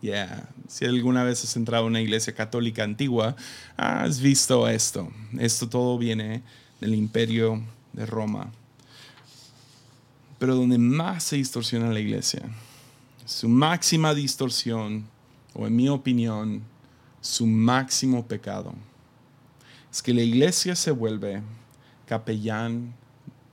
Yeah. 0.00 0.48
Si 0.68 0.84
alguna 0.84 1.24
vez 1.24 1.42
has 1.44 1.56
entrado 1.56 1.84
a 1.84 1.86
una 1.86 2.00
iglesia 2.00 2.34
católica 2.34 2.84
antigua, 2.84 3.34
has 3.76 4.20
visto 4.20 4.68
esto. 4.68 5.10
Esto 5.38 5.68
todo 5.68 5.98
viene 5.98 6.42
del 6.80 6.94
imperio 6.94 7.62
de 7.92 8.06
Roma. 8.06 8.50
Pero 10.38 10.54
donde 10.54 10.78
más 10.78 11.24
se 11.24 11.36
distorsiona 11.36 11.90
la 11.90 12.00
iglesia, 12.00 12.42
su 13.24 13.48
máxima 13.48 14.14
distorsión, 14.14 15.06
o 15.54 15.66
en 15.66 15.74
mi 15.74 15.88
opinión, 15.88 16.62
su 17.20 17.46
máximo 17.46 18.26
pecado, 18.26 18.72
es 19.90 20.02
que 20.02 20.14
la 20.14 20.22
iglesia 20.22 20.76
se 20.76 20.92
vuelve 20.92 21.42
capellán 22.06 22.94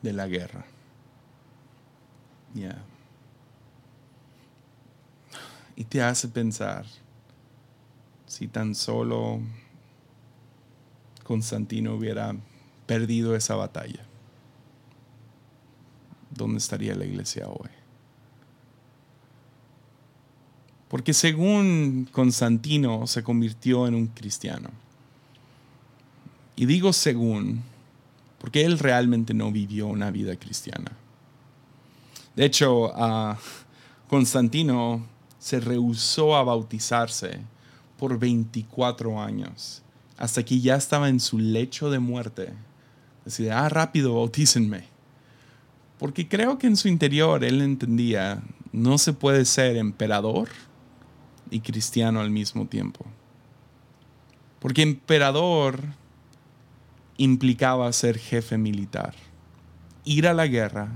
de 0.01 0.13
la 0.13 0.27
guerra. 0.27 0.65
Y 5.75 5.83
te 5.83 6.01
hace 6.01 6.29
pensar 6.29 6.85
si 8.27 8.47
tan 8.47 8.75
solo 8.75 9.41
Constantino 11.23 11.95
hubiera 11.95 12.33
perdido 12.85 13.35
esa 13.35 13.55
batalla. 13.55 14.05
¿Dónde 16.31 16.57
estaría 16.57 16.95
la 16.95 17.05
iglesia 17.05 17.47
hoy? 17.47 17.69
Porque 20.89 21.13
según 21.13 22.07
Constantino 22.11 23.07
se 23.07 23.23
convirtió 23.23 23.87
en 23.87 23.95
un 23.95 24.07
cristiano. 24.07 24.69
Y 26.55 26.65
digo 26.65 26.93
según, 26.93 27.63
porque 28.39 28.63
él 28.63 28.79
realmente 28.79 29.33
no 29.33 29.51
vivió 29.51 29.87
una 29.87 30.11
vida 30.11 30.35
cristiana. 30.35 30.91
De 32.35 32.45
hecho, 32.45 32.93
Constantino 34.07 35.05
se 35.39 35.59
rehusó 35.59 36.35
a 36.35 36.43
bautizarse 36.43 37.39
por 37.97 38.19
24 38.19 39.21
años 39.21 39.81
hasta 40.17 40.43
que 40.43 40.59
ya 40.59 40.75
estaba 40.75 41.09
en 41.09 41.19
su 41.19 41.37
lecho 41.39 41.89
de 41.89 41.99
muerte, 41.99 42.53
decide, 43.25 43.51
ah, 43.51 43.67
rápido, 43.67 44.13
bautícenme. 44.13 44.85
Porque 45.99 46.27
creo 46.27 46.57
que 46.57 46.67
en 46.67 46.77
su 46.77 46.87
interior 46.87 47.43
él 47.43 47.61
entendía, 47.61 48.41
no 48.71 48.97
se 48.97 49.13
puede 49.13 49.45
ser 49.45 49.77
emperador 49.77 50.49
y 51.49 51.61
cristiano 51.61 52.21
al 52.21 52.29
mismo 52.29 52.67
tiempo. 52.67 53.05
Porque 54.59 54.81
emperador 54.81 55.79
implicaba 57.17 57.91
ser 57.93 58.17
jefe 58.17 58.57
militar, 58.57 59.15
ir 60.03 60.27
a 60.27 60.33
la 60.33 60.47
guerra, 60.47 60.89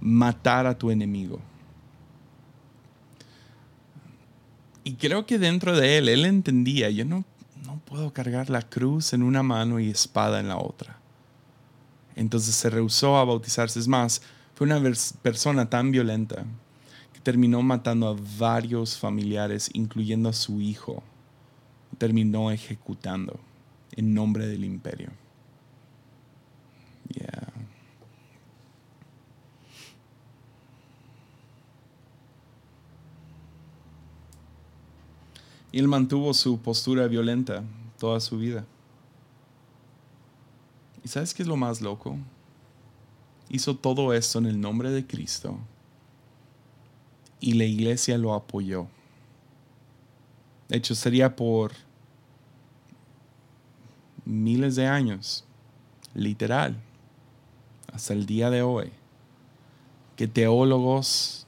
matar 0.00 0.66
a 0.66 0.76
tu 0.76 0.90
enemigo. 0.90 1.40
Y 4.84 4.94
creo 4.94 5.26
que 5.26 5.38
dentro 5.38 5.76
de 5.76 5.98
él, 5.98 6.08
él 6.08 6.24
entendía, 6.24 6.90
yo 6.90 7.04
no, 7.04 7.24
no 7.64 7.78
puedo 7.84 8.12
cargar 8.12 8.50
la 8.50 8.62
cruz 8.62 9.12
en 9.12 9.22
una 9.22 9.44
mano 9.44 9.78
y 9.78 9.88
espada 9.88 10.40
en 10.40 10.48
la 10.48 10.56
otra. 10.56 11.01
Entonces 12.16 12.54
se 12.54 12.70
rehusó 12.70 13.16
a 13.16 13.24
bautizarse. 13.24 13.78
Es 13.78 13.88
más, 13.88 14.22
fue 14.54 14.66
una 14.66 14.80
persona 15.22 15.68
tan 15.68 15.90
violenta 15.90 16.44
que 17.12 17.20
terminó 17.20 17.62
matando 17.62 18.08
a 18.08 18.16
varios 18.38 18.98
familiares, 18.98 19.70
incluyendo 19.72 20.28
a 20.28 20.32
su 20.32 20.60
hijo. 20.60 21.02
Terminó 21.98 22.50
ejecutando 22.50 23.38
en 23.92 24.14
nombre 24.14 24.46
del 24.46 24.64
imperio. 24.64 25.10
Y 35.72 35.78
él 35.78 35.88
mantuvo 35.88 36.34
su 36.34 36.60
postura 36.60 37.08
violenta 37.08 37.64
toda 37.98 38.20
su 38.20 38.38
vida. 38.38 38.66
¿Y 41.04 41.08
sabes 41.08 41.34
qué 41.34 41.42
es 41.42 41.48
lo 41.48 41.56
más 41.56 41.80
loco? 41.80 42.16
Hizo 43.48 43.76
todo 43.76 44.12
esto 44.12 44.38
en 44.38 44.46
el 44.46 44.60
nombre 44.60 44.90
de 44.90 45.06
Cristo 45.06 45.58
y 47.40 47.54
la 47.54 47.64
iglesia 47.64 48.16
lo 48.18 48.34
apoyó. 48.34 48.86
De 50.68 50.78
hecho, 50.78 50.94
sería 50.94 51.36
por 51.36 51.72
miles 54.24 54.76
de 54.76 54.86
años, 54.86 55.44
literal, 56.14 56.80
hasta 57.92 58.14
el 58.14 58.24
día 58.24 58.48
de 58.48 58.62
hoy, 58.62 58.90
que 60.16 60.28
teólogos 60.28 61.46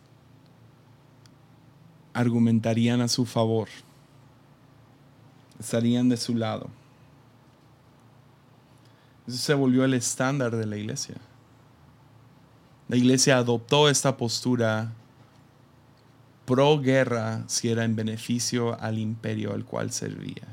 argumentarían 2.12 3.00
a 3.00 3.09
su 3.09 3.24
favor 3.24 3.68
estarían 5.59 6.09
de 6.09 6.16
su 6.16 6.34
lado. 6.34 6.68
Eso 9.27 9.39
se 9.39 9.55
volvió 9.55 9.85
el 9.85 9.95
estándar 9.95 10.55
de 10.57 10.66
la 10.66 10.77
iglesia. 10.77 11.16
La 12.89 12.97
iglesia 12.97 13.39
adoptó 13.39 13.89
esta 13.89 14.16
postura 14.16 14.93
pro 16.45 16.79
guerra 16.79 17.45
si 17.47 17.70
era 17.70 17.85
en 17.85 17.97
beneficio 17.97 18.79
al 18.81 18.99
imperio 18.99 19.55
al 19.55 19.64
cual 19.64 19.91
servía. 19.91 20.47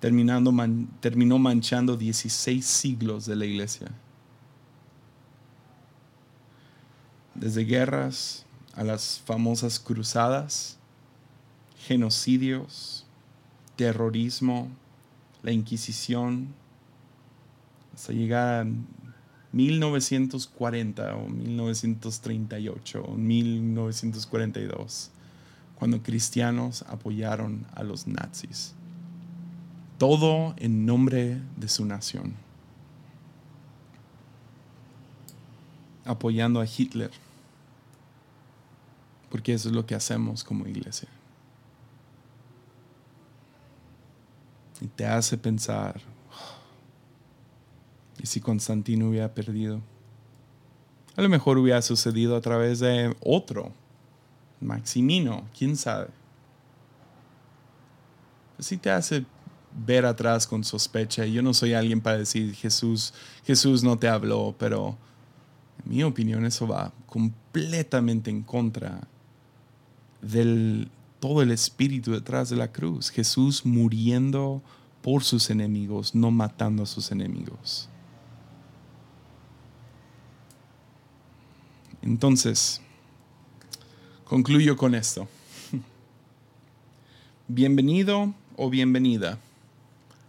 Terminando 0.00 0.52
terminó 1.00 1.38
manchando 1.38 1.96
16 1.96 2.64
siglos 2.64 3.26
de 3.26 3.36
la 3.36 3.44
iglesia. 3.44 3.88
Desde 7.34 7.64
guerras 7.64 8.44
a 8.74 8.82
las 8.82 9.22
famosas 9.24 9.78
cruzadas, 9.78 10.76
genocidios, 11.78 13.06
terrorismo, 13.76 14.68
la 15.42 15.52
Inquisición, 15.52 16.54
hasta 17.94 18.12
llegar 18.12 18.66
a 18.66 18.66
1940 19.52 21.16
o 21.16 21.28
1938 21.28 23.02
o 23.02 23.14
1942, 23.14 25.10
cuando 25.74 26.02
cristianos 26.02 26.82
apoyaron 26.88 27.66
a 27.74 27.82
los 27.82 28.06
nazis. 28.06 28.74
Todo 29.98 30.54
en 30.58 30.86
nombre 30.86 31.40
de 31.56 31.68
su 31.68 31.84
nación. 31.84 32.34
Apoyando 36.04 36.60
a 36.60 36.66
Hitler. 36.66 37.10
Porque 39.30 39.54
eso 39.54 39.68
es 39.68 39.74
lo 39.74 39.86
que 39.86 39.94
hacemos 39.94 40.44
como 40.44 40.66
iglesia. 40.66 41.08
Y 44.80 44.86
te 44.86 45.06
hace 45.06 45.38
pensar, 45.38 46.00
¿y 48.22 48.26
si 48.26 48.40
Constantino 48.40 49.08
hubiera 49.08 49.34
perdido? 49.34 49.80
A 51.16 51.22
lo 51.22 51.28
mejor 51.28 51.58
hubiera 51.58 51.82
sucedido 51.82 52.36
a 52.36 52.40
través 52.40 52.78
de 52.78 53.14
otro, 53.20 53.72
Maximino, 54.60 55.48
quién 55.56 55.76
sabe. 55.76 56.08
Si 58.58 58.76
te 58.76 58.90
hace 58.90 59.24
ver 59.86 60.06
atrás 60.06 60.46
con 60.46 60.64
sospecha. 60.64 61.24
Yo 61.26 61.42
no 61.42 61.54
soy 61.54 61.74
alguien 61.74 62.00
para 62.00 62.18
decir 62.18 62.54
Jesús, 62.54 63.14
Jesús 63.44 63.82
no 63.82 63.98
te 63.98 64.08
habló, 64.08 64.54
pero 64.58 64.96
en 65.84 65.90
mi 65.90 66.02
opinión 66.02 66.44
eso 66.44 66.66
va 66.66 66.92
completamente 67.06 68.30
en 68.30 68.42
contra 68.42 69.00
del 70.20 70.90
todo 71.20 71.42
el 71.42 71.50
espíritu 71.50 72.12
detrás 72.12 72.50
de 72.50 72.56
la 72.56 72.72
cruz. 72.72 73.10
Jesús 73.10 73.66
muriendo 73.66 74.62
por 75.02 75.24
sus 75.24 75.50
enemigos, 75.50 76.14
no 76.14 76.30
matando 76.30 76.82
a 76.82 76.86
sus 76.86 77.10
enemigos. 77.10 77.88
Entonces, 82.02 82.80
concluyo 84.24 84.76
con 84.76 84.94
esto. 84.94 85.28
Bienvenido 87.48 88.34
o 88.56 88.70
bienvenida 88.70 89.38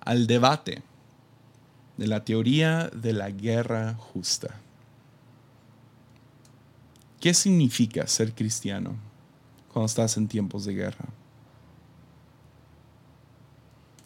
al 0.02 0.28
debate 0.28 0.82
de 1.98 2.08
la 2.08 2.24
teoría 2.24 2.90
de 2.94 3.14
la 3.14 3.30
guerra 3.30 3.96
justa. 3.96 4.60
¿Qué 7.20 7.34
significa 7.34 8.08
ser 8.08 8.34
cristiano? 8.34 9.09
Cuando 9.72 9.86
estás 9.86 10.18
en 10.18 10.28
tiempos 10.28 10.66
de 10.66 10.74
guerra? 10.74 11.06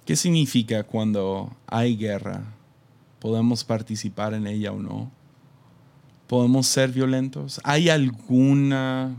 ¿Qué 0.05 0.15
significa 0.15 0.83
cuando 0.83 1.55
hay 1.65 1.95
guerra? 1.95 2.43
¿Podemos 3.19 3.63
participar 3.63 4.33
en 4.33 4.47
ella 4.47 4.73
o 4.73 4.81
no? 4.81 5.09
¿Podemos 6.27 6.67
ser 6.67 6.91
violentos? 6.91 7.61
¿Hay 7.63 7.89
alguna 7.89 9.15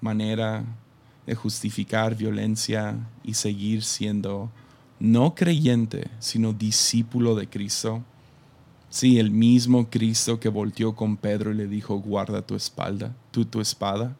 manera 0.00 0.64
de 1.26 1.34
justificar 1.34 2.16
violencia 2.16 2.96
y 3.22 3.34
seguir 3.34 3.84
siendo 3.84 4.50
no 4.98 5.34
creyente, 5.34 6.10
sino 6.18 6.52
discípulo 6.52 7.36
de 7.36 7.48
Cristo? 7.48 8.02
Sí, 8.90 9.18
el 9.20 9.30
mismo 9.30 9.88
Cristo 9.90 10.40
que 10.40 10.48
volteó 10.48 10.96
con 10.96 11.16
Pedro 11.16 11.52
y 11.52 11.54
le 11.54 11.68
dijo, 11.68 11.96
guarda 11.96 12.42
tu 12.42 12.56
espalda, 12.56 13.14
tú 13.30 13.44
tu 13.44 13.60
espada 13.60 14.16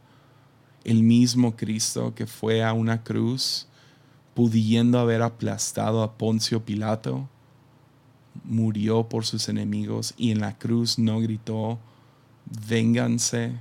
el 0.84 1.02
mismo 1.02 1.56
Cristo 1.56 2.14
que 2.14 2.26
fue 2.26 2.62
a 2.62 2.72
una 2.72 3.02
cruz 3.02 3.66
pudiendo 4.34 4.98
haber 4.98 5.22
aplastado 5.22 6.02
a 6.02 6.18
Poncio 6.18 6.64
Pilato, 6.64 7.28
murió 8.42 9.08
por 9.08 9.24
sus 9.24 9.48
enemigos 9.48 10.12
y 10.16 10.32
en 10.32 10.40
la 10.40 10.58
cruz 10.58 10.98
no 10.98 11.20
gritó, 11.20 11.78
vénganse 12.68 13.52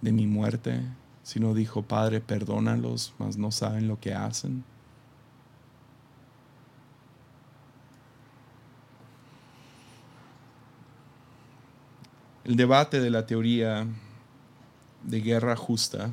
de 0.00 0.12
mi 0.12 0.26
muerte, 0.26 0.80
sino 1.24 1.54
dijo, 1.54 1.82
Padre, 1.82 2.20
perdónalos, 2.20 3.14
mas 3.18 3.36
no 3.36 3.50
saben 3.50 3.88
lo 3.88 3.98
que 3.98 4.14
hacen. 4.14 4.64
El 12.44 12.56
debate 12.56 13.00
de 13.00 13.10
la 13.10 13.26
teoría 13.26 13.86
de 15.02 15.20
guerra 15.20 15.56
justa 15.56 16.10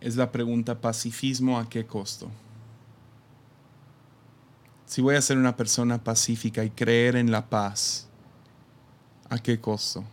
es 0.00 0.16
la 0.16 0.30
pregunta 0.30 0.80
pacifismo 0.80 1.58
a 1.58 1.68
qué 1.68 1.86
costo. 1.86 2.28
Si 4.86 5.02
voy 5.02 5.16
a 5.16 5.22
ser 5.22 5.36
una 5.36 5.56
persona 5.56 6.02
pacífica 6.02 6.62
y 6.64 6.70
creer 6.70 7.16
en 7.16 7.32
la 7.32 7.44
paz, 7.46 8.06
¿a 9.28 9.38
qué 9.38 9.60
costo? 9.60 10.04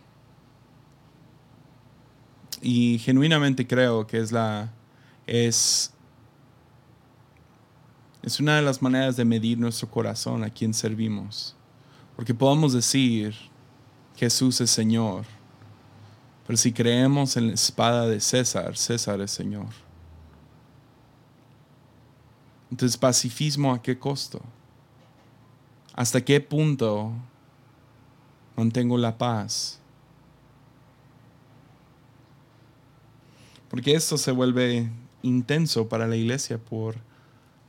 Y 2.60 2.98
genuinamente 2.98 3.66
creo 3.66 4.06
que 4.06 4.18
es 4.18 4.32
la 4.32 4.72
es 5.26 5.92
es 8.22 8.40
una 8.40 8.56
de 8.56 8.62
las 8.62 8.80
maneras 8.80 9.16
de 9.16 9.24
medir 9.26 9.58
nuestro 9.58 9.90
corazón 9.90 10.44
a 10.44 10.50
quien 10.50 10.72
servimos. 10.72 11.54
Porque 12.16 12.32
podemos 12.32 12.72
decir 12.72 13.34
Jesús 14.16 14.60
es 14.62 14.70
Señor, 14.70 15.26
pero 16.46 16.56
si 16.56 16.72
creemos 16.72 17.36
en 17.36 17.48
la 17.48 17.54
espada 17.54 18.06
de 18.06 18.20
César, 18.20 18.76
César 18.76 19.20
es 19.20 19.30
Señor. 19.30 19.68
Entonces, 22.70 22.96
pacifismo 22.96 23.72
a 23.72 23.80
qué 23.80 23.98
costo? 23.98 24.42
¿Hasta 25.94 26.20
qué 26.22 26.40
punto 26.40 27.12
mantengo 28.56 28.98
la 28.98 29.16
paz? 29.16 29.78
Porque 33.70 33.94
esto 33.94 34.18
se 34.18 34.32
vuelve 34.32 34.90
intenso 35.22 35.88
para 35.88 36.06
la 36.06 36.16
iglesia 36.16 36.58
por 36.58 36.96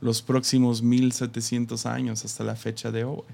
los 0.00 0.22
próximos 0.22 0.82
1700 0.82 1.86
años 1.86 2.24
hasta 2.24 2.44
la 2.44 2.56
fecha 2.56 2.90
de 2.90 3.04
hoy. 3.04 3.24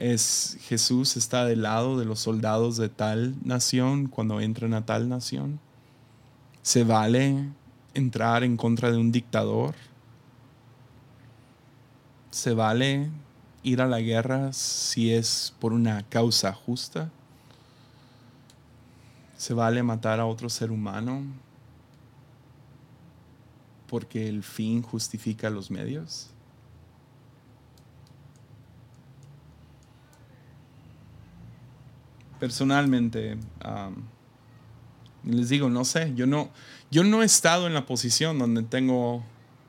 Es 0.00 0.56
Jesús 0.62 1.18
está 1.18 1.44
del 1.44 1.60
lado 1.60 1.98
de 1.98 2.06
los 2.06 2.20
soldados 2.20 2.78
de 2.78 2.88
tal 2.88 3.36
nación 3.44 4.06
cuando 4.06 4.40
entran 4.40 4.72
a 4.72 4.86
tal 4.86 5.10
nación. 5.10 5.60
¿Se 6.62 6.84
vale 6.84 7.50
entrar 7.92 8.42
en 8.42 8.56
contra 8.56 8.90
de 8.90 8.96
un 8.96 9.12
dictador? 9.12 9.74
¿Se 12.30 12.54
vale 12.54 13.10
ir 13.62 13.82
a 13.82 13.86
la 13.86 14.00
guerra 14.00 14.54
si 14.54 15.12
es 15.12 15.54
por 15.60 15.74
una 15.74 16.02
causa 16.08 16.54
justa? 16.54 17.10
¿Se 19.36 19.52
vale 19.52 19.82
matar 19.82 20.18
a 20.18 20.24
otro 20.24 20.48
ser 20.48 20.70
humano 20.70 21.24
porque 23.86 24.30
el 24.30 24.44
fin 24.44 24.80
justifica 24.80 25.50
los 25.50 25.70
medios? 25.70 26.30
Personalmente, 32.40 33.36
les 35.24 35.48
digo, 35.50 35.68
no 35.68 35.84
sé, 35.84 36.12
yo 36.14 36.26
no, 36.26 36.50
yo 36.90 37.04
no 37.04 37.22
he 37.22 37.26
estado 37.26 37.66
en 37.66 37.74
la 37.74 37.86
posición 37.86 38.38
donde 38.38 38.62
tengo 38.62 39.22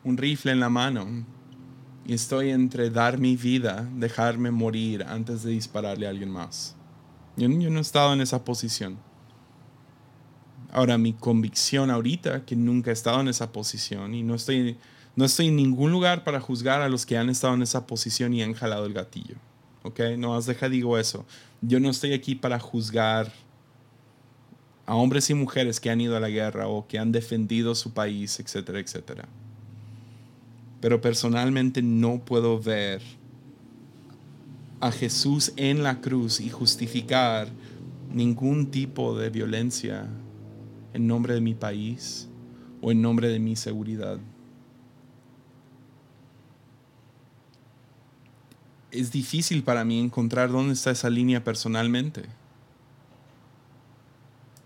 un 0.03 0.17
rifle 0.17 0.51
en 0.51 0.59
la 0.59 0.69
mano 0.69 1.25
y 2.05 2.13
estoy 2.13 2.49
entre 2.49 2.89
dar 2.89 3.17
mi 3.17 3.35
vida, 3.35 3.87
dejarme 3.95 4.51
morir 4.51 5.03
antes 5.03 5.43
de 5.43 5.51
dispararle 5.51 6.07
a 6.07 6.09
alguien 6.09 6.31
más. 6.31 6.75
Yo, 7.37 7.47
no 7.47 7.77
he 7.77 7.81
estado 7.81 8.13
en 8.13 8.21
esa 8.21 8.43
posición. 8.43 8.97
Ahora, 10.71 10.97
mi 10.97 11.13
convicción 11.13 11.91
ahorita, 11.91 12.45
que 12.45 12.55
nunca 12.55 12.91
he 12.91 12.93
estado 12.93 13.19
en 13.21 13.27
esa 13.27 13.51
posición 13.51 14.15
y 14.15 14.23
no 14.23 14.35
estoy, 14.35 14.77
no 15.15 15.25
estoy 15.25 15.49
en 15.49 15.57
ningún 15.57 15.91
lugar 15.91 16.23
para 16.23 16.39
juzgar 16.39 16.81
a 16.81 16.89
los 16.89 17.05
que 17.05 17.17
han 17.17 17.29
estado 17.29 17.53
en 17.53 17.61
esa 17.61 17.85
posición 17.85 18.33
y 18.33 18.41
han 18.41 18.53
jalado 18.53 18.85
el 18.85 18.93
gatillo. 18.93 19.35
¿Ok? 19.83 19.99
No, 20.17 20.35
has 20.35 20.45
deja 20.45 20.69
digo 20.69 20.97
eso. 20.97 21.25
Yo 21.61 21.79
no 21.79 21.89
estoy 21.89 22.13
aquí 22.13 22.35
para 22.35 22.59
juzgar 22.59 23.31
a 24.85 24.95
hombres 24.95 25.29
y 25.29 25.33
mujeres 25.33 25.79
que 25.79 25.89
han 25.89 26.01
ido 26.01 26.17
a 26.17 26.19
la 26.19 26.29
guerra 26.29 26.67
o 26.67 26.87
que 26.87 26.99
han 26.99 27.11
defendido 27.11 27.75
su 27.75 27.93
país, 27.93 28.39
etcétera, 28.39 28.79
etcétera 28.79 29.27
pero 30.81 30.99
personalmente 30.99 31.83
no 31.83 32.25
puedo 32.25 32.59
ver 32.59 33.01
a 34.79 34.91
Jesús 34.91 35.53
en 35.55 35.83
la 35.83 36.01
cruz 36.01 36.41
y 36.41 36.49
justificar 36.49 37.47
ningún 38.11 38.71
tipo 38.71 39.15
de 39.15 39.29
violencia 39.29 40.07
en 40.93 41.07
nombre 41.07 41.35
de 41.35 41.41
mi 41.41 41.53
país 41.53 42.27
o 42.81 42.91
en 42.91 43.01
nombre 43.01 43.29
de 43.29 43.37
mi 43.37 43.55
seguridad. 43.55 44.17
Es 48.91 49.11
difícil 49.11 49.63
para 49.63 49.85
mí 49.85 49.99
encontrar 49.99 50.51
dónde 50.51 50.73
está 50.73 50.91
esa 50.91 51.09
línea 51.09 51.43
personalmente. 51.43 52.23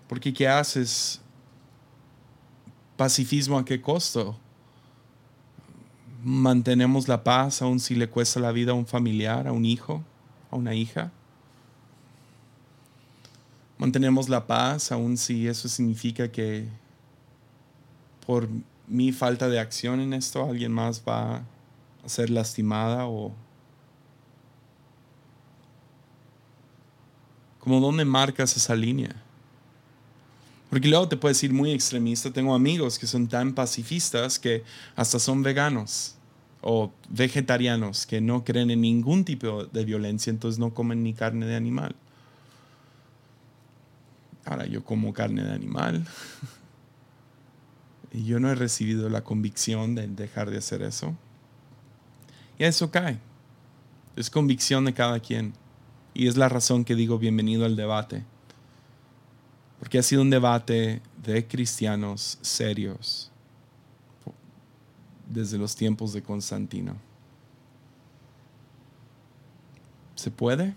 Porque 0.08 0.34
¿qué 0.34 0.48
haces? 0.48 1.22
¿Pacifismo 2.98 3.58
a 3.58 3.66
qué 3.66 3.82
costo? 3.82 4.38
mantenemos 6.26 7.08
la 7.08 7.24
paz 7.24 7.62
aun 7.62 7.80
si 7.80 7.94
le 7.94 8.10
cuesta 8.10 8.40
la 8.40 8.52
vida 8.52 8.72
a 8.72 8.74
un 8.74 8.88
familiar, 8.88 9.48
a 9.48 9.52
un 9.52 9.64
hijo, 9.64 10.04
a 10.50 10.56
una 10.56 10.74
hija. 10.74 11.12
Mantenemos 13.78 14.28
la 14.28 14.48
paz 14.48 14.92
aun 14.92 15.18
si 15.18 15.48
eso 15.48 15.70
significa 15.70 16.32
que 16.32 16.68
por 18.26 18.50
mi 18.88 19.12
falta 19.12 19.50
de 19.50 19.60
acción 19.60 20.00
en 20.00 20.14
esto 20.14 20.44
alguien 20.44 20.72
más 20.72 21.04
va 21.08 21.44
a 22.04 22.10
ser 22.10 22.32
lastimada 22.32 23.06
o 23.06 23.32
como 27.66 27.82
dónde 27.82 28.06
marcas 28.06 28.56
esa 28.56 28.76
línea. 28.76 29.10
Porque 30.70 30.88
luego 30.88 31.10
te 31.10 31.18
puedes 31.18 31.44
ir 31.44 31.52
muy 31.52 31.72
extremista. 31.72 32.32
Tengo 32.32 32.54
amigos 32.54 33.00
que 33.00 33.08
son 33.08 33.28
tan 33.28 33.54
pacifistas 33.54 34.38
que 34.38 34.64
hasta 34.96 35.18
son 35.18 35.42
veganos 35.42 36.16
o 36.62 36.92
vegetarianos 37.10 38.06
que 38.06 38.22
no 38.22 38.44
creen 38.44 38.70
en 38.70 38.82
ningún 38.82 39.26
tipo 39.26 39.66
de 39.66 39.84
violencia, 39.84 40.30
entonces 40.30 40.60
no 40.60 40.76
comen 40.76 41.02
ni 41.02 41.14
carne 41.14 41.48
de 41.48 41.56
animal. 41.56 41.96
Ahora 44.46 44.68
yo 44.68 44.84
como 44.84 45.12
carne 45.12 45.44
de 45.44 45.54
animal 45.54 46.06
y 48.14 48.26
yo 48.26 48.40
no 48.40 48.52
he 48.52 48.56
recibido 48.56 49.10
la 49.10 49.24
convicción 49.24 49.96
de 49.96 50.08
dejar 50.08 50.52
de 50.52 50.60
hacer 50.60 50.84
eso. 50.84 51.16
Y 52.60 52.64
eso 52.64 52.92
cae. 52.92 53.18
Es 54.16 54.30
convicción 54.30 54.86
de 54.86 54.94
cada 54.94 55.20
quien. 55.20 55.54
Y 56.16 56.28
es 56.28 56.38
la 56.38 56.48
razón 56.48 56.86
que 56.86 56.96
digo 56.96 57.20
bienvenido 57.20 57.66
al 57.66 57.76
debate. 57.76 58.24
Porque 59.80 60.00
ha 60.00 60.02
sido 60.02 60.22
un 60.22 60.30
debate 60.30 61.02
de 61.22 61.46
cristianos 61.46 62.40
serios 62.42 63.30
desde 65.28 65.58
los 65.58 65.76
tiempos 65.76 66.14
de 66.14 66.24
Constantino. 66.24 66.96
¿Se 70.16 70.32
puede? 70.32 70.74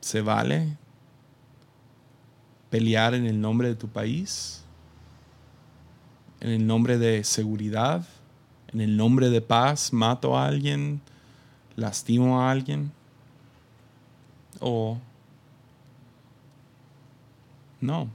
¿Se 0.00 0.22
vale 0.22 0.78
pelear 2.70 3.12
en 3.12 3.26
el 3.26 3.38
nombre 3.38 3.68
de 3.68 3.74
tu 3.74 3.88
país? 3.88 4.64
¿En 6.40 6.48
el 6.48 6.66
nombre 6.66 6.96
de 6.96 7.24
seguridad? 7.24 8.08
¿En 8.68 8.80
el 8.80 8.96
nombre 8.96 9.28
de 9.28 9.42
paz 9.42 9.92
mato 9.92 10.38
a 10.38 10.46
alguien? 10.46 11.02
¿Lastimo 11.76 12.40
a 12.40 12.50
alguien? 12.50 12.90
¿O 14.60 14.98
no? 17.80 18.08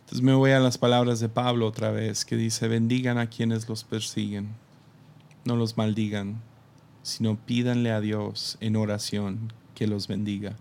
Entonces 0.00 0.22
me 0.22 0.34
voy 0.34 0.52
a 0.52 0.60
las 0.60 0.78
palabras 0.78 1.18
de 1.18 1.28
Pablo 1.28 1.66
otra 1.66 1.90
vez, 1.90 2.24
que 2.24 2.36
dice, 2.36 2.68
bendigan 2.68 3.18
a 3.18 3.28
quienes 3.28 3.68
los 3.68 3.84
persiguen, 3.84 4.50
no 5.44 5.56
los 5.56 5.76
maldigan, 5.76 6.40
sino 7.02 7.36
pídanle 7.36 7.90
a 7.90 8.00
Dios 8.00 8.56
en 8.60 8.76
oración 8.76 9.52
que 9.74 9.86
los 9.86 10.06
bendiga. 10.06 10.56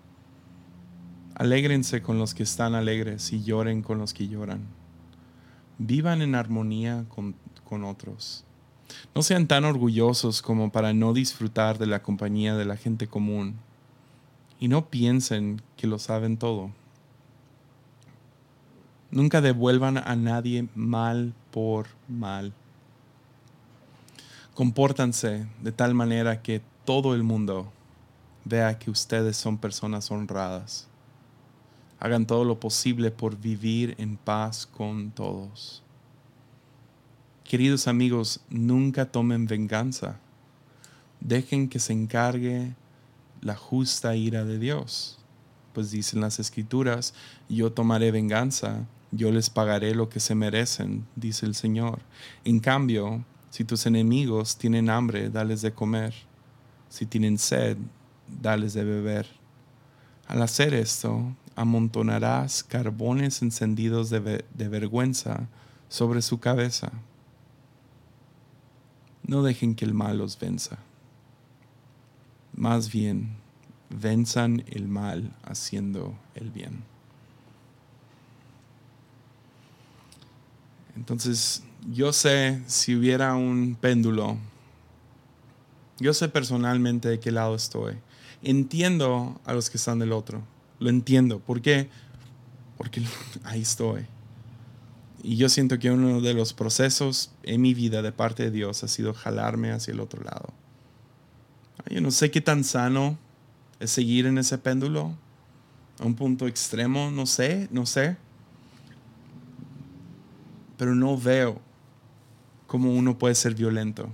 Alégrense 1.36 2.02
con 2.02 2.18
los 2.18 2.34
que 2.34 2.44
están 2.44 2.74
alegres 2.74 3.34
y 3.34 3.44
lloren 3.44 3.82
con 3.82 4.00
los 4.00 4.14
que 4.14 4.28
lloran. 4.28 4.62
Vivan 5.78 6.22
en 6.22 6.34
armonía 6.34 7.06
con, 7.10 7.36
con 7.66 7.84
otros. 7.84 8.46
No 9.14 9.22
sean 9.22 9.48
tan 9.48 9.66
orgullosos 9.66 10.42
como 10.42 10.72
para 10.72 10.94
no 10.94 11.14
disfrutar 11.14 11.78
de 11.78 11.88
la 11.88 12.02
compañía 12.02 12.56
de 12.56 12.66
la 12.66 12.78
gente 12.78 13.08
común. 13.08 13.56
Y 14.60 14.68
no 14.68 14.90
piensen 14.90 15.62
que 15.78 15.88
lo 15.88 16.00
saben 16.00 16.38
todo. 16.38 16.72
Nunca 19.12 19.42
devuelvan 19.42 19.98
a 19.98 20.16
nadie 20.16 20.68
mal 20.76 21.34
por 21.52 21.88
mal. 22.08 22.54
Compórtanse 24.54 25.48
de 25.62 25.72
tal 25.72 25.94
manera 25.94 26.42
que 26.42 26.62
todo 26.86 27.16
el 27.16 27.24
mundo 27.24 27.72
vea 28.46 28.78
que 28.78 28.92
ustedes 28.92 29.38
son 29.38 29.58
personas 29.58 30.12
honradas. 30.12 30.88
Hagan 32.00 32.26
todo 32.26 32.44
lo 32.44 32.60
posible 32.60 33.12
por 33.12 33.38
vivir 33.38 33.96
en 33.98 34.18
paz 34.18 34.66
con 34.66 35.12
todos. 35.12 35.82
Queridos 37.46 37.88
amigos, 37.88 38.42
nunca 38.50 39.06
tomen 39.06 39.48
venganza. 39.48 40.20
Dejen 41.22 41.70
que 41.70 41.80
se 41.80 41.94
encargue 41.94 42.76
la 43.42 43.56
justa 43.56 44.16
ira 44.16 44.44
de 44.44 44.60
Dios. 44.60 45.20
Pues 45.74 45.92
dicen 45.92 46.20
las 46.20 46.40
escrituras, 46.40 47.14
yo 47.48 47.72
tomaré 47.72 48.12
venganza 48.12 48.86
yo 49.16 49.32
les 49.32 49.50
pagaré 49.50 49.96
lo 49.96 50.10
que 50.10 50.20
se 50.20 50.36
merecen, 50.36 51.06
dice 51.16 51.46
el 51.46 51.56
Señor. 51.56 52.00
En 52.44 52.60
cambio, 52.60 53.24
si 53.50 53.64
tus 53.64 53.86
enemigos 53.86 54.58
tienen 54.58 54.90
hambre, 54.90 55.30
dales 55.30 55.62
de 55.62 55.72
comer. 55.72 56.14
Si 56.90 57.06
tienen 57.06 57.38
sed, 57.38 57.78
dales 58.28 58.74
de 58.74 58.84
beber. 58.84 59.28
Al 60.28 60.42
hacer 60.42 60.74
esto, 60.74 61.34
amontonarás 61.56 62.64
carbones 62.64 63.42
encendidos 63.42 64.10
de, 64.10 64.44
de 64.54 64.68
vergüenza 64.68 65.48
sobre 65.88 66.22
su 66.22 66.40
cabeza. 66.40 66.92
No 69.28 69.44
dejen 69.44 69.76
que 69.76 69.86
el 69.86 69.94
mal 69.94 70.18
los 70.18 70.38
venza. 70.38 70.78
Más 72.54 72.92
bien, 72.92 73.36
venzan 73.90 74.64
el 74.68 74.88
mal 74.88 75.32
haciendo 75.44 76.16
el 76.36 76.52
bien. 76.52 76.84
Entonces, 80.96 81.64
yo 81.92 82.14
sé 82.14 82.62
si 82.68 82.96
hubiera 82.96 83.36
un 83.36 83.76
péndulo, 83.76 84.38
yo 86.00 86.14
sé 86.14 86.30
personalmente 86.30 87.10
de 87.10 87.20
qué 87.20 87.32
lado 87.32 87.56
estoy. 87.56 87.96
Entiendo 88.44 89.40
a 89.46 89.54
los 89.54 89.70
que 89.70 89.78
están 89.78 90.00
del 90.00 90.12
otro. 90.12 90.44
Lo 90.80 90.90
entiendo. 90.90 91.40
¿Por 91.40 91.62
qué? 91.62 91.90
Porque 92.78 93.02
ahí 93.44 93.62
estoy. 93.62 94.06
Y 95.28 95.38
yo 95.38 95.50
siento 95.50 95.80
que 95.80 95.90
uno 95.90 96.22
de 96.22 96.36
los 96.36 96.54
procesos 96.54 97.32
en 97.42 97.60
mi 97.60 97.74
vida 97.74 98.04
de 98.04 98.12
parte 98.12 98.44
de 98.44 98.52
Dios 98.52 98.84
ha 98.84 98.88
sido 98.88 99.12
jalarme 99.12 99.72
hacia 99.72 99.92
el 99.92 100.00
otro 100.00 100.24
lado. 100.24 100.54
Yo 101.90 102.00
no 102.00 102.12
sé 102.12 102.30
qué 102.30 102.42
tan 102.42 102.64
sano 102.64 103.18
es 103.80 103.90
seguir 103.90 104.28
en 104.28 104.38
ese 104.38 104.60
péndulo, 104.60 105.16
a 106.00 106.06
un 106.06 106.14
punto 106.14 106.46
extremo, 106.46 107.10
no 107.10 107.26
sé, 107.26 107.68
no 107.72 107.88
sé. 107.88 108.18
Pero 110.78 110.94
no 110.94 111.18
veo 111.18 111.60
cómo 112.68 112.94
uno 112.94 113.18
puede 113.18 113.34
ser 113.34 113.56
violento 113.56 114.12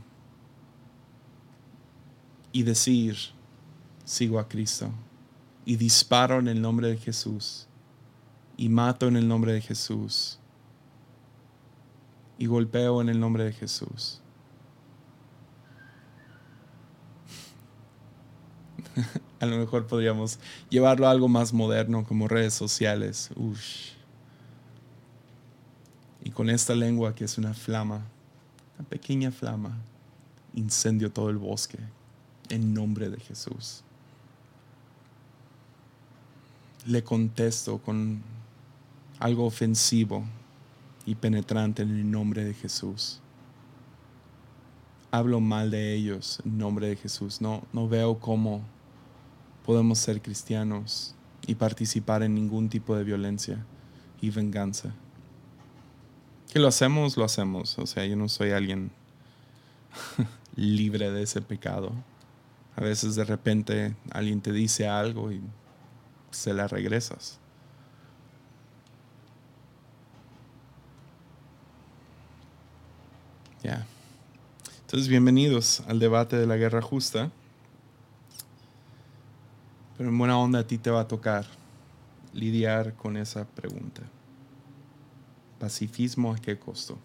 y 2.54 2.64
decir, 2.64 3.18
sigo 4.06 4.40
a 4.40 4.48
Cristo, 4.48 4.90
y 5.66 5.76
disparo 5.76 6.40
en 6.40 6.48
el 6.48 6.62
nombre 6.62 6.88
de 6.88 6.96
Jesús, 6.96 7.68
y 8.56 8.70
mato 8.70 9.10
en 9.10 9.18
el 9.18 9.28
nombre 9.28 9.52
de 9.52 9.60
Jesús 9.60 10.38
y 12.42 12.48
golpeo 12.48 13.02
en 13.02 13.10
el 13.10 13.20
nombre 13.20 13.44
de 13.44 13.54
Jesús. 13.54 14.20
a 19.40 19.46
lo 19.46 19.58
mejor 19.58 19.86
podríamos 19.86 20.40
llevarlo 20.68 21.06
a 21.06 21.12
algo 21.12 21.28
más 21.28 21.54
moderno 21.54 22.04
como 22.04 22.28
redes 22.28 22.56
sociales. 22.56 23.30
Y 26.24 26.32
con 26.32 26.50
esta 26.50 26.74
lengua 26.74 27.14
que 27.14 27.26
es 27.26 27.38
una 27.38 27.54
flama, 27.54 28.08
una 28.80 28.90
pequeña 28.90 29.30
flama, 29.30 29.78
incendio 30.56 31.12
todo 31.12 31.30
el 31.30 31.38
bosque 31.38 31.78
en 32.50 32.74
nombre 32.74 33.12
de 33.12 33.20
Jesús. 33.20 33.84
Le 36.88 37.04
contesto 37.04 37.78
con 37.78 38.24
algo 39.20 39.46
ofensivo 39.46 40.26
y 41.06 41.16
penetrante 41.16 41.84
en 41.84 41.90
el 41.90 42.10
nombre 42.10 42.44
de 42.44 42.54
Jesús. 42.54 43.20
Hablo 45.12 45.40
mal 45.40 45.72
de 45.72 45.94
ellos 45.94 46.42
en 46.46 46.58
nombre 46.58 46.88
de 46.88 46.96
Jesús. 46.96 47.42
No, 47.42 47.64
no 47.74 47.90
veo 47.90 48.20
cómo 48.20 48.62
podemos 49.66 50.00
ser 50.00 50.22
cristianos 50.22 51.16
y 51.46 51.56
participar 51.56 52.24
en 52.24 52.36
ningún 52.36 52.70
tipo 52.70 52.96
de 52.96 53.04
violencia 53.04 53.66
y 54.22 54.30
venganza. 54.30 54.94
Que 56.52 56.60
lo 56.60 56.68
hacemos, 56.68 57.18
lo 57.18 57.24
hacemos. 57.24 57.78
O 57.80 57.88
sea, 57.88 58.06
yo 58.06 58.16
no 58.16 58.30
soy 58.30 58.52
alguien 58.52 58.92
libre 60.56 61.12
de 61.12 61.24
ese 61.24 61.42
pecado. 61.42 61.92
A 62.76 62.82
veces 62.82 63.16
de 63.16 63.24
repente 63.24 63.96
alguien 64.12 64.42
te 64.42 64.52
dice 64.52 64.88
algo 64.88 65.32
y 65.32 65.42
se 66.32 66.54
la 66.54 66.68
regresas. 66.68 67.40
Ya. 73.64 73.86
Entonces, 74.92 75.08
bienvenidos 75.08 75.82
al 75.88 76.00
debate 76.00 76.36
de 76.36 76.46
la 76.46 76.58
guerra 76.58 76.82
justa. 76.82 77.32
Pero 79.98 80.10
en 80.10 80.18
buena 80.18 80.38
onda 80.38 80.60
a 80.60 80.68
ti 80.68 80.78
te 80.78 80.90
va 80.90 81.00
a 81.00 81.08
tocar 81.08 81.46
lidiar 82.34 82.94
con 82.96 83.16
esa 83.16 83.46
pregunta. 83.46 84.02
¿Pacifismo 85.60 86.34
a 86.34 86.40
qué 86.40 86.60
costo? 86.60 87.00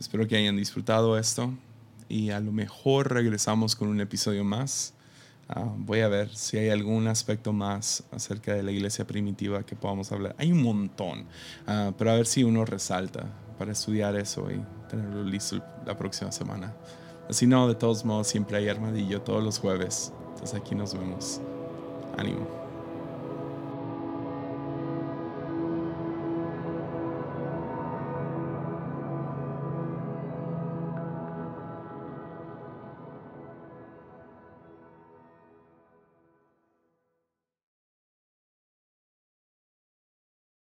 Espero 0.00 0.26
que 0.26 0.38
hayan 0.38 0.56
disfrutado 0.56 1.16
esto 1.16 1.54
y 2.08 2.30
a 2.30 2.40
lo 2.40 2.50
mejor 2.50 3.12
regresamos 3.12 3.76
con 3.76 3.86
un 3.86 4.00
episodio 4.00 4.42
más 4.42 4.92
Ah, 5.48 5.70
voy 5.76 6.00
a 6.00 6.08
ver 6.08 6.34
si 6.34 6.56
hay 6.56 6.70
algún 6.70 7.06
aspecto 7.06 7.52
más 7.52 8.02
acerca 8.10 8.54
de 8.54 8.62
la 8.62 8.72
iglesia 8.72 9.06
primitiva 9.06 9.62
que 9.62 9.76
podamos 9.76 10.10
hablar. 10.10 10.34
Hay 10.38 10.50
un 10.52 10.62
montón, 10.62 11.26
ah, 11.66 11.92
pero 11.98 12.12
a 12.12 12.14
ver 12.14 12.26
si 12.26 12.44
uno 12.44 12.64
resalta 12.64 13.30
para 13.58 13.72
estudiar 13.72 14.16
eso 14.16 14.50
y 14.50 14.62
tenerlo 14.88 15.22
listo 15.22 15.60
la 15.84 15.96
próxima 15.96 16.32
semana. 16.32 16.74
Si 17.30 17.46
no, 17.46 17.68
de 17.68 17.74
todos 17.74 18.04
modos, 18.04 18.26
siempre 18.26 18.58
hay 18.58 18.68
armadillo 18.68 19.22
todos 19.22 19.42
los 19.42 19.58
jueves. 19.58 20.12
Entonces 20.32 20.60
aquí 20.60 20.74
nos 20.74 20.94
vemos. 20.94 21.40
Ánimo. 22.18 22.63